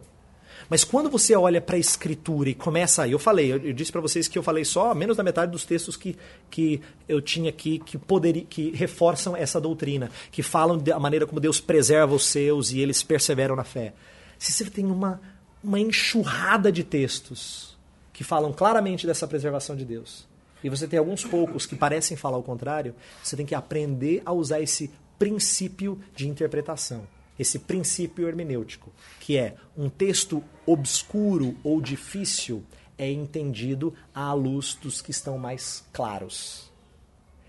Mas 0.67 0.83
quando 0.83 1.09
você 1.09 1.35
olha 1.35 1.61
para 1.61 1.75
a 1.75 1.79
escritura 1.79 2.49
e 2.49 2.55
começa, 2.55 3.07
eu 3.07 3.19
falei, 3.19 3.51
eu, 3.51 3.57
eu 3.57 3.73
disse 3.73 3.91
para 3.91 4.01
vocês 4.01 4.27
que 4.27 4.37
eu 4.37 4.43
falei 4.43 4.65
só 4.65 4.93
menos 4.95 5.15
da 5.15 5.23
metade 5.23 5.51
dos 5.51 5.65
textos 5.65 5.95
que, 5.95 6.17
que 6.49 6.81
eu 7.07 7.21
tinha 7.21 7.49
aqui 7.49 7.79
que 7.79 7.97
poderia, 7.97 8.43
que 8.43 8.71
reforçam 8.71 9.35
essa 9.35 9.61
doutrina, 9.61 10.11
que 10.31 10.43
falam 10.43 10.77
da 10.77 10.99
maneira 10.99 11.25
como 11.25 11.39
Deus 11.39 11.61
preserva 11.61 12.15
os 12.15 12.25
seus 12.25 12.71
e 12.71 12.79
eles 12.79 13.03
perseveram 13.03 13.55
na 13.55 13.63
fé. 13.63 13.93
Se 14.37 14.51
você 14.51 14.65
tem 14.65 14.85
uma 14.85 15.19
uma 15.63 15.79
enxurrada 15.79 16.71
de 16.71 16.83
textos 16.83 17.77
que 18.13 18.23
falam 18.23 18.51
claramente 18.51 19.05
dessa 19.05 19.27
preservação 19.27 19.75
de 19.75 19.85
Deus, 19.85 20.27
e 20.63 20.69
você 20.69 20.87
tem 20.87 20.99
alguns 20.99 21.23
poucos 21.23 21.65
que 21.65 21.75
parecem 21.75 22.17
falar 22.17 22.37
o 22.37 22.43
contrário, 22.43 22.93
você 23.23 23.35
tem 23.35 23.45
que 23.45 23.55
aprender 23.55 24.21
a 24.25 24.33
usar 24.33 24.59
esse 24.59 24.91
princípio 25.17 25.99
de 26.15 26.27
interpretação, 26.27 27.07
esse 27.39 27.57
princípio 27.57 28.27
hermenêutico, 28.27 28.91
que 29.21 29.37
é 29.37 29.55
um 29.77 29.89
texto 29.89 30.43
obscuro 30.65 31.55
ou 31.63 31.81
difícil 31.81 32.63
é 32.97 33.09
entendido 33.09 33.93
à 34.13 34.33
luz 34.33 34.75
dos 34.75 35.01
que 35.01 35.11
estão 35.11 35.37
mais 35.37 35.85
claros. 35.93 36.69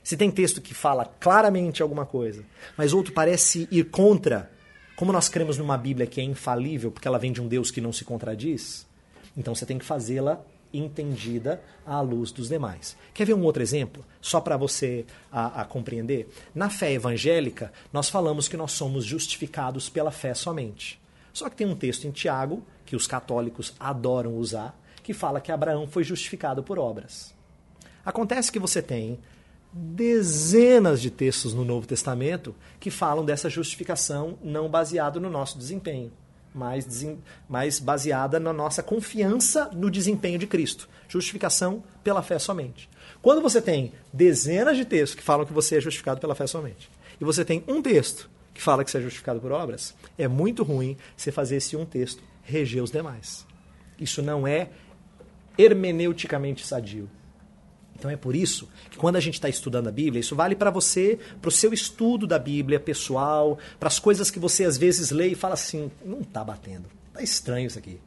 Se 0.05 0.17
tem 0.17 0.31
texto 0.31 0.61
que 0.61 0.73
fala 0.73 1.05
claramente 1.05 1.83
alguma 1.83 2.07
coisa, 2.07 2.45
mas 2.77 2.93
outro 2.93 3.13
parece 3.13 3.69
ir 3.71 3.91
contra, 3.91 4.51
como 4.95 5.13
nós 5.13 5.29
cremos 5.29 5.59
numa 5.59 5.77
Bíblia 5.77 6.07
que 6.07 6.21
é 6.21 6.25
infalível, 6.25 6.93
porque 6.93 7.09
ela 7.09 7.19
vem 7.19 7.33
de 7.33 7.43
um 7.43 7.49
Deus 7.49 7.73
que 7.73 7.81
não 7.81 7.93
se 7.93 8.05
contradiz, 8.05 8.87
então 9.37 9.55
você 9.55 9.67
tem 9.67 9.79
que 9.79 9.85
fazê-la 9.85 10.41
entendida 10.73 11.63
à 11.85 12.01
luz 12.01 12.31
dos 12.33 12.49
demais. 12.49 12.97
Quer 13.13 13.27
ver 13.27 13.35
um 13.35 13.43
outro 13.43 13.63
exemplo? 13.63 14.05
Só 14.21 14.41
para 14.41 14.57
você 14.57 15.05
a, 15.31 15.63
a, 15.63 15.65
compreender? 15.65 16.29
Na 16.55 16.71
fé 16.71 16.93
evangélica, 16.93 17.73
nós 17.93 18.09
falamos 18.09 18.49
que 18.49 18.57
nós 18.57 18.73
somos 18.73 19.05
justificados 19.05 19.89
pela 19.89 20.11
fé 20.11 20.35
somente. 20.35 21.01
Só 21.33 21.49
que 21.49 21.57
tem 21.57 21.67
um 21.67 21.77
texto 21.77 22.07
em 22.07 22.11
Tiago, 22.11 22.63
que 22.85 22.97
os 22.97 23.07
católicos 23.07 23.75
adoram 23.79 24.37
usar, 24.37 24.79
que 25.03 25.13
fala 25.13 25.41
que 25.41 25.53
Abraão 25.53 25.87
foi 25.87 26.05
justificado 26.05 26.63
por 26.63 26.79
obras. 26.79 27.35
Acontece 28.05 28.51
que 28.51 28.59
você 28.59 28.83
tem 28.83 29.19
dezenas 29.73 31.01
de 31.01 31.11
textos 31.11 31.55
no 31.55 31.65
Novo 31.65 31.87
Testamento 31.87 32.55
que 32.81 32.91
falam 32.91 33.25
dessa 33.25 33.49
justificação 33.49 34.37
não 34.43 34.69
baseado 34.69 35.21
no 35.21 35.31
nosso 35.31 35.57
desempenho 35.57 36.11
mais, 36.55 36.87
mais 37.49 37.79
baseada 37.79 38.41
na 38.41 38.53
nossa 38.53 38.83
confiança 38.83 39.71
no 39.73 39.91
desempenho 39.91 40.39
de 40.39 40.47
Cristo. 40.47 40.89
Justificação 41.09 41.83
pela 42.03 42.23
fé 42.23 42.39
somente. 42.39 42.89
Quando 43.23 43.43
você 43.43 43.61
tem 43.61 43.93
dezenas 44.13 44.77
de 44.77 44.85
textos 44.85 45.15
que 45.15 45.23
falam 45.23 45.47
que 45.47 45.53
você 45.53 45.77
é 45.77 45.81
justificado 45.81 46.21
pela 46.21 46.35
fé 46.35 46.47
somente, 46.47 46.91
e 47.21 47.25
você 47.25 47.45
tem 47.45 47.63
um 47.69 47.83
texto 47.83 48.31
que 48.55 48.63
fala 48.63 48.85
que 48.85 48.91
você 48.91 48.99
é 48.99 49.03
justificado 49.03 49.41
por 49.41 49.53
obras, 49.53 49.95
é 50.17 50.27
muito 50.27 50.63
ruim 50.63 50.97
você 51.17 51.31
fazer 51.31 51.57
esse 51.57 51.77
um 51.77 51.85
texto 51.85 52.23
reger 52.43 52.83
os 52.83 52.91
demais. 52.91 53.47
Isso 53.99 54.23
não 54.23 54.47
é 54.47 54.71
hermeneuticamente 55.59 56.67
sadio. 56.67 57.09
Então 58.01 58.11
é 58.11 58.17
por 58.17 58.35
isso 58.35 58.67
que 58.91 58.97
quando 58.97 59.17
a 59.17 59.21
gente 59.21 59.35
está 59.35 59.47
estudando 59.47 59.89
a 59.89 59.93
Bíblia, 59.93 60.21
isso 60.21 60.35
vale 60.35 60.57
para 60.57 60.71
você, 60.71 61.19
para 61.39 61.51
o 61.51 61.53
seu 61.53 61.71
estudo 61.71 62.27
da 62.27 62.39
Bíblia 62.39 62.81
pessoal, 62.81 63.59
para 63.79 63.89
as 63.89 63.99
coisas 63.99 64.31
que 64.31 64.39
você 64.39 64.65
às 64.65 64.79
vezes 64.79 65.11
lê 65.11 65.29
e 65.29 65.35
fala 65.35 65.53
assim: 65.53 65.91
não 66.03 66.23
está 66.23 66.43
batendo, 66.43 66.87
está 67.09 67.23
estranho 67.23 67.67
isso 67.67 67.79
aqui. 67.79 68.01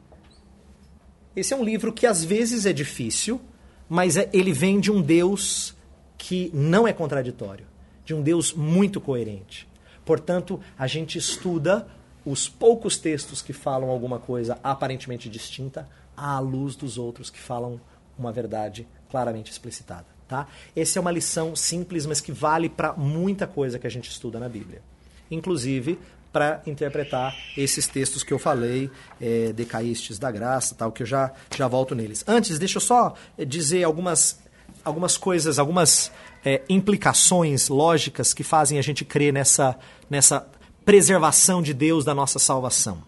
Esse 1.36 1.54
é 1.54 1.56
um 1.56 1.62
livro 1.62 1.92
que 1.92 2.08
às 2.08 2.24
vezes 2.24 2.66
é 2.66 2.72
difícil, 2.72 3.40
mas 3.88 4.16
é, 4.16 4.28
ele 4.32 4.52
vem 4.52 4.80
de 4.80 4.90
um 4.90 5.00
Deus 5.00 5.76
que 6.18 6.50
não 6.52 6.88
é 6.88 6.92
contraditório, 6.92 7.66
de 8.04 8.14
um 8.14 8.20
Deus 8.20 8.52
muito 8.52 9.00
coerente. 9.00 9.68
Portanto, 10.04 10.60
a 10.76 10.88
gente 10.88 11.18
estuda 11.18 11.86
os 12.26 12.48
poucos 12.48 12.96
textos 12.96 13.40
que 13.40 13.52
falam 13.52 13.90
alguma 13.90 14.18
coisa 14.18 14.58
aparentemente 14.60 15.28
distinta 15.28 15.88
à 16.16 16.40
luz 16.40 16.74
dos 16.74 16.98
outros 16.98 17.30
que 17.30 17.38
falam 17.38 17.80
uma 18.18 18.32
verdade 18.32 18.88
claramente 19.14 19.52
explicitada. 19.52 20.06
Tá? 20.26 20.48
Essa 20.74 20.98
é 20.98 21.00
uma 21.00 21.12
lição 21.12 21.54
simples, 21.54 22.04
mas 22.04 22.20
que 22.20 22.32
vale 22.32 22.68
para 22.68 22.92
muita 22.94 23.46
coisa 23.46 23.78
que 23.78 23.86
a 23.86 23.90
gente 23.90 24.10
estuda 24.10 24.40
na 24.40 24.48
Bíblia. 24.48 24.82
Inclusive 25.30 26.00
para 26.32 26.60
interpretar 26.66 27.32
esses 27.56 27.86
textos 27.86 28.24
que 28.24 28.32
eu 28.32 28.40
falei, 28.40 28.90
é, 29.20 29.52
decaístes 29.52 30.18
da 30.18 30.32
graça, 30.32 30.74
tal, 30.74 30.90
que 30.90 31.04
eu 31.04 31.06
já, 31.06 31.30
já 31.56 31.68
volto 31.68 31.94
neles. 31.94 32.24
Antes, 32.26 32.58
deixa 32.58 32.78
eu 32.78 32.80
só 32.80 33.14
dizer 33.46 33.84
algumas, 33.84 34.40
algumas 34.84 35.16
coisas, 35.16 35.60
algumas 35.60 36.10
é, 36.44 36.62
implicações 36.68 37.68
lógicas 37.68 38.34
que 38.34 38.42
fazem 38.42 38.80
a 38.80 38.82
gente 38.82 39.04
crer 39.04 39.32
nessa, 39.32 39.78
nessa 40.10 40.44
preservação 40.84 41.62
de 41.62 41.72
Deus 41.72 42.04
da 42.04 42.12
nossa 42.16 42.40
salvação. 42.40 43.00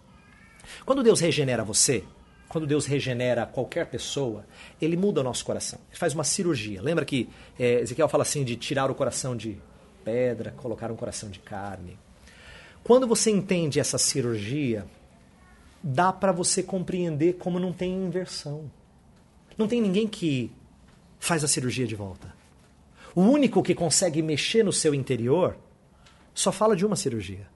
Quando 0.85 1.03
Deus 1.03 1.19
regenera 1.19 1.65
você, 1.65 2.05
quando 2.57 2.67
Deus 2.67 2.87
regenera 2.87 3.45
qualquer 3.45 3.85
pessoa, 3.85 4.47
ele 4.81 4.97
muda 4.97 5.21
o 5.21 5.23
nosso 5.23 5.45
coração. 5.45 5.79
Ele 5.91 5.99
faz 5.99 6.15
uma 6.15 6.25
cirurgia. 6.25 6.81
Lembra 6.81 7.05
que 7.05 7.29
é, 7.59 7.81
Ezequiel 7.81 8.09
fala 8.09 8.23
assim 8.23 8.45
de 8.45 8.57
tirar 8.57 8.91
o 8.91 8.95
coração 8.95 9.37
de 9.37 9.61
pedra, 10.03 10.53
colocar 10.53 10.91
um 10.91 10.97
coração 10.97 11.29
de 11.29 11.39
carne. 11.39 11.99
Quando 12.83 13.07
você 13.07 13.31
entende 13.31 13.79
essa 13.79 13.99
cirurgia, 13.99 14.87
dá 15.83 16.11
para 16.11 16.33
você 16.33 16.63
compreender 16.63 17.35
como 17.35 17.61
não 17.61 17.75
tem 17.75 17.93
inversão. 17.93 18.71
Não 19.59 19.69
tem 19.69 19.83
ninguém 19.83 20.09
que 20.09 20.51
faz 21.21 21.45
a 21.45 21.49
cirurgia 21.49 21.87
de 21.87 21.95
volta. 21.95 22.35
O 23.15 23.21
único 23.21 23.63
que 23.63 23.75
consegue 23.75 24.23
mexer 24.23 24.63
no 24.63 24.73
seu 24.73 24.95
interior 24.95 25.59
só 26.33 26.51
fala 26.51 26.75
de 26.75 26.87
uma 26.87 26.97
cirurgia, 26.97 27.47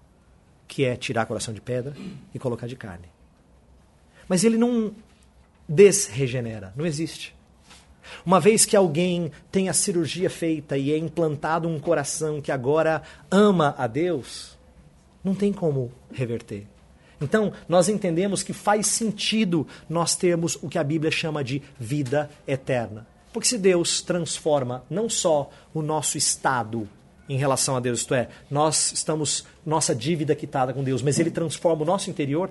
que 0.68 0.84
é 0.84 0.94
tirar 0.94 1.24
coração 1.24 1.54
de 1.54 1.60
pedra 1.62 1.96
e 2.34 2.38
colocar 2.38 2.66
de 2.66 2.76
carne. 2.76 3.08
Mas 4.30 4.44
ele 4.44 4.56
não 4.56 4.92
desregenera, 5.68 6.72
não 6.76 6.86
existe. 6.86 7.34
Uma 8.24 8.38
vez 8.38 8.64
que 8.64 8.76
alguém 8.76 9.32
tem 9.50 9.68
a 9.68 9.72
cirurgia 9.72 10.30
feita 10.30 10.78
e 10.78 10.92
é 10.92 10.96
implantado 10.96 11.68
um 11.68 11.80
coração 11.80 12.40
que 12.40 12.52
agora 12.52 13.02
ama 13.28 13.74
a 13.76 13.88
Deus, 13.88 14.56
não 15.24 15.34
tem 15.34 15.52
como 15.52 15.90
reverter. 16.12 16.64
Então, 17.20 17.52
nós 17.68 17.88
entendemos 17.88 18.44
que 18.44 18.52
faz 18.52 18.86
sentido 18.86 19.66
nós 19.88 20.14
termos 20.14 20.56
o 20.62 20.68
que 20.68 20.78
a 20.78 20.84
Bíblia 20.84 21.10
chama 21.10 21.42
de 21.42 21.60
vida 21.76 22.30
eterna. 22.46 23.08
Porque 23.32 23.48
se 23.48 23.58
Deus 23.58 24.00
transforma 24.00 24.84
não 24.88 25.08
só 25.08 25.50
o 25.74 25.82
nosso 25.82 26.16
estado 26.16 26.88
em 27.28 27.36
relação 27.36 27.74
a 27.74 27.80
Deus, 27.80 27.98
isto 27.98 28.14
é, 28.14 28.28
nós 28.48 28.92
estamos, 28.92 29.44
nossa 29.66 29.92
dívida 29.92 30.36
quitada 30.36 30.72
com 30.72 30.84
Deus, 30.84 31.02
mas 31.02 31.18
Ele 31.18 31.32
transforma 31.32 31.82
o 31.82 31.86
nosso 31.86 32.08
interior, 32.08 32.48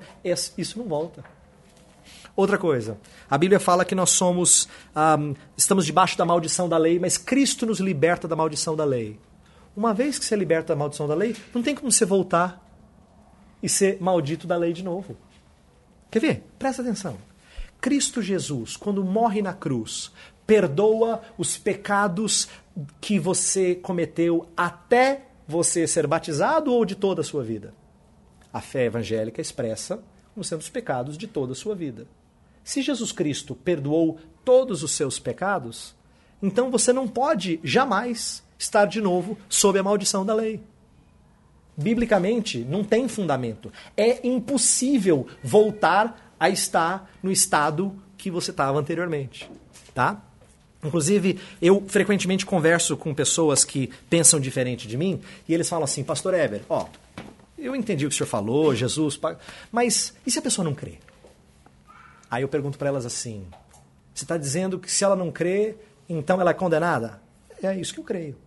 isso 0.58 0.78
não 0.78 0.86
volta. 0.86 1.39
Outra 2.40 2.58
coisa, 2.58 2.98
a 3.30 3.38
Bíblia 3.38 3.60
fala 3.60 3.84
que 3.84 3.94
nós 3.94 4.12
somos, 4.12 4.70
ahm, 4.96 5.34
estamos 5.58 5.86
debaixo 5.86 6.18
da 6.18 6.24
maldição 6.24 6.70
da 6.70 6.78
lei, 6.78 6.98
mas 6.98 7.18
Cristo 7.18 7.66
nos 7.66 7.82
liberta 7.82 8.30
da 8.30 8.36
maldição 8.36 8.78
da 8.78 8.86
lei. 8.86 9.20
Uma 9.76 9.94
vez 9.94 10.18
que 10.18 10.24
você 10.24 10.36
é 10.36 10.38
liberta 10.38 10.74
da 10.74 10.80
maldição 10.80 11.06
da 11.06 11.14
lei, 11.14 11.36
não 11.54 11.62
tem 11.62 11.76
como 11.76 11.92
você 11.92 12.06
voltar 12.06 12.66
e 13.62 13.68
ser 13.68 13.98
maldito 14.00 14.48
da 14.48 14.56
lei 14.56 14.72
de 14.72 14.86
novo. 14.86 15.18
Quer 16.10 16.20
ver? 16.20 16.44
Presta 16.58 16.82
atenção. 16.82 17.18
Cristo 17.82 18.22
Jesus, 18.22 18.78
quando 18.78 19.04
morre 19.04 19.42
na 19.42 19.54
cruz, 19.54 20.10
perdoa 20.48 21.22
os 21.38 21.58
pecados 21.58 22.48
que 23.02 23.20
você 23.20 23.76
cometeu 23.76 24.48
até 24.56 25.26
você 25.46 25.86
ser 25.86 26.08
batizado 26.08 26.72
ou 26.72 26.86
de 26.86 26.96
toda 26.96 27.20
a 27.20 27.26
sua 27.26 27.44
vida. 27.44 27.74
A 28.54 28.62
fé 28.62 28.86
evangélica 28.86 29.42
expressa 29.42 30.02
como 30.34 30.42
sendo 30.46 30.62
os 30.62 30.70
pecados 30.70 31.18
de 31.18 31.28
toda 31.28 31.52
a 31.52 31.56
sua 31.56 31.76
vida. 31.76 32.08
Se 32.70 32.84
Jesus 32.84 33.12
Cristo 33.12 33.56
perdoou 33.56 34.20
todos 34.46 34.84
os 34.84 34.92
seus 34.92 35.18
pecados, 35.18 35.96
então 36.40 36.70
você 36.70 36.94
não 36.94 37.08
pode 37.08 37.60
jamais 37.64 38.44
estar 38.60 38.86
de 38.86 39.02
novo 39.02 39.36
sob 39.50 39.80
a 39.80 39.82
maldição 39.82 40.24
da 40.24 40.36
lei. 40.36 40.62
Biblicamente, 41.76 42.60
não 42.60 42.84
tem 42.84 43.08
fundamento. 43.08 43.74
É 43.98 44.20
impossível 44.24 45.26
voltar 45.44 46.36
a 46.40 46.48
estar 46.48 47.12
no 47.24 47.32
estado 47.32 47.92
que 48.16 48.30
você 48.30 48.52
estava 48.52 48.78
anteriormente, 48.78 49.50
tá? 49.96 50.22
Inclusive, 50.84 51.40
eu 51.60 51.84
frequentemente 51.88 52.46
converso 52.46 52.96
com 52.96 53.16
pessoas 53.16 53.66
que 53.66 53.90
pensam 54.12 54.40
diferente 54.40 54.88
de 54.88 54.96
mim 54.96 55.20
e 55.48 55.56
eles 55.56 55.68
falam 55.68 55.86
assim, 55.86 56.04
Pastor 56.04 56.36
Eber, 56.36 56.62
ó, 56.70 56.86
eu 57.58 57.76
entendi 57.76 58.06
o 58.06 58.10
que 58.10 58.14
o 58.14 58.18
senhor 58.18 58.30
falou, 58.30 58.76
Jesus, 58.76 59.20
mas 59.72 60.14
e 60.24 60.30
se 60.30 60.38
a 60.38 60.42
pessoa 60.44 60.64
não 60.64 60.76
crê? 60.76 61.00
Aí 62.30 62.44
eu 62.44 62.48
pergunto 62.48 62.78
para 62.78 62.90
elas 62.90 63.06
assim: 63.06 63.48
você 64.14 64.24
está 64.24 64.38
dizendo 64.38 64.80
que 64.80 64.92
se 64.92 65.04
ela 65.04 65.16
não 65.16 65.32
crê, 65.32 65.76
então 66.08 66.40
ela 66.40 66.52
é 66.52 66.54
condenada? 66.54 67.22
É 67.62 67.76
isso 67.76 67.94
que 67.94 68.00
eu 68.00 68.04
creio. 68.04 68.38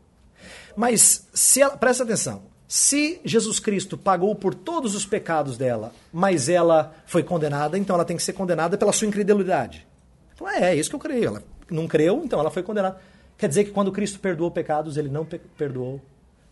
Mas 0.76 1.28
se 1.35 1.61
ela, 1.61 1.76
presta 1.76 2.03
atenção, 2.03 2.43
se 2.66 3.20
Jesus 3.24 3.61
Cristo 3.61 3.99
pagou 3.99 4.35
por 4.35 4.55
todos 4.55 4.95
os 4.95 5.05
pecados 5.05 5.59
dela, 5.59 5.93
mas 6.12 6.49
ela 6.49 6.95
foi 7.07 7.22
condenada, 7.22 7.76
então 7.76 7.95
ela 7.95 8.05
tem 8.05 8.16
que 8.16 8.22
ser 8.22 8.33
condenada 8.33 8.78
pela 8.78 8.93
sua 8.93 9.07
incredulidade. 9.07 9.87
Fala, 10.35 10.57
É, 10.57 10.62
é 10.70 10.74
isso 10.74 10.89
que 10.91 10.97
eu 10.97 11.01
creio. 11.01 11.26
Ela 11.26 11.43
não 11.70 11.87
creu, 11.87 12.22
então 12.24 12.41
ela 12.41 12.51
foi 12.51 12.62
condenada. 12.62 12.99
Quer 13.37 13.49
dizer 13.49 13.64
que 13.64 13.70
quando 13.70 13.93
Cristo 13.93 14.18
perdoou 14.20 14.51
pecados, 14.51 14.97
ele 14.97 15.09
não 15.09 15.24
pe- 15.24 15.39
perdoou 15.59 16.01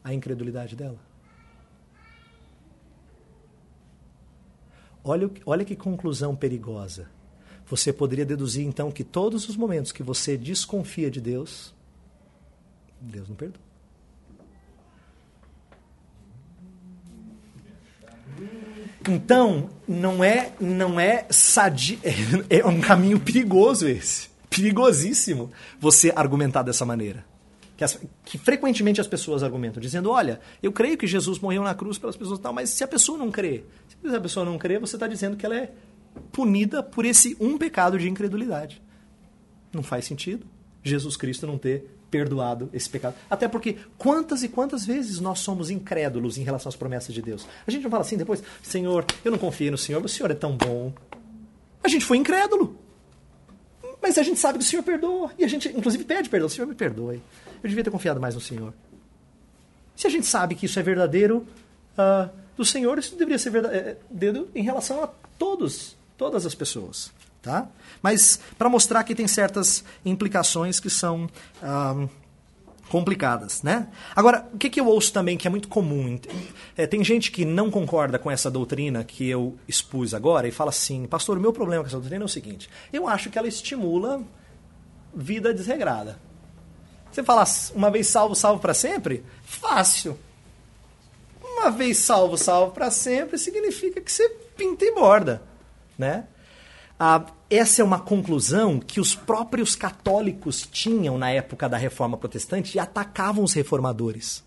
a 0.05 0.13
incredulidade 0.13 0.77
dela. 0.77 0.99
Olha, 5.03 5.31
olha 5.47 5.65
que 5.65 5.75
conclusão 5.75 6.37
perigosa. 6.37 7.09
Você 7.71 7.93
poderia 7.93 8.27
deduzir 8.27 8.67
então 8.67 8.91
que 8.91 9.05
todos 9.05 9.49
os 9.49 9.57
momentos 9.57 9.93
que 9.93 10.03
você 10.03 10.37
desconfia 10.37 11.09
de 11.09 11.21
Deus, 11.21 11.73
Deus 13.01 13.29
não 13.29 13.37
perdoa. 13.37 13.63
Então, 19.09 19.71
não 19.89 20.23
é, 20.23 20.53
não 20.61 20.99
é 21.01 21.27
sadi... 21.31 21.99
é 22.51 22.67
um 22.67 22.81
caminho 22.81 23.19
perigoso 23.19 23.89
esse. 23.89 24.29
Perigosíssimo 24.51 25.51
você 25.79 26.13
argumentar 26.15 26.63
dessa 26.63 26.85
maneira. 26.85 27.25
Que, 27.77 27.85
as- 27.85 27.99
que 28.25 28.37
frequentemente 28.37 29.01
as 29.01 29.07
pessoas 29.07 29.43
argumentam, 29.43 29.81
dizendo: 29.81 30.11
olha, 30.11 30.41
eu 30.63 30.71
creio 30.73 30.99
que 30.99 31.07
Jesus 31.07 31.39
morreu 31.39 31.63
na 31.63 31.75
cruz 31.75 31.97
pelas 31.99 32.17
pessoas 32.17 32.39
tal, 32.41 32.53
mas 32.53 32.69
se 32.69 32.85
a 32.85 32.89
pessoa 32.89 33.17
não 33.17 33.31
crê, 33.31 33.65
se 33.89 34.15
a 34.15 34.21
pessoa 34.21 34.45
não 34.45 34.59
crê, 34.59 34.79
você 34.79 34.97
está 34.97 35.07
dizendo 35.07 35.37
que 35.37 35.47
ela 35.47 35.57
é 35.57 35.71
punida 36.33 36.83
por 36.83 37.05
esse 37.05 37.37
um 37.41 37.59
pecado 37.59 37.99
de 37.99 38.09
incredulidade. 38.09 38.83
Não 39.73 39.83
faz 39.83 40.05
sentido 40.05 40.47
Jesus 40.83 41.17
Cristo 41.17 41.47
não 41.47 41.59
ter 41.59 41.97
perdoado 42.11 42.69
esse 42.73 42.89
pecado. 42.89 43.15
Até 43.29 43.47
porque 43.47 43.77
quantas 43.97 44.43
e 44.43 44.49
quantas 44.49 44.85
vezes 44.85 45.21
nós 45.21 45.39
somos 45.39 45.71
incrédulos 45.71 46.39
em 46.39 46.43
relação 46.43 46.69
às 46.69 46.77
promessas 46.77 47.15
de 47.15 47.23
Deus? 47.23 47.47
A 47.67 47.71
gente 47.71 47.83
não 47.83 47.91
fala 47.91 48.03
assim 48.03 48.17
depois, 48.17 48.43
Senhor, 48.63 49.05
eu 49.25 49.31
não 49.31 49.39
confio 49.39 49.71
no 49.71 49.79
Senhor, 49.79 50.03
mas 50.03 50.13
o 50.13 50.15
Senhor 50.15 50.31
é 50.31 50.35
tão 50.35 50.57
bom. 50.57 50.93
A 51.83 51.89
gente 51.89 52.05
foi 52.05 52.17
incrédulo. 52.17 52.77
Mas 54.03 54.17
a 54.19 54.23
gente 54.23 54.41
sabe 54.41 54.59
que 54.59 54.65
o 54.65 54.67
Senhor 54.67 54.83
perdoa. 54.83 55.31
E 55.39 55.45
a 55.45 55.49
gente, 55.49 55.69
inclusive, 55.69 56.05
pede 56.05 56.29
perdão. 56.29 56.49
Senhor, 56.49 56.67
me 56.67 56.75
perdoe. 56.75 57.23
Eu 57.63 57.69
devia 57.69 57.85
ter 57.85 57.91
confiado 57.91 58.19
mais 58.19 58.35
no 58.35 58.41
Senhor. 58.41 58.73
Se 59.95 60.07
a 60.07 60.11
gente 60.11 60.27
sabe 60.27 60.55
que 60.55 60.65
isso 60.67 60.79
é 60.79 60.83
verdadeiro 60.83 61.47
ah, 61.97 62.31
do 62.57 62.65
Senhor, 62.65 62.99
isso 62.99 63.15
deveria 63.17 63.39
ser 63.39 63.51
verdadeiro 63.51 64.49
em 64.55 64.63
relação 64.63 65.05
a 65.05 65.07
todos, 65.39 65.97
todas 66.21 66.45
as 66.45 66.55
pessoas. 66.55 67.11
Tá? 67.41 67.67
Mas 68.03 68.39
para 68.59 68.69
mostrar 68.69 69.03
que 69.05 69.15
tem 69.15 69.27
certas 69.27 69.83
implicações 70.05 70.79
que 70.79 70.91
são 70.91 71.27
ah, 71.63 72.07
complicadas, 72.91 73.63
né? 73.63 73.89
Agora, 74.15 74.47
o 74.53 74.59
que, 74.59 74.69
que 74.69 74.79
eu 74.79 74.87
ouço 74.87 75.11
também 75.11 75.39
que 75.39 75.47
é 75.47 75.51
muito 75.51 75.69
comum? 75.69 76.21
É, 76.77 76.87
tem 76.87 77.03
gente 77.03 77.33
que 77.33 77.47
não 77.47 77.71
concorda 77.71 78.19
com 78.19 78.31
essa 78.31 78.51
doutrina 78.51 79.03
que 79.03 79.27
eu 79.27 79.57
expus 79.67 80.13
agora 80.13 80.47
e 80.47 80.51
fala 80.51 80.69
assim, 80.69 81.07
pastor, 81.07 81.39
o 81.39 81.41
meu 81.41 81.55
problema 81.55 81.83
com 81.83 81.89
essa 81.89 81.97
doutrina 81.97 82.23
é 82.23 82.27
o 82.27 82.29
seguinte, 82.29 82.69
eu 82.93 83.09
acho 83.09 83.31
que 83.31 83.39
ela 83.39 83.49
estimula 83.49 84.23
vida 85.15 85.55
desregrada. 85.55 86.19
Você 87.11 87.23
fala 87.23 87.45
uma 87.75 87.91
vez 87.91 88.09
salvo, 88.09 88.35
salvo 88.35 88.61
para 88.61 88.75
sempre? 88.75 89.25
Fácil. 89.43 90.19
Uma 91.43 91.71
vez 91.71 91.97
salvo, 91.97 92.37
salvo 92.37 92.73
para 92.73 92.91
sempre 92.91 93.39
significa 93.39 94.03
que 94.03 94.13
você 94.13 94.29
pinta 94.55 94.85
e 94.85 94.95
borda, 94.95 95.43
né? 96.01 96.25
Ah, 96.99 97.25
essa 97.49 97.83
é 97.83 97.85
uma 97.85 98.01
conclusão 98.01 98.81
que 98.81 99.01
os 99.01 99.15
próprios 99.15 99.77
católicos 99.77 100.69
tinham 100.71 101.17
na 101.17 101.31
época 101.31 101.69
da 101.69 101.77
Reforma 101.77 102.17
Protestante 102.17 102.77
e 102.77 102.81
atacavam 102.81 103.45
os 103.45 103.53
reformadores. 103.53 104.45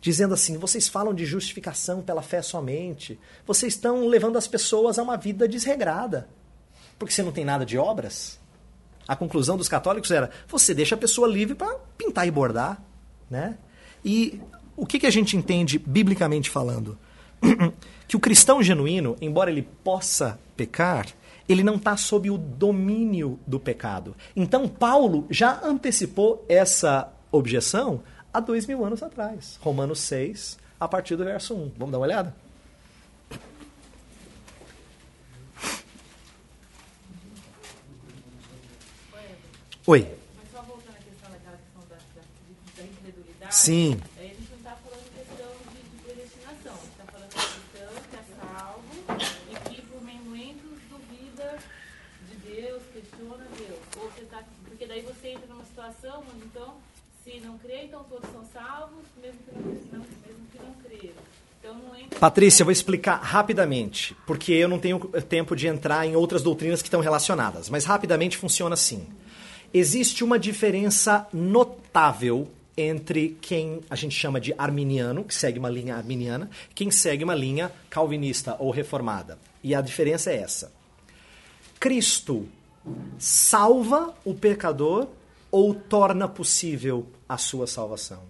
Dizendo 0.00 0.34
assim: 0.34 0.58
vocês 0.58 0.88
falam 0.88 1.14
de 1.14 1.24
justificação 1.24 2.02
pela 2.02 2.22
fé 2.22 2.42
somente, 2.42 3.18
vocês 3.46 3.74
estão 3.74 4.06
levando 4.06 4.36
as 4.36 4.46
pessoas 4.46 4.98
a 4.98 5.02
uma 5.02 5.16
vida 5.16 5.48
desregrada, 5.48 6.28
porque 6.98 7.14
você 7.14 7.22
não 7.22 7.32
tem 7.32 7.44
nada 7.44 7.64
de 7.64 7.78
obras. 7.78 8.38
A 9.08 9.16
conclusão 9.16 9.56
dos 9.56 9.68
católicos 9.68 10.10
era: 10.10 10.30
você 10.48 10.74
deixa 10.74 10.94
a 10.94 10.98
pessoa 10.98 11.28
livre 11.28 11.54
para 11.54 11.78
pintar 11.96 12.26
e 12.26 12.30
bordar. 12.30 12.82
Né? 13.30 13.58
E 14.04 14.40
o 14.76 14.86
que, 14.86 15.00
que 15.00 15.06
a 15.06 15.10
gente 15.10 15.36
entende 15.36 15.78
biblicamente 15.78 16.50
falando? 16.50 16.98
Que 18.08 18.16
o 18.16 18.20
cristão 18.20 18.62
genuíno, 18.62 19.16
embora 19.20 19.50
ele 19.50 19.62
possa 19.62 20.38
pecar, 20.56 21.06
ele 21.48 21.62
não 21.62 21.76
está 21.76 21.96
sob 21.96 22.30
o 22.30 22.38
domínio 22.38 23.38
do 23.46 23.60
pecado. 23.60 24.16
Então, 24.34 24.68
Paulo 24.68 25.26
já 25.30 25.60
antecipou 25.62 26.44
essa 26.48 27.12
objeção 27.30 28.02
há 28.32 28.40
dois 28.40 28.66
mil 28.66 28.84
anos 28.84 29.02
atrás. 29.02 29.58
Romanos 29.62 30.00
6, 30.00 30.58
a 30.78 30.88
partir 30.88 31.16
do 31.16 31.24
verso 31.24 31.54
1. 31.54 31.72
Vamos 31.76 31.92
dar 31.92 31.98
uma 31.98 32.06
olhada? 32.06 32.34
Oi. 39.88 40.00
Mas 40.34 40.50
só 40.50 40.62
voltando 40.62 40.96
à 40.96 40.98
questão 40.98 41.30
daquela 41.30 41.56
questão 41.56 41.82
da, 41.88 41.94
da, 41.94 42.22
da 42.76 42.82
incredulidade. 42.82 43.54
Sim. 43.54 44.00
Aí 44.18 44.26
a 44.26 44.34
gente 44.34 44.50
não 44.50 44.58
está 44.58 44.76
falando 44.82 45.06
questão 45.14 45.52
de, 45.70 45.78
de 45.78 46.02
predestinação. 46.02 46.74
A 46.74 46.82
gente 46.82 46.90
está 46.90 47.04
falando 47.06 47.30
da 47.30 47.42
questão 47.46 47.88
que 48.10 48.16
é 48.16 48.24
salvo 48.34 48.94
e 49.48 49.70
que 49.70 49.82
por 49.82 50.02
momentos 50.02 50.78
duvida 50.90 51.58
de 52.28 52.34
Deus, 52.50 52.82
questiona 52.92 53.46
Deus. 53.56 53.78
Ou 53.96 54.10
você 54.10 54.22
tá, 54.22 54.42
porque 54.86 55.00
daí 55.00 55.02
você 55.02 55.28
entra 55.30 55.46
numa 55.48 55.64
situação 55.64 56.22
onde 56.32 56.44
então, 56.44 56.74
se 57.24 57.40
não 57.40 57.58
crê, 57.58 57.84
então 57.84 58.04
todos 58.04 58.30
são 58.30 58.44
salvos, 58.52 59.04
mesmo 59.20 59.38
que 59.40 59.52
não, 59.92 59.98
mesmo 59.98 60.46
que 60.52 60.58
não 60.58 60.74
creram. 60.84 61.14
Então. 61.58 62.18
Patrícia, 62.20 62.62
eu 62.62 62.66
vou 62.66 62.72
explicar 62.72 63.16
rapidamente, 63.16 64.16
porque 64.24 64.52
eu 64.52 64.68
não 64.68 64.78
tenho 64.78 65.00
tempo 65.28 65.56
de 65.56 65.66
entrar 65.66 66.06
em 66.06 66.14
outras 66.14 66.40
doutrinas 66.42 66.80
que 66.80 66.86
estão 66.86 67.00
relacionadas, 67.00 67.68
mas 67.68 67.84
rapidamente 67.84 68.36
funciona 68.36 68.74
assim. 68.74 69.08
Existe 69.74 70.22
uma 70.22 70.38
diferença 70.38 71.26
notável 71.32 72.48
entre 72.76 73.36
quem 73.40 73.80
a 73.90 73.96
gente 73.96 74.14
chama 74.14 74.40
de 74.40 74.54
arminiano, 74.56 75.24
que 75.24 75.34
segue 75.34 75.58
uma 75.58 75.70
linha 75.70 75.96
arminiana, 75.96 76.48
quem 76.74 76.92
segue 76.92 77.24
uma 77.24 77.34
linha 77.34 77.72
calvinista 77.90 78.54
ou 78.60 78.70
reformada. 78.70 79.36
E 79.64 79.74
a 79.74 79.80
diferença 79.80 80.30
é 80.30 80.36
essa. 80.36 80.72
Cristo 81.80 82.48
salva 83.18 84.14
o 84.24 84.34
pecador 84.34 85.08
ou 85.50 85.74
torna 85.74 86.28
possível 86.28 87.06
a 87.28 87.38
sua 87.38 87.66
salvação? 87.66 88.22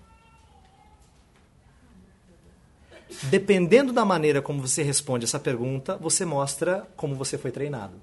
Dependendo 3.25 3.93
da 3.93 4.05
maneira 4.05 4.43
como 4.43 4.61
você 4.61 4.83
responde 4.83 5.25
essa 5.25 5.39
pergunta, 5.39 5.97
você 5.97 6.25
mostra 6.25 6.87
como 6.97 7.15
você 7.15 7.39
foi 7.39 7.51
treinado. 7.51 7.95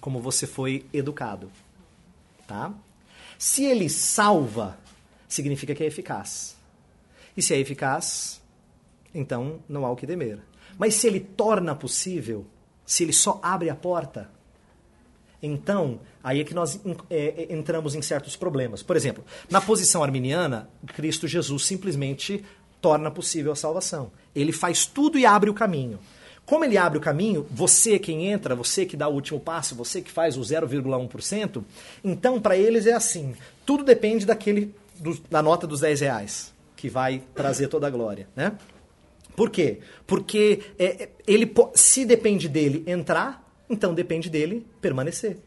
Como 0.00 0.20
você 0.20 0.46
foi 0.46 0.86
educado. 0.92 1.50
Tá? 2.46 2.72
Se 3.38 3.64
ele 3.64 3.88
salva, 3.88 4.78
significa 5.28 5.74
que 5.74 5.82
é 5.82 5.86
eficaz. 5.86 6.56
E 7.36 7.42
se 7.42 7.54
é 7.54 7.58
eficaz, 7.58 8.40
então 9.14 9.60
não 9.68 9.86
há 9.86 9.90
o 9.90 9.96
que 9.96 10.06
temer. 10.06 10.38
Mas 10.78 10.94
se 10.94 11.06
ele 11.06 11.20
torna 11.20 11.74
possível, 11.74 12.46
se 12.84 13.02
ele 13.02 13.12
só 13.12 13.40
abre 13.42 13.70
a 13.70 13.74
porta, 13.74 14.30
então 15.42 16.00
aí 16.22 16.40
é 16.40 16.44
que 16.44 16.54
nós 16.54 16.80
é, 17.10 17.48
é, 17.48 17.52
entramos 17.52 17.94
em 17.94 18.02
certos 18.02 18.36
problemas. 18.36 18.82
Por 18.82 18.96
exemplo, 18.96 19.24
na 19.50 19.60
posição 19.60 20.02
arminiana, 20.02 20.68
Cristo 20.94 21.26
Jesus 21.26 21.66
simplesmente 21.66 22.44
torna 22.80 23.10
possível 23.10 23.52
a 23.52 23.56
salvação. 23.56 24.12
Ele 24.34 24.52
faz 24.52 24.86
tudo 24.86 25.18
e 25.18 25.26
abre 25.26 25.50
o 25.50 25.54
caminho. 25.54 25.98
Como 26.44 26.64
ele 26.64 26.76
abre 26.76 26.98
o 26.98 27.00
caminho, 27.00 27.46
você 27.50 27.98
quem 27.98 28.26
entra, 28.26 28.54
você 28.54 28.84
que 28.84 28.96
dá 28.96 29.08
o 29.08 29.14
último 29.14 29.38
passo, 29.38 29.74
você 29.74 30.02
que 30.02 30.10
faz 30.10 30.36
o 30.36 30.40
0,1%, 30.40 31.64
então 32.02 32.40
para 32.40 32.56
eles 32.56 32.86
é 32.86 32.92
assim: 32.92 33.34
tudo 33.64 33.84
depende 33.84 34.26
daquele 34.26 34.74
do, 34.98 35.16
da 35.30 35.42
nota 35.42 35.66
dos 35.66 35.80
10 35.80 36.00
reais, 36.00 36.52
que 36.76 36.88
vai 36.88 37.22
trazer 37.34 37.68
toda 37.68 37.86
a 37.86 37.90
glória. 37.90 38.28
Né? 38.34 38.52
Por 39.36 39.50
quê? 39.50 39.78
Porque 40.06 40.60
é, 40.78 41.04
é 41.04 41.08
ele, 41.26 41.52
se 41.74 42.04
depende 42.04 42.48
dele 42.48 42.82
entrar, 42.86 43.42
então 43.72 43.94
depende 43.94 44.28
dele 44.28 44.66
permanecer. 44.80 45.38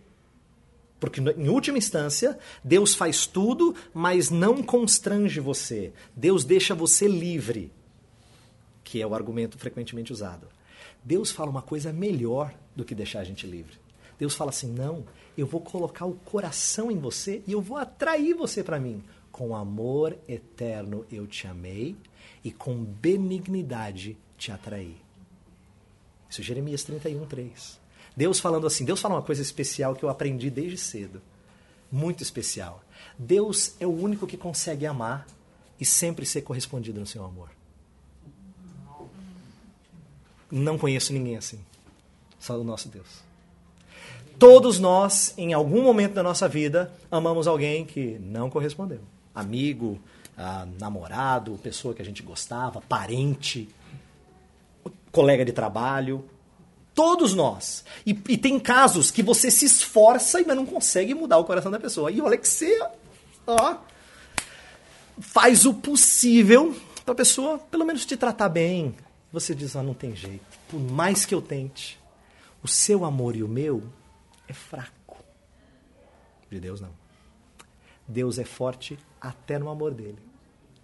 Porque, 0.99 1.19
em 1.19 1.49
última 1.49 1.77
instância, 1.77 2.37
Deus 2.63 2.95
faz 2.95 3.27
tudo, 3.27 3.75
mas 3.93 4.29
não 4.29 4.63
constrange 4.63 5.39
você. 5.39 5.93
Deus 6.15 6.43
deixa 6.43 6.73
você 6.73 7.07
livre, 7.07 7.71
que 8.83 9.01
é 9.01 9.05
o 9.05 9.13
argumento 9.13 9.57
frequentemente 9.57 10.11
usado. 10.11 10.47
Deus 11.03 11.31
fala 11.31 11.51
uma 11.51 11.61
coisa 11.61 11.93
melhor 11.93 12.53
do 12.75 12.83
que 12.83 12.95
deixar 12.95 13.19
a 13.19 13.23
gente 13.23 13.45
livre. 13.45 13.77
Deus 14.17 14.33
fala 14.33 14.49
assim: 14.49 14.71
não, 14.71 15.05
eu 15.37 15.45
vou 15.45 15.61
colocar 15.61 16.05
o 16.05 16.15
coração 16.15 16.89
em 16.89 16.97
você 16.97 17.43
e 17.45 17.51
eu 17.51 17.61
vou 17.61 17.77
atrair 17.77 18.33
você 18.33 18.63
para 18.63 18.79
mim. 18.79 19.03
Com 19.31 19.55
amor 19.55 20.17
eterno 20.27 21.05
eu 21.11 21.27
te 21.27 21.45
amei 21.45 21.95
e 22.43 22.51
com 22.51 22.83
benignidade 22.83 24.17
te 24.37 24.51
atraí. 24.51 24.95
Isso 26.29 26.41
é 26.41 26.43
Jeremias 26.43 26.83
31, 26.83 27.25
3. 27.25 27.84
Deus 28.15 28.39
falando 28.39 28.65
assim, 28.65 28.85
Deus 28.85 29.01
fala 29.01 29.15
uma 29.15 29.21
coisa 29.21 29.41
especial 29.41 29.95
que 29.95 30.03
eu 30.03 30.09
aprendi 30.09 30.49
desde 30.49 30.77
cedo. 30.77 31.21
Muito 31.91 32.23
especial. 32.23 32.83
Deus 33.17 33.75
é 33.79 33.85
o 33.85 33.91
único 33.91 34.25
que 34.25 34.37
consegue 34.37 34.85
amar 34.85 35.27
e 35.79 35.85
sempre 35.85 36.25
ser 36.25 36.41
correspondido 36.41 36.99
no 36.99 37.05
seu 37.05 37.23
amor. 37.23 37.49
Não 40.51 40.77
conheço 40.77 41.11
ninguém 41.11 41.35
assim. 41.35 41.59
Só 42.39 42.59
o 42.59 42.63
nosso 42.63 42.87
Deus. 42.89 43.23
Todos 44.37 44.79
nós, 44.79 45.33
em 45.37 45.53
algum 45.53 45.81
momento 45.81 46.13
da 46.13 46.23
nossa 46.23 46.47
vida, 46.47 46.93
amamos 47.09 47.47
alguém 47.47 47.85
que 47.85 48.19
não 48.19 48.49
correspondeu. 48.49 48.99
Amigo, 49.33 49.99
namorado, 50.79 51.57
pessoa 51.63 51.93
que 51.93 52.01
a 52.01 52.05
gente 52.05 52.21
gostava, 52.21 52.81
parente, 52.81 53.69
colega 55.11 55.45
de 55.45 55.51
trabalho. 55.51 56.23
Todos 56.95 57.33
nós. 57.33 57.83
E, 58.05 58.11
e, 58.29 58.37
tem 58.37 58.57
casos 58.57 59.11
que 59.11 59.21
você 59.21 59.51
se 59.51 59.65
esforça 59.65 60.39
e 60.39 60.45
não 60.45 60.65
consegue 60.65 61.13
mudar 61.13 61.37
o 61.37 61.43
coração 61.43 61.69
da 61.69 61.79
pessoa. 61.79 62.09
E 62.09 62.21
olha 62.21 62.37
que 62.37 62.47
ó, 63.45 63.75
faz 65.19 65.65
o 65.65 65.73
possível 65.73 66.73
para 67.03 67.11
a 67.11 67.15
pessoa, 67.15 67.59
pelo 67.59 67.85
menos, 67.85 68.05
te 68.05 68.17
tratar 68.17 68.49
bem, 68.49 68.95
você 69.31 69.53
diz: 69.53 69.75
ah, 69.75 69.83
não 69.83 69.93
tem 69.93 70.15
jeito. 70.15 70.45
Por 70.67 70.79
mais 70.79 71.25
que 71.25 71.35
eu 71.35 71.41
tente, 71.41 71.99
o 72.63 72.67
seu 72.67 73.05
amor 73.05 73.35
e 73.35 73.43
o 73.43 73.47
meu 73.47 73.83
é 74.47 74.53
fraco. 74.53 75.17
De 76.49 76.59
Deus, 76.59 76.79
não. 76.79 76.91
Deus 78.07 78.39
é 78.39 78.45
forte 78.45 78.97
até 79.19 79.59
no 79.59 79.69
amor 79.69 79.93
dele. 79.93 80.19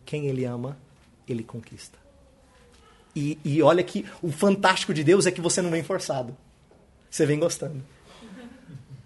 Quem 0.05 0.27
ele 0.27 0.43
ama, 0.43 0.77
ele 1.27 1.43
conquista. 1.43 2.00
E, 3.15 3.37
e 3.43 3.61
olha 3.61 3.83
que 3.83 4.05
o 4.21 4.31
fantástico 4.31 4.93
de 4.93 5.03
Deus 5.03 5.25
é 5.25 5.31
que 5.31 5.41
você 5.41 5.61
não 5.61 5.69
vem 5.69 5.83
forçado. 5.83 6.35
Você 7.09 7.25
vem 7.25 7.39
gostando. 7.39 7.83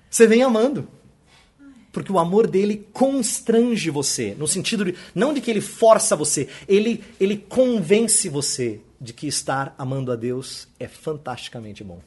Você 0.10 0.28
vem 0.28 0.43
amando. 0.43 0.88
Porque 1.91 2.12
o 2.12 2.20
amor 2.20 2.47
dele 2.47 2.88
constrange 2.91 3.89
você, 3.89 4.36
no 4.38 4.47
sentido 4.47 4.86
de 4.86 4.95
não 5.14 5.34
de 5.34 5.39
que 5.41 5.49
ele 5.49 5.62
força 5.62 6.16
você, 6.16 6.49
ele 6.68 7.03
ele 7.20 7.38
convence 7.38 8.28
você 8.28 8.82
de 8.99 9.14
que 9.14 9.28
estar 9.28 9.74
amando 9.78 10.12
a 10.12 10.16
Deus 10.16 10.68
é 10.78 10.88
fantasticamente 10.88 11.84
bom. 11.84 12.01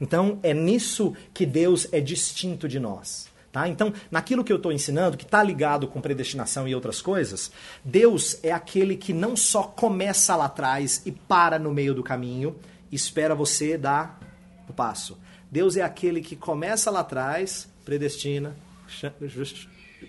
Então, 0.00 0.38
é 0.42 0.54
nisso 0.54 1.14
que 1.34 1.44
Deus 1.44 1.86
é 1.92 2.00
distinto 2.00 2.66
de 2.66 2.80
nós. 2.80 3.29
Tá? 3.52 3.68
Então, 3.68 3.92
naquilo 4.10 4.44
que 4.44 4.52
eu 4.52 4.56
estou 4.56 4.70
ensinando, 4.70 5.16
que 5.16 5.24
está 5.24 5.42
ligado 5.42 5.88
com 5.88 6.00
predestinação 6.00 6.68
e 6.68 6.74
outras 6.74 7.02
coisas, 7.02 7.50
Deus 7.84 8.38
é 8.44 8.52
aquele 8.52 8.96
que 8.96 9.12
não 9.12 9.36
só 9.36 9.64
começa 9.64 10.36
lá 10.36 10.44
atrás 10.44 11.02
e 11.04 11.10
para 11.10 11.58
no 11.58 11.72
meio 11.72 11.92
do 11.92 12.02
caminho, 12.02 12.56
espera 12.92 13.34
você 13.34 13.76
dar 13.76 14.20
o 14.68 14.72
passo. 14.72 15.18
Deus 15.50 15.76
é 15.76 15.82
aquele 15.82 16.20
que 16.20 16.36
começa 16.36 16.92
lá 16.92 17.00
atrás, 17.00 17.68
predestina, 17.84 18.54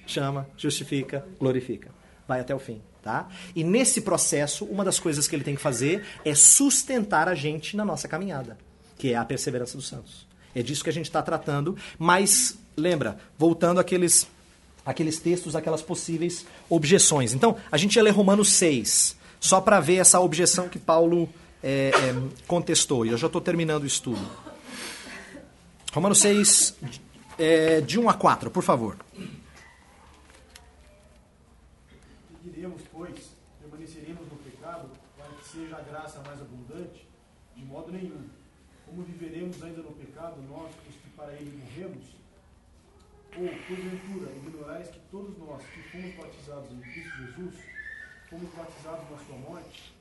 chama, 0.06 0.48
justifica, 0.56 1.26
glorifica. 1.40 1.90
Vai 2.28 2.40
até 2.40 2.54
o 2.54 2.60
fim. 2.60 2.80
Tá? 3.02 3.28
E 3.56 3.64
nesse 3.64 4.02
processo, 4.02 4.64
uma 4.66 4.86
das 4.86 5.00
coisas 5.00 5.28
que 5.28 5.36
ele 5.36 5.44
tem 5.44 5.56
que 5.56 5.62
fazer 5.62 6.06
é 6.24 6.36
sustentar 6.36 7.28
a 7.28 7.34
gente 7.34 7.76
na 7.76 7.84
nossa 7.84 8.08
caminhada, 8.08 8.60
que 8.96 9.14
é 9.14 9.16
a 9.16 9.26
perseverança 9.26 9.76
dos 9.76 9.88
santos. 9.88 10.28
É 10.54 10.62
disso 10.62 10.84
que 10.84 10.90
a 10.92 10.94
gente 10.94 11.08
está 11.08 11.24
tratando, 11.24 11.76
mas 11.98 12.61
lembra, 12.76 13.18
voltando 13.38 13.80
àqueles, 13.80 14.28
àqueles 14.86 15.20
textos, 15.20 15.56
aquelas 15.56 15.82
possíveis 15.82 16.46
objeções. 16.70 17.34
Então, 17.34 17.58
a 17.72 17.78
gente 17.78 17.96
ia 17.96 18.04
ler 18.04 18.12
Romanos 18.12 18.50
6, 18.50 19.18
só 19.40 19.62
para 19.62 19.80
ver 19.80 19.98
essa 19.98 20.20
objeção 20.20 20.70
que 20.70 20.80
Paulo 20.80 21.30
é, 21.64 21.92
é, 21.94 22.16
contestou. 22.48 23.06
E 23.06 23.10
eu 23.10 23.18
já 23.18 23.28
estou 23.28 23.42
terminando 23.42 23.84
o 23.84 23.88
estudo. 23.88 24.22
Romanos 25.94 26.20
6, 26.20 26.76
é, 27.38 27.82
de 27.82 28.00
1 28.00 28.10
a 28.10 28.14
4, 28.14 28.50
por 28.50 28.64
favor. 28.64 28.98
Como 38.92 39.04
viveremos 39.04 39.64
ainda 39.64 39.82
no 39.82 39.94
pecado, 39.94 40.36
nós, 40.50 40.70
os 40.90 40.96
que 40.96 41.10
para 41.16 41.32
ele 41.34 41.64
morremos? 41.64 42.21
Ou, 43.38 43.48
porventura, 43.48 44.30
ignorais 44.30 44.90
que 44.90 45.00
todos 45.10 45.38
nós 45.38 45.64
que 45.64 45.82
fomos 45.84 46.14
batizados 46.16 46.70
em 46.72 46.82
Cristo 46.82 47.18
Jesus, 47.18 47.56
fomos 48.30 48.54
batizados 48.54 49.10
na 49.10 49.18
sua 49.18 49.38
morte? 49.38 49.94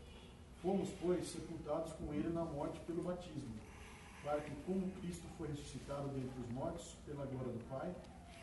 Fomos, 0.61 0.91
pois, 1.01 1.29
sepultados 1.29 1.93
com 1.93 2.13
ele 2.13 2.29
na 2.31 2.45
morte 2.45 2.81
pelo 2.81 3.03
batismo, 3.03 3.55
para 4.25 4.41
que, 4.41 4.51
como 4.67 4.91
Cristo 5.01 5.27
foi 5.39 5.47
ressuscitado 5.49 6.09
dentre 6.09 6.41
os 6.41 6.51
mortos 6.53 6.97
pela 7.07 7.25
glória 7.25 7.53
do 7.53 7.69
Pai, 7.71 7.95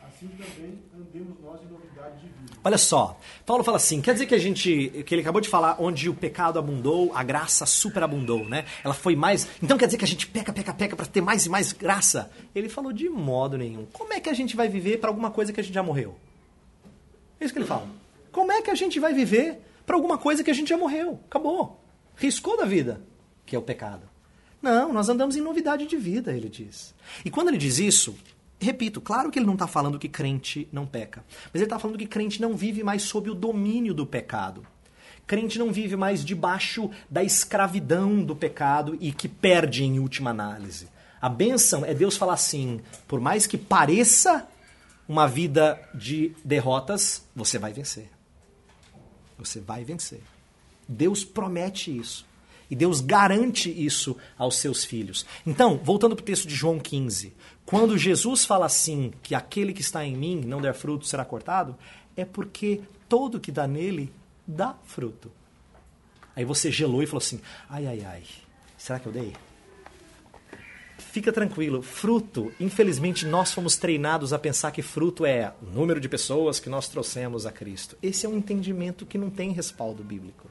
assim 0.06 0.28
também 0.28 0.78
andemos 0.96 1.38
nós 1.40 1.60
em 1.62 1.66
novidade 1.66 2.20
de 2.20 2.26
vida. 2.26 2.52
Olha 2.64 2.78
só, 2.78 3.18
Paulo 3.46 3.62
fala 3.62 3.76
assim, 3.76 4.00
quer 4.00 4.12
dizer 4.12 4.26
que 4.26 4.34
a 4.34 4.38
gente, 4.38 5.04
que 5.06 5.14
ele 5.14 5.22
acabou 5.22 5.40
de 5.40 5.48
falar, 5.48 5.76
onde 5.78 6.08
o 6.08 6.14
pecado 6.14 6.58
abundou, 6.58 7.12
a 7.14 7.22
graça 7.22 7.64
superabundou, 7.66 8.44
né? 8.44 8.64
Ela 8.84 8.94
foi 8.94 9.14
mais, 9.14 9.48
então 9.62 9.78
quer 9.78 9.86
dizer 9.86 9.98
que 9.98 10.04
a 10.04 10.08
gente 10.08 10.26
peca, 10.26 10.52
peca, 10.52 10.74
peca 10.74 10.96
para 10.96 11.06
ter 11.06 11.20
mais 11.20 11.46
e 11.46 11.48
mais 11.48 11.72
graça? 11.72 12.30
Ele 12.54 12.68
falou 12.68 12.92
de 12.92 13.08
modo 13.08 13.56
nenhum. 13.56 13.86
Como 13.92 14.12
é 14.12 14.20
que 14.20 14.28
a 14.28 14.34
gente 14.34 14.56
vai 14.56 14.68
viver 14.68 14.98
para 14.98 15.10
alguma 15.10 15.30
coisa 15.30 15.52
que 15.52 15.60
a 15.60 15.62
gente 15.62 15.74
já 15.74 15.82
morreu? 15.82 16.16
É 17.40 17.44
isso 17.44 17.54
que 17.54 17.60
ele 17.60 17.66
fala. 17.66 17.86
Como 18.32 18.52
é 18.52 18.60
que 18.62 18.70
a 18.70 18.74
gente 18.74 18.98
vai 18.98 19.12
viver 19.12 19.60
para 19.86 19.96
alguma 19.96 20.18
coisa 20.18 20.42
que 20.42 20.50
a 20.50 20.54
gente 20.54 20.68
já 20.68 20.76
morreu? 20.76 21.20
Acabou. 21.26 21.80
Riscou 22.16 22.56
da 22.56 22.64
vida, 22.64 23.00
que 23.46 23.54
é 23.54 23.58
o 23.58 23.62
pecado. 23.62 24.08
Não, 24.60 24.92
nós 24.92 25.08
andamos 25.08 25.36
em 25.36 25.40
novidade 25.40 25.86
de 25.86 25.96
vida, 25.96 26.32
ele 26.32 26.48
diz. 26.48 26.94
E 27.24 27.30
quando 27.30 27.48
ele 27.48 27.56
diz 27.56 27.78
isso, 27.78 28.16
Repito, 28.60 29.00
claro 29.00 29.30
que 29.30 29.38
ele 29.38 29.46
não 29.46 29.54
está 29.54 29.66
falando 29.66 29.98
que 29.98 30.08
crente 30.08 30.68
não 30.72 30.84
peca, 30.84 31.24
mas 31.44 31.54
ele 31.56 31.64
está 31.64 31.78
falando 31.78 31.98
que 31.98 32.06
crente 32.06 32.40
não 32.40 32.56
vive 32.56 32.82
mais 32.82 33.02
sob 33.02 33.30
o 33.30 33.34
domínio 33.34 33.94
do 33.94 34.04
pecado. 34.04 34.66
Crente 35.26 35.58
não 35.58 35.72
vive 35.72 35.94
mais 35.94 36.24
debaixo 36.24 36.90
da 37.08 37.22
escravidão 37.22 38.24
do 38.24 38.34
pecado 38.34 38.96
e 39.00 39.12
que 39.12 39.28
perde 39.28 39.84
em 39.84 39.98
última 39.98 40.30
análise. 40.30 40.88
A 41.20 41.28
bênção 41.28 41.84
é 41.84 41.94
Deus 41.94 42.16
falar 42.16 42.34
assim: 42.34 42.80
por 43.06 43.20
mais 43.20 43.46
que 43.46 43.58
pareça 43.58 44.48
uma 45.08 45.26
vida 45.26 45.80
de 45.94 46.34
derrotas, 46.44 47.24
você 47.34 47.58
vai 47.58 47.72
vencer. 47.72 48.10
Você 49.38 49.60
vai 49.60 49.84
vencer. 49.84 50.20
Deus 50.88 51.24
promete 51.24 51.96
isso. 51.96 52.27
E 52.70 52.76
Deus 52.76 53.00
garante 53.00 53.70
isso 53.70 54.16
aos 54.36 54.56
seus 54.56 54.84
filhos. 54.84 55.24
Então, 55.46 55.80
voltando 55.82 56.14
para 56.14 56.22
o 56.22 56.26
texto 56.26 56.46
de 56.46 56.54
João 56.54 56.78
15. 56.78 57.34
Quando 57.64 57.96
Jesus 57.98 58.44
fala 58.44 58.66
assim, 58.66 59.12
que 59.22 59.34
aquele 59.34 59.72
que 59.72 59.80
está 59.80 60.04
em 60.04 60.16
mim 60.16 60.42
não 60.44 60.60
der 60.60 60.74
fruto 60.74 61.06
será 61.06 61.24
cortado, 61.24 61.76
é 62.16 62.24
porque 62.24 62.80
todo 63.08 63.40
que 63.40 63.52
dá 63.52 63.66
nele 63.66 64.12
dá 64.46 64.74
fruto. 64.84 65.30
Aí 66.34 66.44
você 66.44 66.70
gelou 66.70 67.02
e 67.02 67.06
falou 67.06 67.18
assim: 67.18 67.40
ai, 67.68 67.86
ai, 67.86 68.04
ai, 68.04 68.22
será 68.76 68.98
que 68.98 69.06
eu 69.06 69.12
dei? 69.12 69.34
Fica 70.98 71.32
tranquilo, 71.32 71.82
fruto, 71.82 72.52
infelizmente 72.60 73.26
nós 73.26 73.52
fomos 73.52 73.76
treinados 73.76 74.32
a 74.32 74.38
pensar 74.38 74.70
que 74.70 74.82
fruto 74.82 75.24
é 75.24 75.52
o 75.62 75.66
número 75.66 76.00
de 76.00 76.08
pessoas 76.08 76.60
que 76.60 76.68
nós 76.68 76.86
trouxemos 76.86 77.46
a 77.46 77.50
Cristo. 77.50 77.96
Esse 78.02 78.26
é 78.26 78.28
um 78.28 78.36
entendimento 78.36 79.06
que 79.06 79.16
não 79.16 79.30
tem 79.30 79.52
respaldo 79.52 80.04
bíblico. 80.04 80.48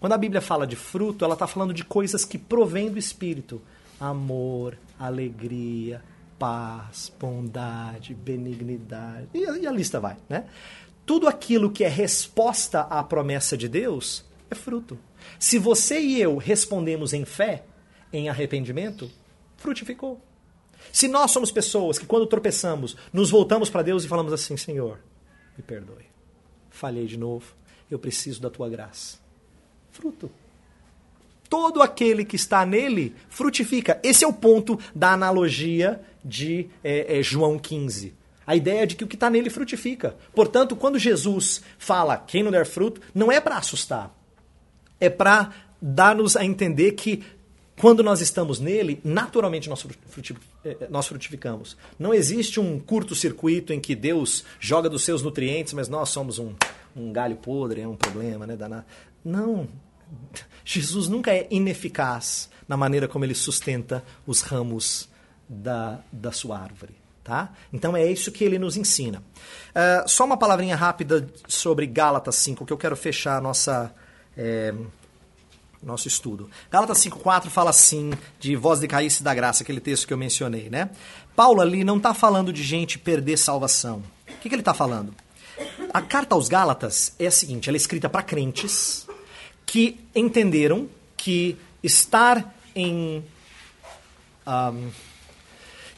Quando 0.00 0.12
a 0.12 0.18
Bíblia 0.18 0.40
fala 0.40 0.66
de 0.66 0.76
fruto, 0.76 1.24
ela 1.24 1.34
está 1.34 1.46
falando 1.46 1.72
de 1.74 1.84
coisas 1.84 2.24
que 2.24 2.38
provêm 2.38 2.90
do 2.90 2.98
Espírito 2.98 3.60
amor, 3.98 4.76
alegria, 4.98 6.02
paz, 6.38 7.10
bondade, 7.18 8.12
benignidade. 8.14 9.28
E, 9.32 9.44
a- 9.46 9.56
e 9.58 9.66
a 9.66 9.70
lista 9.72 9.98
vai, 9.98 10.16
né? 10.28 10.46
Tudo 11.06 11.26
aquilo 11.28 11.70
que 11.70 11.82
é 11.84 11.88
resposta 11.88 12.80
à 12.80 13.02
promessa 13.02 13.56
de 13.56 13.68
Deus 13.68 14.24
é 14.50 14.54
fruto. 14.54 14.98
Se 15.38 15.58
você 15.58 15.98
e 16.00 16.20
eu 16.20 16.36
respondemos 16.36 17.12
em 17.14 17.24
fé, 17.24 17.64
em 18.12 18.28
arrependimento, 18.28 19.10
frutificou. 19.56 20.20
Se 20.92 21.08
nós 21.08 21.30
somos 21.30 21.50
pessoas 21.50 21.98
que, 21.98 22.06
quando 22.06 22.26
tropeçamos, 22.26 22.96
nos 23.12 23.30
voltamos 23.30 23.70
para 23.70 23.82
Deus 23.82 24.04
e 24.04 24.08
falamos 24.08 24.32
assim: 24.32 24.56
Senhor, 24.56 24.98
me 25.56 25.62
perdoe, 25.62 26.04
falhei 26.70 27.06
de 27.06 27.16
novo, 27.16 27.54
eu 27.90 27.98
preciso 27.98 28.40
da 28.42 28.50
tua 28.50 28.68
graça. 28.68 29.18
Fruto. 29.96 30.30
Todo 31.48 31.80
aquele 31.82 32.24
que 32.24 32.36
está 32.36 32.66
nele 32.66 33.14
frutifica. 33.30 33.98
Esse 34.02 34.24
é 34.24 34.28
o 34.28 34.32
ponto 34.32 34.78
da 34.94 35.12
analogia 35.12 36.00
de 36.22 36.68
eh, 36.84 37.18
eh, 37.18 37.22
João 37.22 37.58
15. 37.58 38.12
A 38.46 38.54
ideia 38.54 38.86
de 38.86 38.94
que 38.94 39.04
o 39.04 39.06
que 39.06 39.16
está 39.16 39.30
nele 39.30 39.48
frutifica. 39.48 40.14
Portanto, 40.34 40.76
quando 40.76 40.98
Jesus 40.98 41.62
fala 41.78 42.18
quem 42.18 42.42
não 42.42 42.50
der 42.50 42.66
fruto, 42.66 43.00
não 43.14 43.32
é 43.32 43.40
para 43.40 43.56
assustar. 43.56 44.14
É 45.00 45.08
para 45.08 45.50
dar-nos 45.80 46.36
a 46.36 46.44
entender 46.44 46.92
que 46.92 47.22
quando 47.80 48.02
nós 48.02 48.20
estamos 48.20 48.60
nele, 48.60 49.00
naturalmente 49.02 49.68
nós, 49.68 49.86
eh, 50.64 50.88
nós 50.90 51.06
frutificamos. 51.06 51.76
Não 51.98 52.12
existe 52.12 52.60
um 52.60 52.78
curto-circuito 52.78 53.72
em 53.72 53.80
que 53.80 53.94
Deus 53.94 54.44
joga 54.60 54.90
dos 54.90 55.04
seus 55.04 55.22
nutrientes, 55.22 55.72
mas 55.72 55.88
nós 55.88 56.10
somos 56.10 56.38
um, 56.38 56.54
um 56.94 57.12
galho 57.12 57.36
podre, 57.36 57.80
é 57.80 57.88
um 57.88 57.96
problema, 57.96 58.46
né? 58.46 58.56
Não. 59.24 59.68
Jesus 60.64 61.08
nunca 61.08 61.32
é 61.32 61.46
ineficaz 61.50 62.50
na 62.68 62.76
maneira 62.76 63.06
como 63.06 63.24
ele 63.24 63.34
sustenta 63.34 64.04
os 64.26 64.40
ramos 64.40 65.08
da, 65.48 66.00
da 66.10 66.32
sua 66.32 66.58
árvore. 66.58 66.94
Tá? 67.22 67.52
Então 67.72 67.96
é 67.96 68.06
isso 68.10 68.30
que 68.30 68.44
ele 68.44 68.58
nos 68.58 68.76
ensina. 68.76 69.22
Ah, 69.74 70.04
só 70.06 70.24
uma 70.24 70.36
palavrinha 70.36 70.76
rápida 70.76 71.28
sobre 71.48 71.86
Gálatas 71.86 72.36
5, 72.36 72.64
que 72.64 72.72
eu 72.72 72.78
quero 72.78 72.96
fechar 72.96 73.42
nossa. 73.42 73.92
eh, 74.36 74.72
nosso 75.82 76.08
estudo. 76.08 76.50
Gálatas 76.70 76.98
5.4 76.98 77.48
fala 77.48 77.70
assim, 77.70 78.12
de 78.40 78.56
voz 78.56 78.80
de 78.80 78.88
caísse 78.88 79.22
da 79.22 79.32
graça, 79.34 79.62
aquele 79.62 79.80
texto 79.80 80.06
que 80.06 80.12
eu 80.12 80.18
mencionei, 80.18 80.68
né? 80.68 80.90
Paulo 81.36 81.60
ali 81.60 81.84
não 81.84 81.98
está 81.98 82.12
falando 82.12 82.52
de 82.52 82.62
gente 82.62 82.98
perder 82.98 83.36
salvação. 83.36 84.02
O 84.28 84.40
que, 84.40 84.48
que 84.48 84.54
ele 84.54 84.62
está 84.62 84.74
falando? 84.74 85.14
A 85.92 86.02
carta 86.02 86.34
aos 86.34 86.48
Gálatas 86.48 87.14
é 87.18 87.26
a 87.26 87.30
seguinte, 87.30 87.68
ela 87.68 87.76
é 87.76 87.78
escrita 87.78 88.08
para 88.08 88.22
crentes 88.22 89.06
que 89.66 89.98
entenderam 90.14 90.88
que 91.16 91.56
estar 91.82 92.54
em... 92.74 93.22
ahm, 94.46 94.88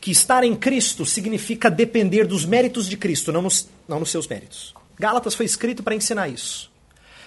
que 0.00 0.10
estar 0.10 0.42
em 0.42 0.56
Cristo 0.56 1.04
significa 1.04 1.70
depender 1.70 2.24
dos 2.24 2.44
méritos 2.44 2.88
de 2.88 2.96
Cristo, 2.96 3.30
não 3.30 3.42
nos, 3.42 3.68
não 3.86 4.00
nos 4.00 4.10
seus 4.10 4.26
méritos. 4.26 4.74
Gálatas 4.98 5.34
foi 5.34 5.44
escrito 5.44 5.82
para 5.82 5.94
ensinar 5.94 6.28
isso. 6.28 6.70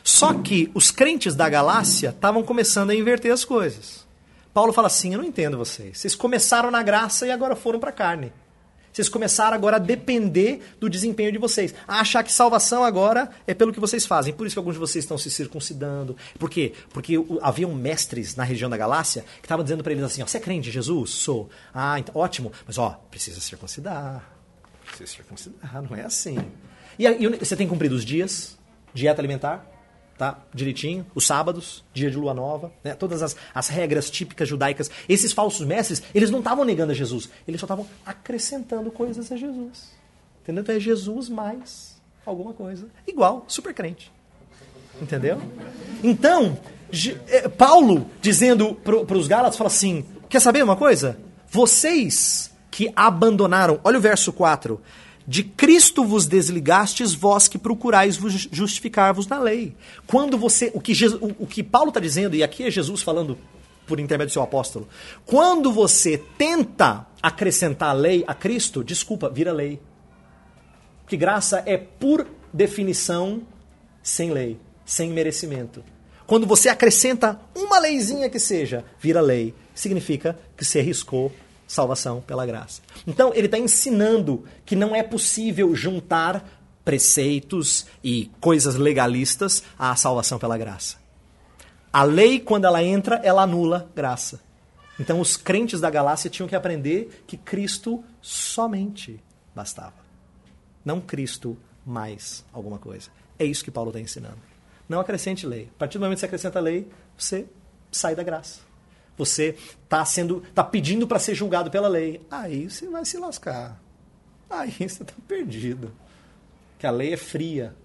Só 0.04 0.34
que 0.34 0.72
os 0.74 0.90
crentes 0.90 1.36
da 1.36 1.48
Galácia 1.48 2.10
estavam 2.10 2.44
começando 2.44 2.90
a 2.90 2.96
inverter 2.96 3.32
as 3.32 3.46
coisas. 3.46 4.06
Paulo 4.54 4.74
fala 4.74 4.88
assim: 4.88 5.14
Eu 5.14 5.20
não 5.20 5.26
entendo 5.26 5.58
vocês. 5.58 6.00
Vocês 6.00 6.16
começaram 6.16 6.72
na 6.72 6.82
graça 6.82 7.28
e 7.28 7.32
agora 7.32 7.56
foram 7.56 7.80
para 7.80 7.92
a 7.92 7.94
carne. 7.94 8.34
Vocês 8.92 9.08
começaram 9.08 9.56
agora 9.56 9.78
a 9.78 9.80
depender 9.80 10.62
do 10.80 10.90
desempenho 10.90 11.32
de 11.32 11.38
vocês. 11.38 11.74
A 11.88 12.00
achar 12.00 12.24
que 12.24 12.32
salvação 12.32 12.84
agora 12.84 13.30
é 13.48 13.54
pelo 13.54 13.72
que 13.72 13.80
vocês 13.80 14.06
fazem. 14.06 14.34
Por 14.34 14.46
isso 14.46 14.56
que 14.56 14.60
alguns 14.60 14.74
de 14.74 14.80
vocês 14.80 15.04
estão 15.04 15.18
se 15.18 15.30
circuncidando. 15.30 16.16
Por 16.38 16.50
quê? 16.50 16.74
Porque 16.92 17.16
haviam 17.42 17.74
mestres 17.74 18.36
na 18.36 18.44
região 18.44 18.70
da 18.70 18.78
Galácia 18.78 19.24
que 19.40 19.46
estavam 19.46 19.64
dizendo 19.64 19.84
para 19.84 19.94
eles 19.94 20.04
assim: 20.04 20.22
Você 20.22 20.38
é 20.38 20.42
crente 20.42 20.70
em 20.70 20.72
Jesus? 20.72 21.12
Sou. 21.12 21.50
Ah, 21.74 22.00
então, 22.00 22.14
ótimo. 22.16 22.52
Mas 22.66 22.78
ó, 22.78 23.00
precisa 23.10 23.40
circuncidar. 23.40 24.24
Precisa 24.86 25.10
circuncidar. 25.10 25.82
Não 25.82 25.96
é 25.96 26.04
assim. 26.04 26.38
E, 27.00 27.08
aí, 27.08 27.28
você 27.38 27.56
tem 27.56 27.68
cumprido 27.68 27.96
os 27.96 28.04
dias, 28.04 28.58
dieta 28.94 29.22
alimentar, 29.22 29.66
tá? 30.22 30.38
Direitinho, 30.54 31.04
os 31.16 31.26
sábados, 31.26 31.84
dia 31.92 32.12
de 32.12 32.16
lua 32.16 32.32
nova, 32.32 32.72
né? 32.84 32.94
Todas 32.94 33.24
as, 33.24 33.36
as 33.56 33.70
regras 33.70 34.08
típicas 34.08 34.48
judaicas. 34.48 34.92
Esses 35.10 35.34
falsos 35.34 35.66
mestres, 35.66 36.04
eles 36.14 36.30
não 36.30 36.38
estavam 36.38 36.64
negando 36.64 36.92
a 36.92 36.94
Jesus, 36.94 37.28
eles 37.48 37.60
só 37.60 37.66
estavam 37.66 37.88
acrescentando 38.06 38.92
coisas 38.92 39.32
a 39.32 39.36
Jesus. 39.36 39.90
Entendeu? 40.44 40.62
Então 40.62 40.76
é 40.76 40.80
Jesus 40.80 41.28
mais 41.28 42.00
alguma 42.24 42.54
coisa. 42.54 42.86
Igual, 43.08 43.46
super 43.48 43.74
crente. 43.74 44.12
Entendeu? 45.02 45.42
Então, 46.04 46.56
eh, 47.28 47.50
Paulo, 47.50 48.06
dizendo 48.22 48.76
para 48.76 49.18
os 49.18 49.28
Gálatas, 49.28 49.58
fala 49.58 49.70
assim: 49.70 50.06
quer 50.30 50.40
saber 50.40 50.64
uma 50.64 50.76
coisa? 50.76 51.18
Vocês 51.50 52.52
que 52.70 52.94
abandonaram, 52.96 53.80
olha 53.84 53.98
o 53.98 54.02
verso 54.02 54.32
4. 54.32 54.80
De 55.28 55.44
Cristo 55.44 56.04
vos 56.04 56.26
desligastes, 56.26 57.14
vós 57.14 57.48
que 57.48 57.58
procurais 57.58 58.18
vos 58.18 58.48
justificar-vos 58.52 59.28
na 59.28 59.40
lei. 59.40 59.76
Quando 60.08 60.38
você. 60.38 60.72
O 60.74 60.82
que, 60.82 60.94
Jesus- 60.94 61.22
o, 61.22 61.44
o 61.44 61.48
que 61.48 61.62
Paulo 61.64 61.90
está 61.90 62.00
dizendo, 62.00 62.36
e 62.36 62.44
aqui 62.44 62.64
é 62.64 62.72
Jesus 62.72 63.02
falando 63.02 63.38
por 63.86 64.00
intermédio 64.00 64.32
do 64.32 64.34
seu 64.34 64.42
apóstolo. 64.42 64.88
Quando 65.26 65.72
você 65.72 66.18
tenta 66.38 67.06
acrescentar 67.22 67.90
a 67.90 67.94
lei 67.94 68.24
a 68.26 68.34
Cristo, 68.34 68.84
desculpa, 68.84 69.30
vira 69.30 69.52
lei. 69.52 69.80
Que 71.08 71.18
graça 71.18 71.62
é, 71.66 71.78
por 71.78 72.28
definição, 72.54 73.42
sem 74.02 74.32
lei, 74.32 74.60
sem 74.86 75.12
merecimento. 75.12 75.84
Quando 76.26 76.48
você 76.48 76.70
acrescenta 76.70 77.40
uma 77.54 77.78
leizinha 77.80 78.30
que 78.30 78.40
seja, 78.40 78.86
vira 79.00 79.20
lei. 79.20 79.54
Significa 79.76 80.40
que 80.56 80.64
se 80.64 80.80
arriscou 80.80 81.32
salvação 81.72 82.20
pela 82.20 82.46
graça. 82.46 82.82
Então, 83.08 83.32
ele 83.34 83.48
está 83.48 83.58
ensinando 83.58 84.44
que 84.66 84.76
não 84.76 84.94
é 84.94 85.02
possível 85.02 85.74
juntar 85.74 86.46
preceitos 86.84 87.86
e 88.04 88.30
coisas 88.42 88.76
legalistas 88.76 89.64
à 89.80 89.96
salvação 89.96 90.38
pela 90.38 90.58
graça. 90.58 90.98
A 91.94 92.04
lei, 92.04 92.40
quando 92.40 92.66
ela 92.66 92.84
entra, 92.84 93.22
ela 93.24 93.44
anula 93.44 93.90
graça. 93.96 94.42
Então, 95.00 95.22
os 95.22 95.38
crentes 95.38 95.80
da 95.80 95.90
Galácia 95.90 96.30
tinham 96.30 96.48
que 96.48 96.56
aprender 96.56 97.24
que 97.26 97.38
Cristo 97.38 98.04
somente 98.22 99.24
bastava. 99.56 99.94
Não 100.84 101.00
Cristo 101.00 101.58
mais 101.86 102.44
alguma 102.52 102.80
coisa. 102.80 103.10
É 103.40 103.46
isso 103.46 103.64
que 103.64 103.72
Paulo 103.72 103.92
está 103.92 104.00
ensinando. 104.00 104.40
Não 104.90 105.00
acrescente 105.00 105.48
lei. 105.48 105.70
A 105.76 105.80
partir 105.80 105.98
do 105.98 106.02
momento 106.02 106.18
que 106.18 106.20
você 106.20 106.26
acrescenta 106.26 106.60
lei, 106.60 106.90
você 107.18 107.46
sai 107.90 108.14
da 108.14 108.24
graça. 108.24 108.71
Você 109.22 109.56
está 109.84 110.04
sendo, 110.04 110.42
tá 110.56 110.64
pedindo 110.64 111.06
para 111.06 111.20
ser 111.20 111.36
julgado 111.36 111.70
pela 111.70 111.88
lei. 111.88 112.20
Aí 112.32 112.68
você 112.68 112.88
vai 112.88 113.06
se 113.06 113.20
lascar. 113.20 113.80
Aí 114.50 114.72
você 114.78 115.04
está 115.04 115.14
perdido. 115.28 115.92
Que 116.80 116.88
a 116.88 116.92
lei 116.92 117.14
é 117.14 117.18
fria. 117.18 117.76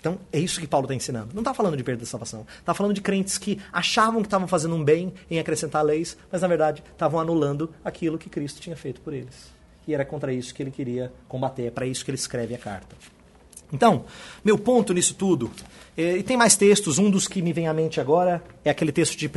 Então, 0.00 0.18
é 0.32 0.40
isso 0.40 0.60
que 0.60 0.66
Paulo 0.66 0.86
está 0.86 0.94
ensinando. 0.96 1.32
Não 1.32 1.42
está 1.42 1.54
falando 1.54 1.76
de 1.76 1.84
perda 1.84 2.00
da 2.00 2.06
salvação. 2.06 2.44
Está 2.58 2.74
falando 2.74 2.92
de 2.92 3.00
crentes 3.00 3.38
que 3.38 3.60
achavam 3.72 4.20
que 4.20 4.26
estavam 4.26 4.48
fazendo 4.48 4.74
um 4.74 4.82
bem 4.82 5.14
em 5.30 5.38
acrescentar 5.38 5.84
leis, 5.84 6.16
mas 6.32 6.42
na 6.42 6.48
verdade 6.48 6.82
estavam 6.90 7.20
anulando 7.20 7.72
aquilo 7.84 8.18
que 8.18 8.28
Cristo 8.28 8.60
tinha 8.60 8.76
feito 8.76 9.00
por 9.00 9.12
eles. 9.12 9.52
E 9.86 9.94
era 9.94 10.04
contra 10.04 10.32
isso 10.32 10.52
que 10.52 10.60
ele 10.60 10.72
queria 10.72 11.12
combater. 11.28 11.66
É 11.66 11.70
para 11.70 11.86
isso 11.86 12.04
que 12.04 12.10
ele 12.10 12.18
escreve 12.18 12.52
a 12.52 12.58
carta. 12.58 12.96
Então, 13.72 14.04
meu 14.44 14.58
ponto 14.58 14.92
nisso 14.92 15.14
tudo, 15.14 15.50
é, 15.96 16.16
e 16.16 16.22
tem 16.22 16.36
mais 16.36 16.56
textos, 16.56 16.98
um 16.98 17.10
dos 17.10 17.28
que 17.28 17.42
me 17.42 17.52
vem 17.52 17.68
à 17.68 17.74
mente 17.74 18.00
agora 18.00 18.42
é 18.64 18.70
aquele 18.70 18.92
texto 18.92 19.16
de 19.16 19.26
1 19.26 19.30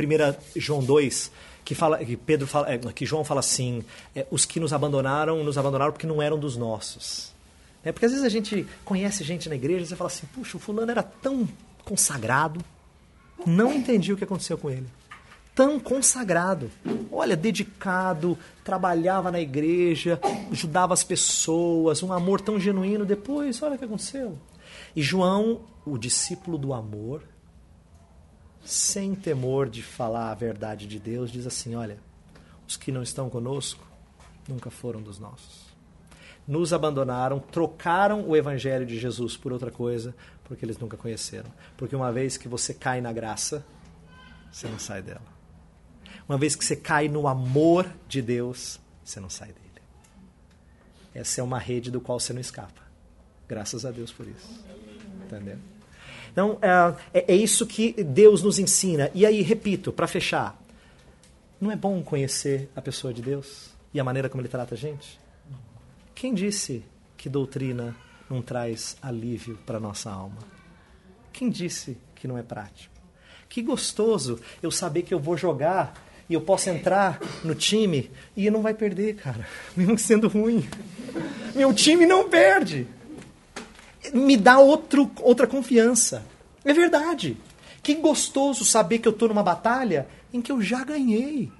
João 0.56 0.82
2, 0.82 1.30
que 1.64 1.74
fala, 1.74 1.98
que 2.04 2.16
Pedro 2.16 2.46
fala, 2.46 2.72
é, 2.72 2.78
que 2.78 3.06
João 3.06 3.24
fala 3.24 3.40
assim, 3.40 3.84
é, 4.14 4.26
os 4.30 4.44
que 4.44 4.60
nos 4.60 4.72
abandonaram, 4.72 5.42
nos 5.42 5.56
abandonaram 5.56 5.92
porque 5.92 6.06
não 6.06 6.20
eram 6.20 6.38
dos 6.38 6.56
nossos. 6.56 7.32
É, 7.84 7.92
porque 7.92 8.06
às 8.06 8.12
vezes 8.12 8.24
a 8.24 8.30
gente 8.30 8.66
conhece 8.84 9.22
gente 9.24 9.48
na 9.48 9.54
igreja 9.54 9.84
e 9.84 9.86
você 9.86 9.96
fala 9.96 10.08
assim, 10.08 10.26
puxa, 10.34 10.56
o 10.56 10.60
fulano 10.60 10.90
era 10.90 11.02
tão 11.02 11.48
consagrado, 11.84 12.60
não 13.46 13.72
entendi 13.72 14.12
o 14.12 14.16
que 14.16 14.24
aconteceu 14.24 14.56
com 14.56 14.70
ele. 14.70 14.86
Tão 15.54 15.78
consagrado, 15.78 16.68
olha, 17.12 17.36
dedicado, 17.36 18.36
trabalhava 18.64 19.30
na 19.30 19.40
igreja, 19.40 20.20
ajudava 20.50 20.92
as 20.92 21.04
pessoas, 21.04 22.02
um 22.02 22.12
amor 22.12 22.40
tão 22.40 22.58
genuíno. 22.58 23.06
Depois, 23.06 23.62
olha 23.62 23.76
o 23.76 23.78
que 23.78 23.84
aconteceu. 23.84 24.36
E 24.96 25.00
João, 25.00 25.60
o 25.86 25.96
discípulo 25.96 26.58
do 26.58 26.74
amor, 26.74 27.22
sem 28.64 29.14
temor 29.14 29.68
de 29.68 29.80
falar 29.80 30.32
a 30.32 30.34
verdade 30.34 30.88
de 30.88 30.98
Deus, 30.98 31.30
diz 31.30 31.46
assim: 31.46 31.76
olha, 31.76 31.98
os 32.66 32.76
que 32.76 32.90
não 32.90 33.02
estão 33.02 33.30
conosco 33.30 33.86
nunca 34.48 34.70
foram 34.70 35.00
dos 35.00 35.20
nossos. 35.20 35.72
Nos 36.48 36.72
abandonaram, 36.72 37.38
trocaram 37.38 38.28
o 38.28 38.36
evangelho 38.36 38.84
de 38.84 38.98
Jesus 38.98 39.36
por 39.36 39.52
outra 39.52 39.70
coisa, 39.70 40.14
porque 40.42 40.64
eles 40.64 40.78
nunca 40.78 40.96
conheceram. 40.96 41.50
Porque 41.76 41.94
uma 41.94 42.10
vez 42.10 42.36
que 42.36 42.48
você 42.48 42.74
cai 42.74 43.00
na 43.00 43.12
graça, 43.12 43.64
você 44.50 44.68
não 44.68 44.78
sai 44.78 45.00
dela. 45.00 45.33
Uma 46.28 46.38
vez 46.38 46.56
que 46.56 46.64
você 46.64 46.76
cai 46.76 47.08
no 47.08 47.28
amor 47.28 47.86
de 48.08 48.22
Deus, 48.22 48.80
você 49.04 49.20
não 49.20 49.28
sai 49.28 49.48
dele. 49.48 49.60
Essa 51.14 51.40
é 51.40 51.44
uma 51.44 51.58
rede 51.58 51.90
do 51.90 52.00
qual 52.00 52.18
você 52.18 52.32
não 52.32 52.40
escapa. 52.40 52.82
Graças 53.48 53.84
a 53.84 53.90
Deus 53.90 54.10
por 54.10 54.26
isso. 54.26 54.64
Entendeu? 55.26 55.58
Então, 56.32 56.58
é, 57.12 57.32
é 57.32 57.36
isso 57.36 57.66
que 57.66 57.92
Deus 58.02 58.42
nos 58.42 58.58
ensina. 58.58 59.10
E 59.14 59.24
aí, 59.24 59.42
repito, 59.42 59.92
para 59.92 60.06
fechar, 60.06 60.60
não 61.60 61.70
é 61.70 61.76
bom 61.76 62.02
conhecer 62.02 62.68
a 62.74 62.82
pessoa 62.82 63.14
de 63.14 63.22
Deus? 63.22 63.74
e 63.94 64.00
a 64.00 64.04
maneira 64.04 64.28
como 64.28 64.40
ele 64.40 64.48
trata 64.48 64.74
a 64.74 64.78
gente? 64.78 65.20
Quem 66.14 66.34
disse 66.34 66.84
que 67.16 67.28
doutrina 67.30 67.96
não 68.28 68.42
traz 68.42 68.96
alívio 69.00 69.56
para 69.64 69.78
nossa 69.78 70.10
alma? 70.10 70.38
Quem 71.32 71.48
disse 71.48 71.96
que 72.14 72.26
não 72.26 72.36
é 72.36 72.42
prático? 72.42 72.92
Que 73.48 73.62
gostoso 73.62 74.40
eu 74.60 74.70
saber 74.70 75.02
que 75.02 75.14
eu 75.14 75.20
vou 75.20 75.36
jogar 75.36 75.94
e 76.28 76.34
eu 76.34 76.40
posso 76.40 76.70
entrar 76.70 77.20
no 77.42 77.54
time 77.54 78.10
e 78.36 78.50
não 78.50 78.62
vai 78.62 78.74
perder, 78.74 79.16
cara, 79.16 79.46
mesmo 79.76 79.98
sendo 79.98 80.28
ruim. 80.28 80.66
Meu 81.54 81.72
time 81.72 82.06
não 82.06 82.28
perde. 82.28 82.86
Me 84.12 84.36
dá 84.36 84.58
outro, 84.58 85.10
outra 85.20 85.46
confiança. 85.46 86.24
É 86.64 86.72
verdade. 86.72 87.36
Que 87.82 87.94
gostoso 87.94 88.64
saber 88.64 88.98
que 88.98 89.08
eu 89.08 89.12
estou 89.12 89.28
numa 89.28 89.42
batalha 89.42 90.08
em 90.32 90.40
que 90.40 90.50
eu 90.50 90.60
já 90.60 90.82
ganhei. 90.82 91.52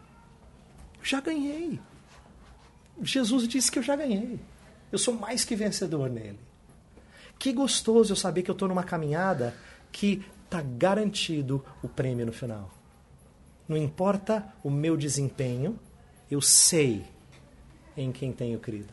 Já 1.03 1.21
ganhei. 1.21 1.79
Jesus 3.03 3.47
disse 3.47 3.71
que 3.71 3.79
eu 3.79 3.83
já 3.83 3.95
ganhei. 3.95 4.41
Eu 4.91 4.99
sou 4.99 5.15
mais 5.15 5.45
que 5.45 5.55
vencedor 5.55 6.09
nele. 6.09 6.39
Que 7.39 7.53
gostoso 7.53 8.13
eu 8.13 8.17
saber 8.17 8.43
que 8.43 8.51
eu 8.51 8.55
estou 8.55 8.69
numa 8.69 8.85
caminhada 8.85 9.55
que 9.93 10.25
está 10.45 10.63
garantido 10.63 11.65
o 11.83 11.89
prêmio 11.89 12.27
no 12.27 12.33
final. 12.33 12.74
Não 13.69 13.77
importa 13.77 14.53
o 14.63 14.71
meu 14.71 14.97
desempenho, 14.97 15.79
eu 16.31 16.41
sei 16.41 17.05
em 17.97 18.13
quem 18.13 18.33
tenho 18.33 18.59
crido. 18.59 18.93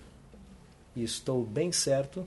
E 0.95 1.03
estou 1.03 1.43
bem 1.43 1.71
certo 1.71 2.25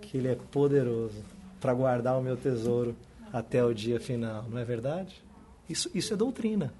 que 0.00 0.18
Ele 0.18 0.28
é 0.28 0.34
poderoso 0.34 1.22
para 1.60 1.72
guardar 1.72 2.18
o 2.18 2.22
meu 2.22 2.36
tesouro 2.36 2.94
até 3.32 3.64
o 3.64 3.74
dia 3.74 3.98
final, 3.98 4.44
não 4.44 4.58
é 4.58 4.64
verdade? 4.64 5.22
Isso, 5.68 5.90
isso 5.94 6.12
é 6.12 6.16
doutrina. 6.16 6.72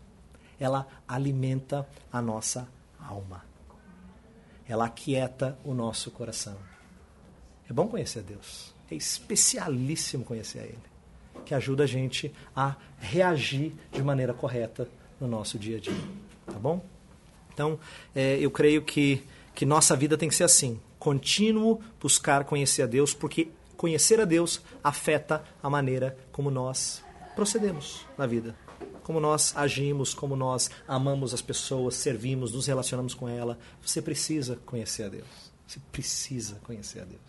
Ela 0.60 0.86
alimenta 1.08 1.88
a 2.12 2.20
nossa 2.20 2.68
alma. 3.00 3.44
Ela 4.68 4.86
aquieta 4.86 5.58
o 5.64 5.74
nosso 5.74 6.10
coração. 6.10 6.56
É 7.68 7.72
bom 7.72 7.88
conhecer 7.88 8.20
a 8.20 8.22
Deus. 8.22 8.74
É 8.90 8.94
especialíssimo 8.94 10.24
conhecer 10.24 10.60
a 10.60 10.64
Ele. 10.64 10.93
Que 11.44 11.54
ajuda 11.54 11.84
a 11.84 11.86
gente 11.86 12.32
a 12.54 12.76
reagir 12.98 13.72
de 13.92 14.02
maneira 14.02 14.32
correta 14.32 14.88
no 15.20 15.26
nosso 15.26 15.58
dia 15.58 15.76
a 15.76 15.80
dia. 15.80 16.04
Tá 16.46 16.58
bom? 16.58 16.84
Então, 17.52 17.78
é, 18.14 18.38
eu 18.38 18.50
creio 18.50 18.82
que, 18.82 19.22
que 19.54 19.64
nossa 19.64 19.94
vida 19.94 20.16
tem 20.16 20.28
que 20.28 20.34
ser 20.34 20.44
assim. 20.44 20.80
Contínuo 20.98 21.80
buscar 22.00 22.44
conhecer 22.44 22.82
a 22.82 22.86
Deus, 22.86 23.14
porque 23.14 23.48
conhecer 23.76 24.20
a 24.20 24.24
Deus 24.24 24.62
afeta 24.82 25.44
a 25.62 25.68
maneira 25.70 26.16
como 26.32 26.50
nós 26.50 27.04
procedemos 27.34 28.06
na 28.16 28.26
vida 28.26 28.54
como 29.04 29.20
nós 29.20 29.54
agimos, 29.54 30.14
como 30.14 30.34
nós 30.34 30.70
amamos 30.88 31.34
as 31.34 31.42
pessoas, 31.42 31.94
servimos, 31.94 32.52
nos 32.52 32.66
relacionamos 32.66 33.12
com 33.12 33.28
ela. 33.28 33.58
Você 33.82 34.00
precisa 34.00 34.58
conhecer 34.64 35.04
a 35.04 35.08
Deus. 35.10 35.52
Você 35.66 35.78
precisa 35.92 36.56
conhecer 36.64 37.00
a 37.00 37.04
Deus. 37.04 37.20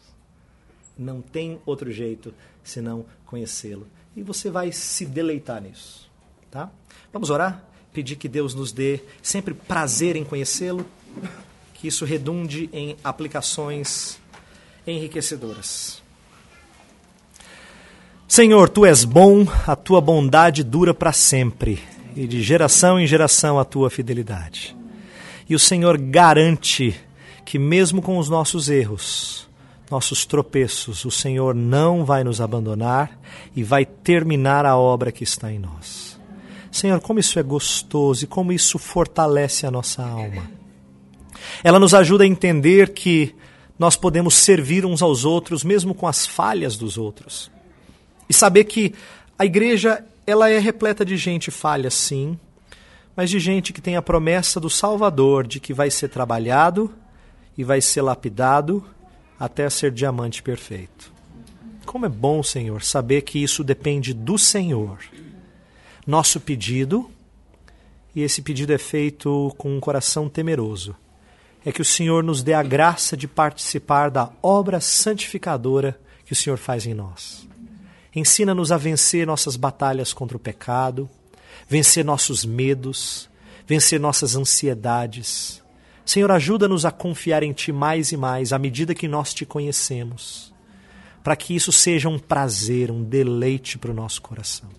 Não 0.97 1.21
tem 1.21 1.61
outro 1.65 1.91
jeito 1.91 2.33
senão 2.63 3.05
conhecê-lo. 3.25 3.85
E 4.15 4.23
você 4.23 4.49
vai 4.49 4.71
se 4.71 5.05
deleitar 5.05 5.61
nisso. 5.61 6.09
Tá? 6.49 6.69
Vamos 7.11 7.29
orar? 7.29 7.63
Pedir 7.91 8.15
que 8.15 8.27
Deus 8.27 8.53
nos 8.53 8.71
dê 8.71 9.01
sempre 9.21 9.53
prazer 9.53 10.15
em 10.15 10.23
conhecê-lo, 10.23 10.85
que 11.73 11.87
isso 11.87 12.05
redunde 12.05 12.69
em 12.71 12.95
aplicações 13.03 14.17
enriquecedoras. 14.87 16.01
Senhor, 18.27 18.69
tu 18.69 18.85
és 18.85 19.03
bom, 19.03 19.45
a 19.67 19.75
tua 19.75 20.01
bondade 20.01 20.63
dura 20.63 20.93
para 20.93 21.11
sempre, 21.11 21.79
e 22.15 22.25
de 22.25 22.41
geração 22.41 22.99
em 22.99 23.05
geração 23.05 23.59
a 23.59 23.65
tua 23.65 23.89
fidelidade. 23.89 24.75
E 25.47 25.53
o 25.53 25.59
Senhor 25.59 25.97
garante 25.97 26.99
que, 27.45 27.59
mesmo 27.59 28.01
com 28.01 28.17
os 28.17 28.29
nossos 28.29 28.67
erros, 28.67 29.47
nossos 29.89 30.25
tropeços, 30.25 31.05
o 31.05 31.11
Senhor 31.11 31.53
não 31.53 32.03
vai 32.03 32.23
nos 32.23 32.41
abandonar 32.41 33.19
e 33.55 33.63
vai 33.63 33.85
terminar 33.85 34.65
a 34.65 34.77
obra 34.77 35.11
que 35.11 35.23
está 35.23 35.51
em 35.51 35.59
nós. 35.59 36.19
Senhor, 36.71 36.99
como 36.99 37.19
isso 37.19 37.39
é 37.39 37.43
gostoso 37.43 38.23
e 38.23 38.27
como 38.27 38.51
isso 38.51 38.77
fortalece 38.77 39.65
a 39.65 39.71
nossa 39.71 40.03
alma. 40.03 40.49
Ela 41.63 41.79
nos 41.79 41.93
ajuda 41.93 42.23
a 42.23 42.27
entender 42.27 42.93
que 42.93 43.35
nós 43.77 43.95
podemos 43.95 44.35
servir 44.35 44.85
uns 44.85 45.01
aos 45.01 45.23
outros, 45.23 45.63
mesmo 45.63 45.93
com 45.93 46.07
as 46.07 46.25
falhas 46.25 46.75
dos 46.75 46.97
outros 46.97 47.51
e 48.29 48.33
saber 48.33 48.65
que 48.65 48.93
a 49.37 49.45
igreja 49.45 50.03
ela 50.25 50.49
é 50.49 50.59
repleta 50.59 51.05
de 51.05 51.17
gente 51.17 51.51
falha, 51.51 51.89
sim, 51.89 52.37
mas 53.15 53.29
de 53.29 53.39
gente 53.39 53.71
que 53.71 53.81
tem 53.81 53.95
a 53.95 54.01
promessa 54.01 54.59
do 54.59 54.69
Salvador 54.69 55.45
de 55.47 55.59
que 55.59 55.73
vai 55.73 55.89
ser 55.89 56.09
trabalhado 56.09 56.91
e 57.57 57.63
vai 57.63 57.79
ser 57.79 58.01
lapidado 58.01 58.83
até 59.39 59.69
ser 59.69 59.91
diamante 59.91 60.41
perfeito. 60.41 61.13
Como 61.85 62.05
é 62.05 62.09
bom, 62.09 62.41
Senhor, 62.41 62.83
saber 62.83 63.21
que 63.21 63.41
isso 63.41 63.63
depende 63.63 64.13
do 64.13 64.37
Senhor. 64.37 64.99
Nosso 66.05 66.39
pedido, 66.39 67.09
e 68.15 68.21
esse 68.21 68.41
pedido 68.41 68.73
é 68.73 68.77
feito 68.77 69.53
com 69.57 69.75
um 69.75 69.79
coração 69.79 70.27
temeroso, 70.29 70.95
é 71.65 71.71
que 71.71 71.81
o 71.81 71.85
Senhor 71.85 72.23
nos 72.23 72.43
dê 72.43 72.53
a 72.53 72.63
graça 72.63 73.17
de 73.17 73.27
participar 73.27 74.09
da 74.09 74.31
obra 74.41 74.79
santificadora 74.79 75.99
que 76.25 76.33
o 76.33 76.35
Senhor 76.35 76.57
faz 76.57 76.85
em 76.85 76.93
nós. 76.93 77.47
Ensina-nos 78.15 78.71
a 78.71 78.77
vencer 78.77 79.27
nossas 79.27 79.55
batalhas 79.55 80.13
contra 80.13 80.37
o 80.37 80.39
pecado, 80.39 81.09
vencer 81.67 82.05
nossos 82.05 82.45
medos, 82.45 83.29
vencer 83.67 83.99
nossas 83.99 84.35
ansiedades. 84.35 85.61
Senhor, 86.05 86.31
ajuda-nos 86.31 86.85
a 86.85 86.91
confiar 86.91 87.41
em 87.41 87.51
Ti 87.51 87.71
mais 87.71 88.11
e 88.11 88.17
mais 88.17 88.53
à 88.53 88.59
medida 88.59 88.93
que 88.93 89.07
nós 89.07 89.33
Te 89.33 89.45
conhecemos, 89.45 90.53
para 91.23 91.35
que 91.35 91.55
isso 91.55 91.71
seja 91.71 92.07
um 92.07 92.19
prazer, 92.19 92.91
um 92.91 93.03
deleite 93.03 93.77
para 93.77 93.91
o 93.91 93.93
nosso 93.93 94.21
coração. 94.21 94.69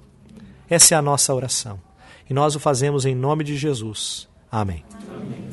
Essa 0.71 0.95
é 0.95 0.99
a 0.99 1.03
nossa 1.03 1.35
oração 1.35 1.81
e 2.29 2.35
nós 2.35 2.55
o 2.55 2.61
fazemos 2.61 3.05
em 3.05 3.15
nome 3.15 3.45
de 3.45 3.57
Jesus. 3.57 4.29
Amém. 4.51 4.85
Amém. 5.09 5.47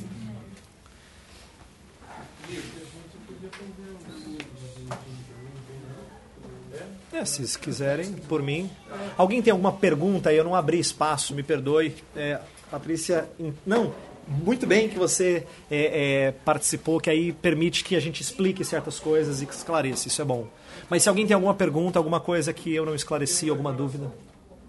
É, 7.12 7.24
se 7.26 7.58
quiserem, 7.60 8.12
por 8.12 8.42
mim. 8.42 8.70
Alguém 9.16 9.42
tem 9.42 9.52
alguma 9.52 9.72
pergunta? 9.72 10.34
Eu 10.34 10.44
não 10.44 10.56
abri 10.56 10.80
espaço, 10.80 11.36
me 11.36 11.44
perdoe. 11.44 11.96
É, 12.16 12.40
Patrícia, 12.72 13.30
não, 13.66 13.94
muito 14.28 14.66
bem 14.66 14.90
que 14.90 14.98
você 14.98 15.46
é, 15.70 16.26
é, 16.26 16.32
participou, 16.32 17.00
que 17.00 17.10
aí 17.10 17.34
permite 17.34 17.84
que 17.84 17.96
a 17.96 18.00
gente 18.00 18.22
explique 18.22 18.64
certas 18.64 19.00
coisas 19.00 19.42
e 19.42 19.46
que 19.46 19.54
esclareça. 19.54 20.08
Isso 20.08 20.22
é 20.22 20.26
bom. 20.26 20.48
Mas 20.90 21.04
se 21.04 21.10
alguém 21.10 21.26
tem 21.26 21.34
alguma 21.36 21.54
pergunta, 21.54 22.00
alguma 22.00 22.20
coisa 22.20 22.54
que 22.54 22.74
eu 22.74 22.86
não 22.86 22.96
esclareci, 22.96 23.50
alguma 23.50 23.74
dúvida? 23.74 24.12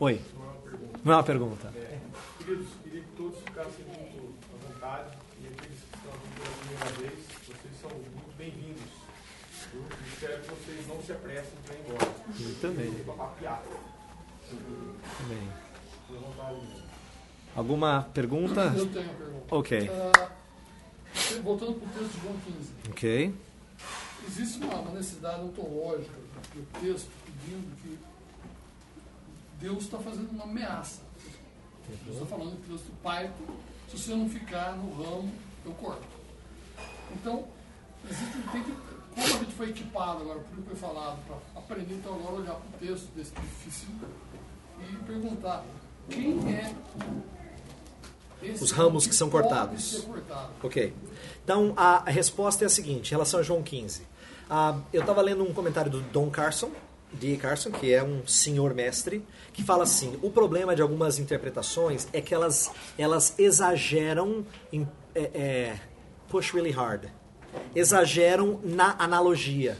Oi. 0.00 0.20
Não 1.04 1.12
é 1.12 1.16
uma 1.16 1.22
pergunta. 1.22 1.72
Queridos, 2.38 2.66
queria 2.82 3.00
que 3.00 3.08
todos 3.16 3.38
ficassem 3.38 3.84
muito 3.86 4.34
à 4.52 4.72
vontade 4.72 5.08
e 5.42 5.46
aqueles 5.46 5.78
que 5.78 5.96
estão 5.96 6.12
aqui 6.12 6.28
pela 6.34 6.54
primeira 6.56 7.00
vez, 7.00 7.24
vocês 7.46 7.74
são 7.80 7.90
muito 7.90 8.36
bem-vindos. 8.36 8.82
Espero 10.14 10.40
que 10.40 10.48
vocês 10.48 10.88
não 10.88 11.02
se 11.02 11.12
apressem 11.12 11.52
para 11.64 11.74
ir 11.74 11.80
embora. 11.80 12.10
Eu 12.40 12.54
também. 12.60 12.90
Também. 15.18 15.64
Alguma 17.56 18.08
pergunta? 18.12 18.72
Eu 18.76 18.86
tenho 18.86 19.04
uma 19.04 19.14
pergunta. 19.14 19.33
Ok. 19.50 19.88
Uh, 19.88 21.42
voltando 21.42 21.74
para 21.74 21.88
o 21.88 21.92
texto 21.92 22.14
de 22.14 22.20
João 22.22 22.36
15. 22.44 22.72
Ok. 22.90 23.34
Existe 24.26 24.64
uma, 24.64 24.74
uma 24.76 24.92
necessidade 24.92 25.42
ontológica 25.42 26.14
do 26.54 26.80
texto 26.80 27.10
pedindo 27.26 27.76
que 27.82 27.98
Deus 29.60 29.84
está 29.84 29.98
fazendo 29.98 30.30
uma 30.30 30.44
ameaça. 30.44 31.02
Deus 32.04 32.16
está 32.16 32.26
falando 32.26 32.60
que 32.62 32.68
Deus 32.68 32.80
do 32.80 33.02
pai, 33.02 33.30
se 33.88 33.98
você 33.98 34.14
não 34.14 34.28
ficar 34.28 34.76
no 34.76 35.02
ramo, 35.02 35.32
eu 35.64 35.72
corto. 35.72 36.06
Então, 37.12 37.46
existe, 38.08 38.38
tem 38.50 38.62
que 38.62 38.72
como 39.14 39.26
a 39.26 39.38
gente 39.38 39.54
foi 39.54 39.70
equipado 39.70 40.22
agora, 40.22 40.40
por 40.40 40.56
que 40.56 40.62
foi 40.62 40.76
falado, 40.76 41.18
para 41.26 41.36
aprender 41.60 41.94
então 41.94 42.14
agora 42.14 42.34
olhar 42.34 42.54
para 42.54 42.68
o 42.68 42.80
texto 42.80 43.06
desse 43.14 43.32
difícil 43.32 43.88
e 44.80 44.96
perguntar 45.04 45.64
quem 46.10 46.52
é 46.52 46.74
os 48.60 48.70
ramos 48.70 49.06
que 49.06 49.14
são 49.14 49.30
cortados. 49.30 50.06
Ok. 50.62 50.92
Então 51.42 51.72
a, 51.76 52.10
resposta 52.10 52.64
é 52.64 52.66
a 52.66 52.70
seguinte, 52.70 53.08
em 53.08 53.10
relação 53.10 53.40
a 53.40 53.42
João 53.42 53.62
15. 53.62 54.02
Uh, 54.02 54.82
eu 54.92 55.00
estava 55.00 55.20
lendo 55.22 55.42
um 55.42 55.52
comentário 55.52 55.90
do 55.90 56.00
Don 56.00 56.30
Carson, 56.30 56.70
D. 57.12 57.36
Carson, 57.36 57.70
que 57.70 57.92
é 57.92 58.02
um 58.02 58.26
senhor 58.26 58.74
mestre, 58.74 59.24
que 59.52 59.62
fala 59.62 59.84
assim: 59.84 60.18
o 60.22 60.30
problema 60.30 60.74
de 60.74 60.82
algumas 60.82 61.18
interpretações 61.18 62.08
é 62.12 62.20
que 62.20 62.34
elas, 62.34 62.70
elas 62.98 63.34
exageram 63.38 64.44
em 64.72 64.86
é, 65.14 65.30
é, 65.34 65.80
push 66.28 66.52
really 66.52 66.70
hard 66.70 67.08
exageram 67.74 68.60
na 68.62 68.94
analogia. 68.98 69.76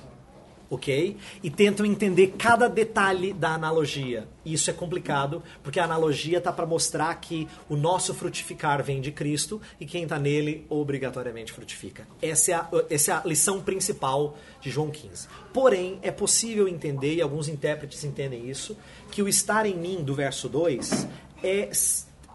Ok? 0.69 1.17
E 1.43 1.51
tentam 1.51 1.85
entender 1.85 2.35
cada 2.39 2.69
detalhe 2.69 3.33
da 3.33 3.55
analogia. 3.55 4.29
Isso 4.45 4.71
é 4.71 4.73
complicado, 4.73 5.43
porque 5.63 5.81
a 5.81 5.85
analogia 5.85 6.39
está 6.39 6.53
para 6.53 6.67
mostrar 6.67 7.15
que 7.17 7.49
o 7.69 7.77
nosso 7.77 8.13
frutificar 8.15 8.83
vem 8.83 9.01
de 9.01 9.11
Cristo 9.11 9.61
e 9.81 9.87
quem 9.87 10.03
está 10.05 10.19
nele 10.19 10.67
obrigatoriamente 10.69 11.53
frutifica. 11.53 12.07
Essa 12.21 12.51
é, 12.51 12.55
a, 12.55 12.69
essa 12.91 13.13
é 13.13 13.15
a 13.15 13.23
lição 13.25 13.61
principal 13.61 14.37
de 14.61 14.71
João 14.71 14.91
15. 14.91 15.29
Porém, 15.53 15.99
é 16.03 16.11
possível 16.11 16.69
entender, 16.69 17.15
e 17.15 17.23
alguns 17.23 17.49
intérpretes 17.49 18.05
entendem 18.05 18.49
isso, 18.49 18.77
que 19.11 19.23
o 19.23 19.29
estar 19.29 19.67
em 19.67 19.75
mim, 19.75 20.03
do 20.03 20.15
verso 20.15 20.49
2, 20.49 21.07
é, 21.43 21.71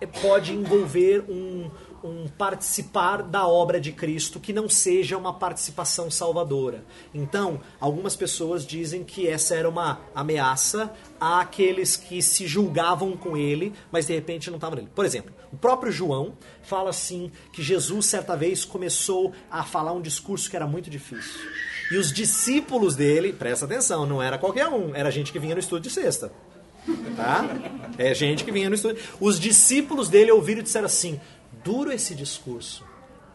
é 0.02 0.06
pode 0.06 0.54
envolver 0.54 1.26
um 1.30 1.70
um 2.04 2.28
participar 2.28 3.24
da 3.24 3.48
obra 3.48 3.80
de 3.80 3.92
Cristo 3.92 4.40
que 4.40 4.54
não 4.54 4.70
seja 4.70 5.18
uma 5.18 5.34
participação 5.34 6.10
salvadora. 6.10 6.84
Então, 7.14 7.60
algumas 7.80 8.16
pessoas 8.16 8.66
dizem 8.66 9.04
que 9.04 9.28
essa 9.28 9.56
era 9.56 9.68
uma 9.70 10.02
ameaça 10.14 10.92
àqueles 11.20 11.96
que 11.96 12.22
se 12.22 12.48
julgavam 12.48 13.16
com 13.16 13.36
ele, 13.36 13.74
mas 13.92 14.08
de 14.08 14.14
repente 14.14 14.50
não 14.50 14.58
estavam 14.58 14.78
nele. 14.78 14.90
Por 14.94 15.06
exemplo, 15.06 15.34
o 15.52 15.58
próprio 15.58 15.92
João 15.92 16.34
fala 16.64 16.90
assim 16.90 17.32
que 17.52 17.62
Jesus 17.62 18.06
certa 18.06 18.36
vez 18.36 18.64
começou 18.64 19.34
a 19.50 19.64
falar 19.64 19.94
um 19.94 20.02
discurso 20.02 20.50
que 20.50 20.56
era 20.56 20.68
muito 20.68 20.90
difícil. 20.90 21.40
E 21.92 21.98
os 21.98 22.14
discípulos 22.14 22.96
dele, 22.96 23.34
presta 23.34 23.66
atenção, 23.66 24.06
não 24.06 24.22
era 24.22 24.38
qualquer 24.38 24.68
um, 24.68 24.94
era 24.94 25.10
gente 25.10 25.32
que 25.32 25.40
vinha 25.40 25.56
no 25.56 25.60
estudo 25.60 25.82
de 25.82 25.90
sexta. 25.90 26.32
Tá? 27.16 27.46
É 27.98 28.14
gente 28.14 28.44
que 28.44 28.52
vinha 28.52 28.70
no 28.70 28.76
estudo. 28.76 28.98
Os 29.20 29.40
discípulos 29.40 30.08
dele 30.10 30.32
ouviram 30.32 30.62
e 30.62 30.64
disseram 30.64 30.86
assim: 30.86 31.20
duro 31.64 31.92
esse 31.92 32.16
discurso. 32.16 32.84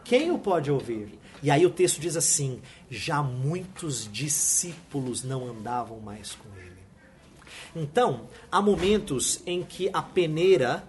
Quem 0.03 0.31
o 0.31 0.37
pode 0.37 0.71
ouvir? 0.71 1.19
E 1.41 1.51
aí 1.51 1.65
o 1.65 1.69
texto 1.69 1.99
diz 1.99 2.15
assim: 2.15 2.61
já 2.89 3.21
muitos 3.21 4.09
discípulos 4.11 5.23
não 5.23 5.47
andavam 5.47 5.99
mais 5.99 6.33
com 6.33 6.49
ele. 6.57 6.65
Então, 7.75 8.29
há 8.51 8.61
momentos 8.61 9.41
em 9.45 9.63
que 9.63 9.89
a 9.91 10.01
peneira 10.01 10.83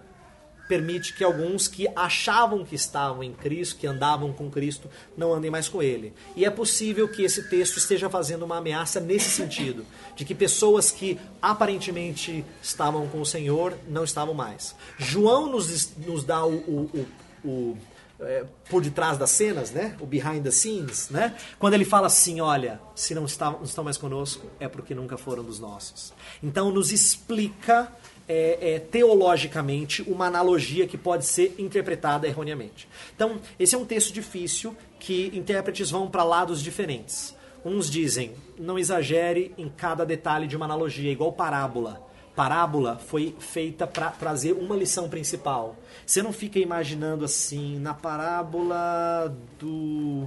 permite 0.67 1.13
que 1.13 1.23
alguns 1.23 1.67
que 1.67 1.87
achavam 1.95 2.65
que 2.65 2.75
estavam 2.75 3.23
em 3.23 3.33
Cristo, 3.33 3.79
que 3.79 3.87
andavam 3.87 4.33
com 4.33 4.49
Cristo, 4.49 4.89
não 5.15 5.33
andem 5.33 5.49
mais 5.49 5.69
com 5.69 5.81
Ele. 5.81 6.13
E 6.35 6.45
é 6.45 6.49
possível 6.49 7.07
que 7.07 7.23
esse 7.23 7.43
texto 7.49 7.77
esteja 7.77 8.09
fazendo 8.09 8.43
uma 8.43 8.57
ameaça 8.57 8.99
nesse 8.99 9.29
sentido, 9.29 9.85
de 10.15 10.25
que 10.25 10.35
pessoas 10.35 10.91
que 10.91 11.17
aparentemente 11.41 12.43
estavam 12.61 13.07
com 13.07 13.21
o 13.21 13.25
Senhor 13.25 13.77
não 13.87 14.03
estavam 14.03 14.33
mais. 14.33 14.75
João 14.97 15.49
nos, 15.49 15.95
nos 15.97 16.23
dá 16.23 16.45
o, 16.45 16.55
o, 16.55 17.07
o 17.43 17.77
é, 18.19 18.45
por 18.69 18.81
detrás 18.81 19.17
das 19.17 19.29
cenas, 19.29 19.71
né? 19.71 19.95
O 19.99 20.05
behind 20.05 20.43
the 20.43 20.51
scenes, 20.51 21.09
né? 21.09 21.35
Quando 21.59 21.75
ele 21.75 21.85
fala 21.85 22.07
assim, 22.07 22.41
olha, 22.41 22.79
se 22.95 23.13
não, 23.13 23.25
está, 23.25 23.51
não 23.51 23.63
estão 23.63 23.83
mais 23.83 23.97
conosco, 23.97 24.47
é 24.59 24.67
porque 24.67 24.95
nunca 24.95 25.17
foram 25.17 25.43
dos 25.43 25.59
nossos. 25.59 26.13
Então 26.41 26.71
nos 26.71 26.91
explica 26.91 27.91
é, 28.27 28.73
é, 28.73 28.79
teologicamente 28.79 30.01
uma 30.01 30.25
analogia 30.25 30.87
que 30.87 30.97
pode 30.97 31.25
ser 31.25 31.55
interpretada 31.59 32.27
erroneamente. 32.27 32.87
Então 33.15 33.39
esse 33.59 33.75
é 33.75 33.77
um 33.77 33.85
texto 33.85 34.11
difícil 34.11 34.75
que 34.99 35.31
intérpretes 35.33 35.91
vão 35.91 36.09
para 36.09 36.23
lados 36.23 36.61
diferentes. 36.61 37.35
Uns 37.63 37.89
dizem, 37.89 38.33
não 38.57 38.79
exagere 38.79 39.53
em 39.57 39.69
cada 39.69 40.05
detalhe 40.05 40.47
de 40.47 40.55
uma 40.55 40.65
analogia, 40.65 41.11
igual 41.11 41.33
parábola 41.33 42.06
parábola 42.37 42.99
foi 42.99 43.35
feita 43.39 43.87
para 43.87 44.11
trazer 44.11 44.53
uma 44.53 44.75
lição 44.75 45.09
principal. 45.09 45.75
Você 46.05 46.21
não 46.21 46.31
fica 46.31 46.59
imaginando 46.59 47.25
assim, 47.25 47.79
na 47.79 47.95
parábola 47.95 49.35
do, 49.59 50.23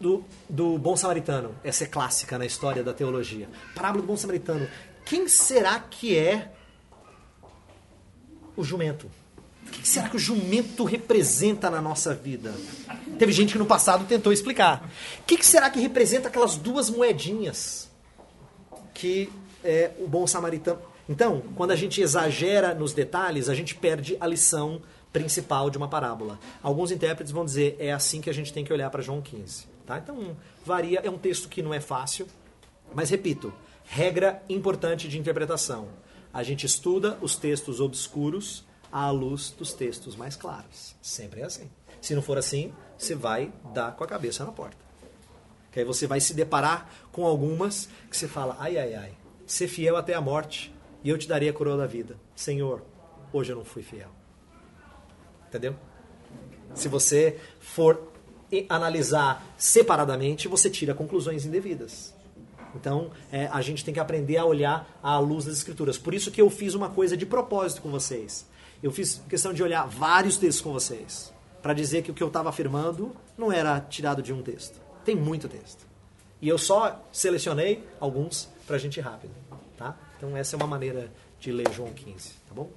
do, 0.00 0.24
do 0.48 0.78
bom 0.78 0.96
samaritano. 0.96 1.54
Essa 1.62 1.84
é 1.84 1.86
clássica 1.86 2.38
na 2.38 2.46
história 2.46 2.82
da 2.82 2.94
teologia. 2.94 3.50
Parábola 3.74 4.00
do 4.00 4.06
bom 4.06 4.16
samaritano. 4.16 4.66
Quem 5.04 5.28
será 5.28 5.78
que 5.78 6.16
é 6.16 6.50
o 8.56 8.64
jumento? 8.64 9.10
O 9.66 9.70
que 9.72 9.86
será 9.86 10.08
que 10.08 10.16
o 10.16 10.18
jumento 10.18 10.84
representa 10.84 11.68
na 11.68 11.82
nossa 11.82 12.14
vida? 12.14 12.54
Teve 13.18 13.30
gente 13.30 13.52
que 13.52 13.58
no 13.58 13.66
passado 13.66 14.06
tentou 14.06 14.32
explicar. 14.32 14.90
O 15.20 15.24
que 15.24 15.44
será 15.44 15.68
que 15.68 15.80
representa 15.80 16.28
aquelas 16.28 16.56
duas 16.56 16.88
moedinhas 16.88 17.90
que 18.94 19.30
é, 19.64 19.92
o 19.98 20.08
bom 20.08 20.26
samaritano. 20.26 20.80
Então, 21.08 21.42
quando 21.56 21.72
a 21.72 21.76
gente 21.76 22.00
exagera 22.00 22.74
nos 22.74 22.92
detalhes, 22.92 23.48
a 23.48 23.54
gente 23.54 23.74
perde 23.74 24.16
a 24.20 24.26
lição 24.26 24.80
principal 25.12 25.68
de 25.68 25.76
uma 25.76 25.88
parábola. 25.88 26.38
Alguns 26.62 26.90
intérpretes 26.90 27.32
vão 27.32 27.44
dizer 27.44 27.76
é 27.78 27.92
assim 27.92 28.20
que 28.20 28.30
a 28.30 28.34
gente 28.34 28.52
tem 28.52 28.64
que 28.64 28.72
olhar 28.72 28.88
para 28.90 29.02
João 29.02 29.20
15. 29.20 29.66
Tá? 29.86 29.98
Então, 29.98 30.36
varia, 30.64 31.00
é 31.02 31.10
um 31.10 31.18
texto 31.18 31.48
que 31.48 31.62
não 31.62 31.74
é 31.74 31.80
fácil, 31.80 32.26
mas 32.94 33.10
repito, 33.10 33.52
regra 33.84 34.42
importante 34.48 35.08
de 35.08 35.18
interpretação. 35.18 35.88
A 36.32 36.42
gente 36.42 36.64
estuda 36.64 37.18
os 37.20 37.36
textos 37.36 37.80
obscuros 37.80 38.64
à 38.90 39.10
luz 39.10 39.50
dos 39.50 39.74
textos 39.74 40.16
mais 40.16 40.36
claros. 40.36 40.94
Sempre 41.02 41.40
é 41.40 41.44
assim. 41.44 41.68
Se 42.00 42.14
não 42.14 42.22
for 42.22 42.38
assim, 42.38 42.72
você 42.96 43.14
vai 43.14 43.52
dar 43.74 43.92
com 43.92 44.04
a 44.04 44.06
cabeça 44.06 44.44
na 44.44 44.52
porta. 44.52 44.78
Que 45.70 45.80
aí 45.80 45.84
você 45.84 46.06
vai 46.06 46.20
se 46.20 46.32
deparar 46.32 46.88
com 47.10 47.26
algumas 47.26 47.88
que 48.10 48.16
você 48.16 48.28
fala, 48.28 48.56
ai, 48.58 48.78
ai, 48.78 48.94
ai, 48.94 49.12
ser 49.52 49.68
fiel 49.68 49.96
até 49.96 50.14
a 50.14 50.20
morte, 50.20 50.74
e 51.04 51.10
eu 51.10 51.18
te 51.18 51.28
darei 51.28 51.48
a 51.48 51.52
coroa 51.52 51.76
da 51.76 51.86
vida. 51.86 52.16
Senhor, 52.34 52.82
hoje 53.30 53.52
eu 53.52 53.56
não 53.56 53.64
fui 53.64 53.82
fiel. 53.82 54.08
Entendeu? 55.46 55.76
Se 56.74 56.88
você 56.88 57.38
for 57.60 58.10
analisar 58.70 59.44
separadamente, 59.58 60.48
você 60.48 60.70
tira 60.70 60.94
conclusões 60.94 61.44
indevidas. 61.44 62.14
Então, 62.74 63.10
é, 63.30 63.46
a 63.48 63.60
gente 63.60 63.84
tem 63.84 63.92
que 63.92 64.00
aprender 64.00 64.38
a 64.38 64.44
olhar 64.46 64.98
à 65.02 65.18
luz 65.18 65.44
das 65.44 65.58
escrituras. 65.58 65.98
Por 65.98 66.14
isso 66.14 66.30
que 66.30 66.40
eu 66.40 66.48
fiz 66.48 66.72
uma 66.72 66.88
coisa 66.88 67.14
de 67.14 67.26
propósito 67.26 67.82
com 67.82 67.90
vocês. 67.90 68.46
Eu 68.82 68.90
fiz 68.90 69.22
questão 69.28 69.52
de 69.52 69.62
olhar 69.62 69.86
vários 69.86 70.38
textos 70.38 70.62
com 70.62 70.72
vocês, 70.72 71.30
para 71.60 71.74
dizer 71.74 72.02
que 72.02 72.10
o 72.10 72.14
que 72.14 72.22
eu 72.22 72.28
estava 72.28 72.48
afirmando 72.48 73.14
não 73.36 73.52
era 73.52 73.78
tirado 73.80 74.22
de 74.22 74.32
um 74.32 74.42
texto. 74.42 74.80
Tem 75.04 75.14
muito 75.14 75.46
texto. 75.46 75.86
E 76.40 76.48
eu 76.48 76.56
só 76.56 77.04
selecionei 77.12 77.86
alguns 78.00 78.48
para 78.66 78.76
a 78.76 78.78
gente 78.78 78.96
ir 78.96 79.02
rápido. 79.02 79.41
Tá? 79.82 79.96
Então 80.16 80.36
essa 80.36 80.54
é 80.54 80.56
uma 80.56 80.66
maneira 80.68 81.10
de 81.40 81.50
ler 81.50 81.68
João 81.72 81.92
15, 81.92 82.34
tá 82.48 82.54
bom? 82.54 82.70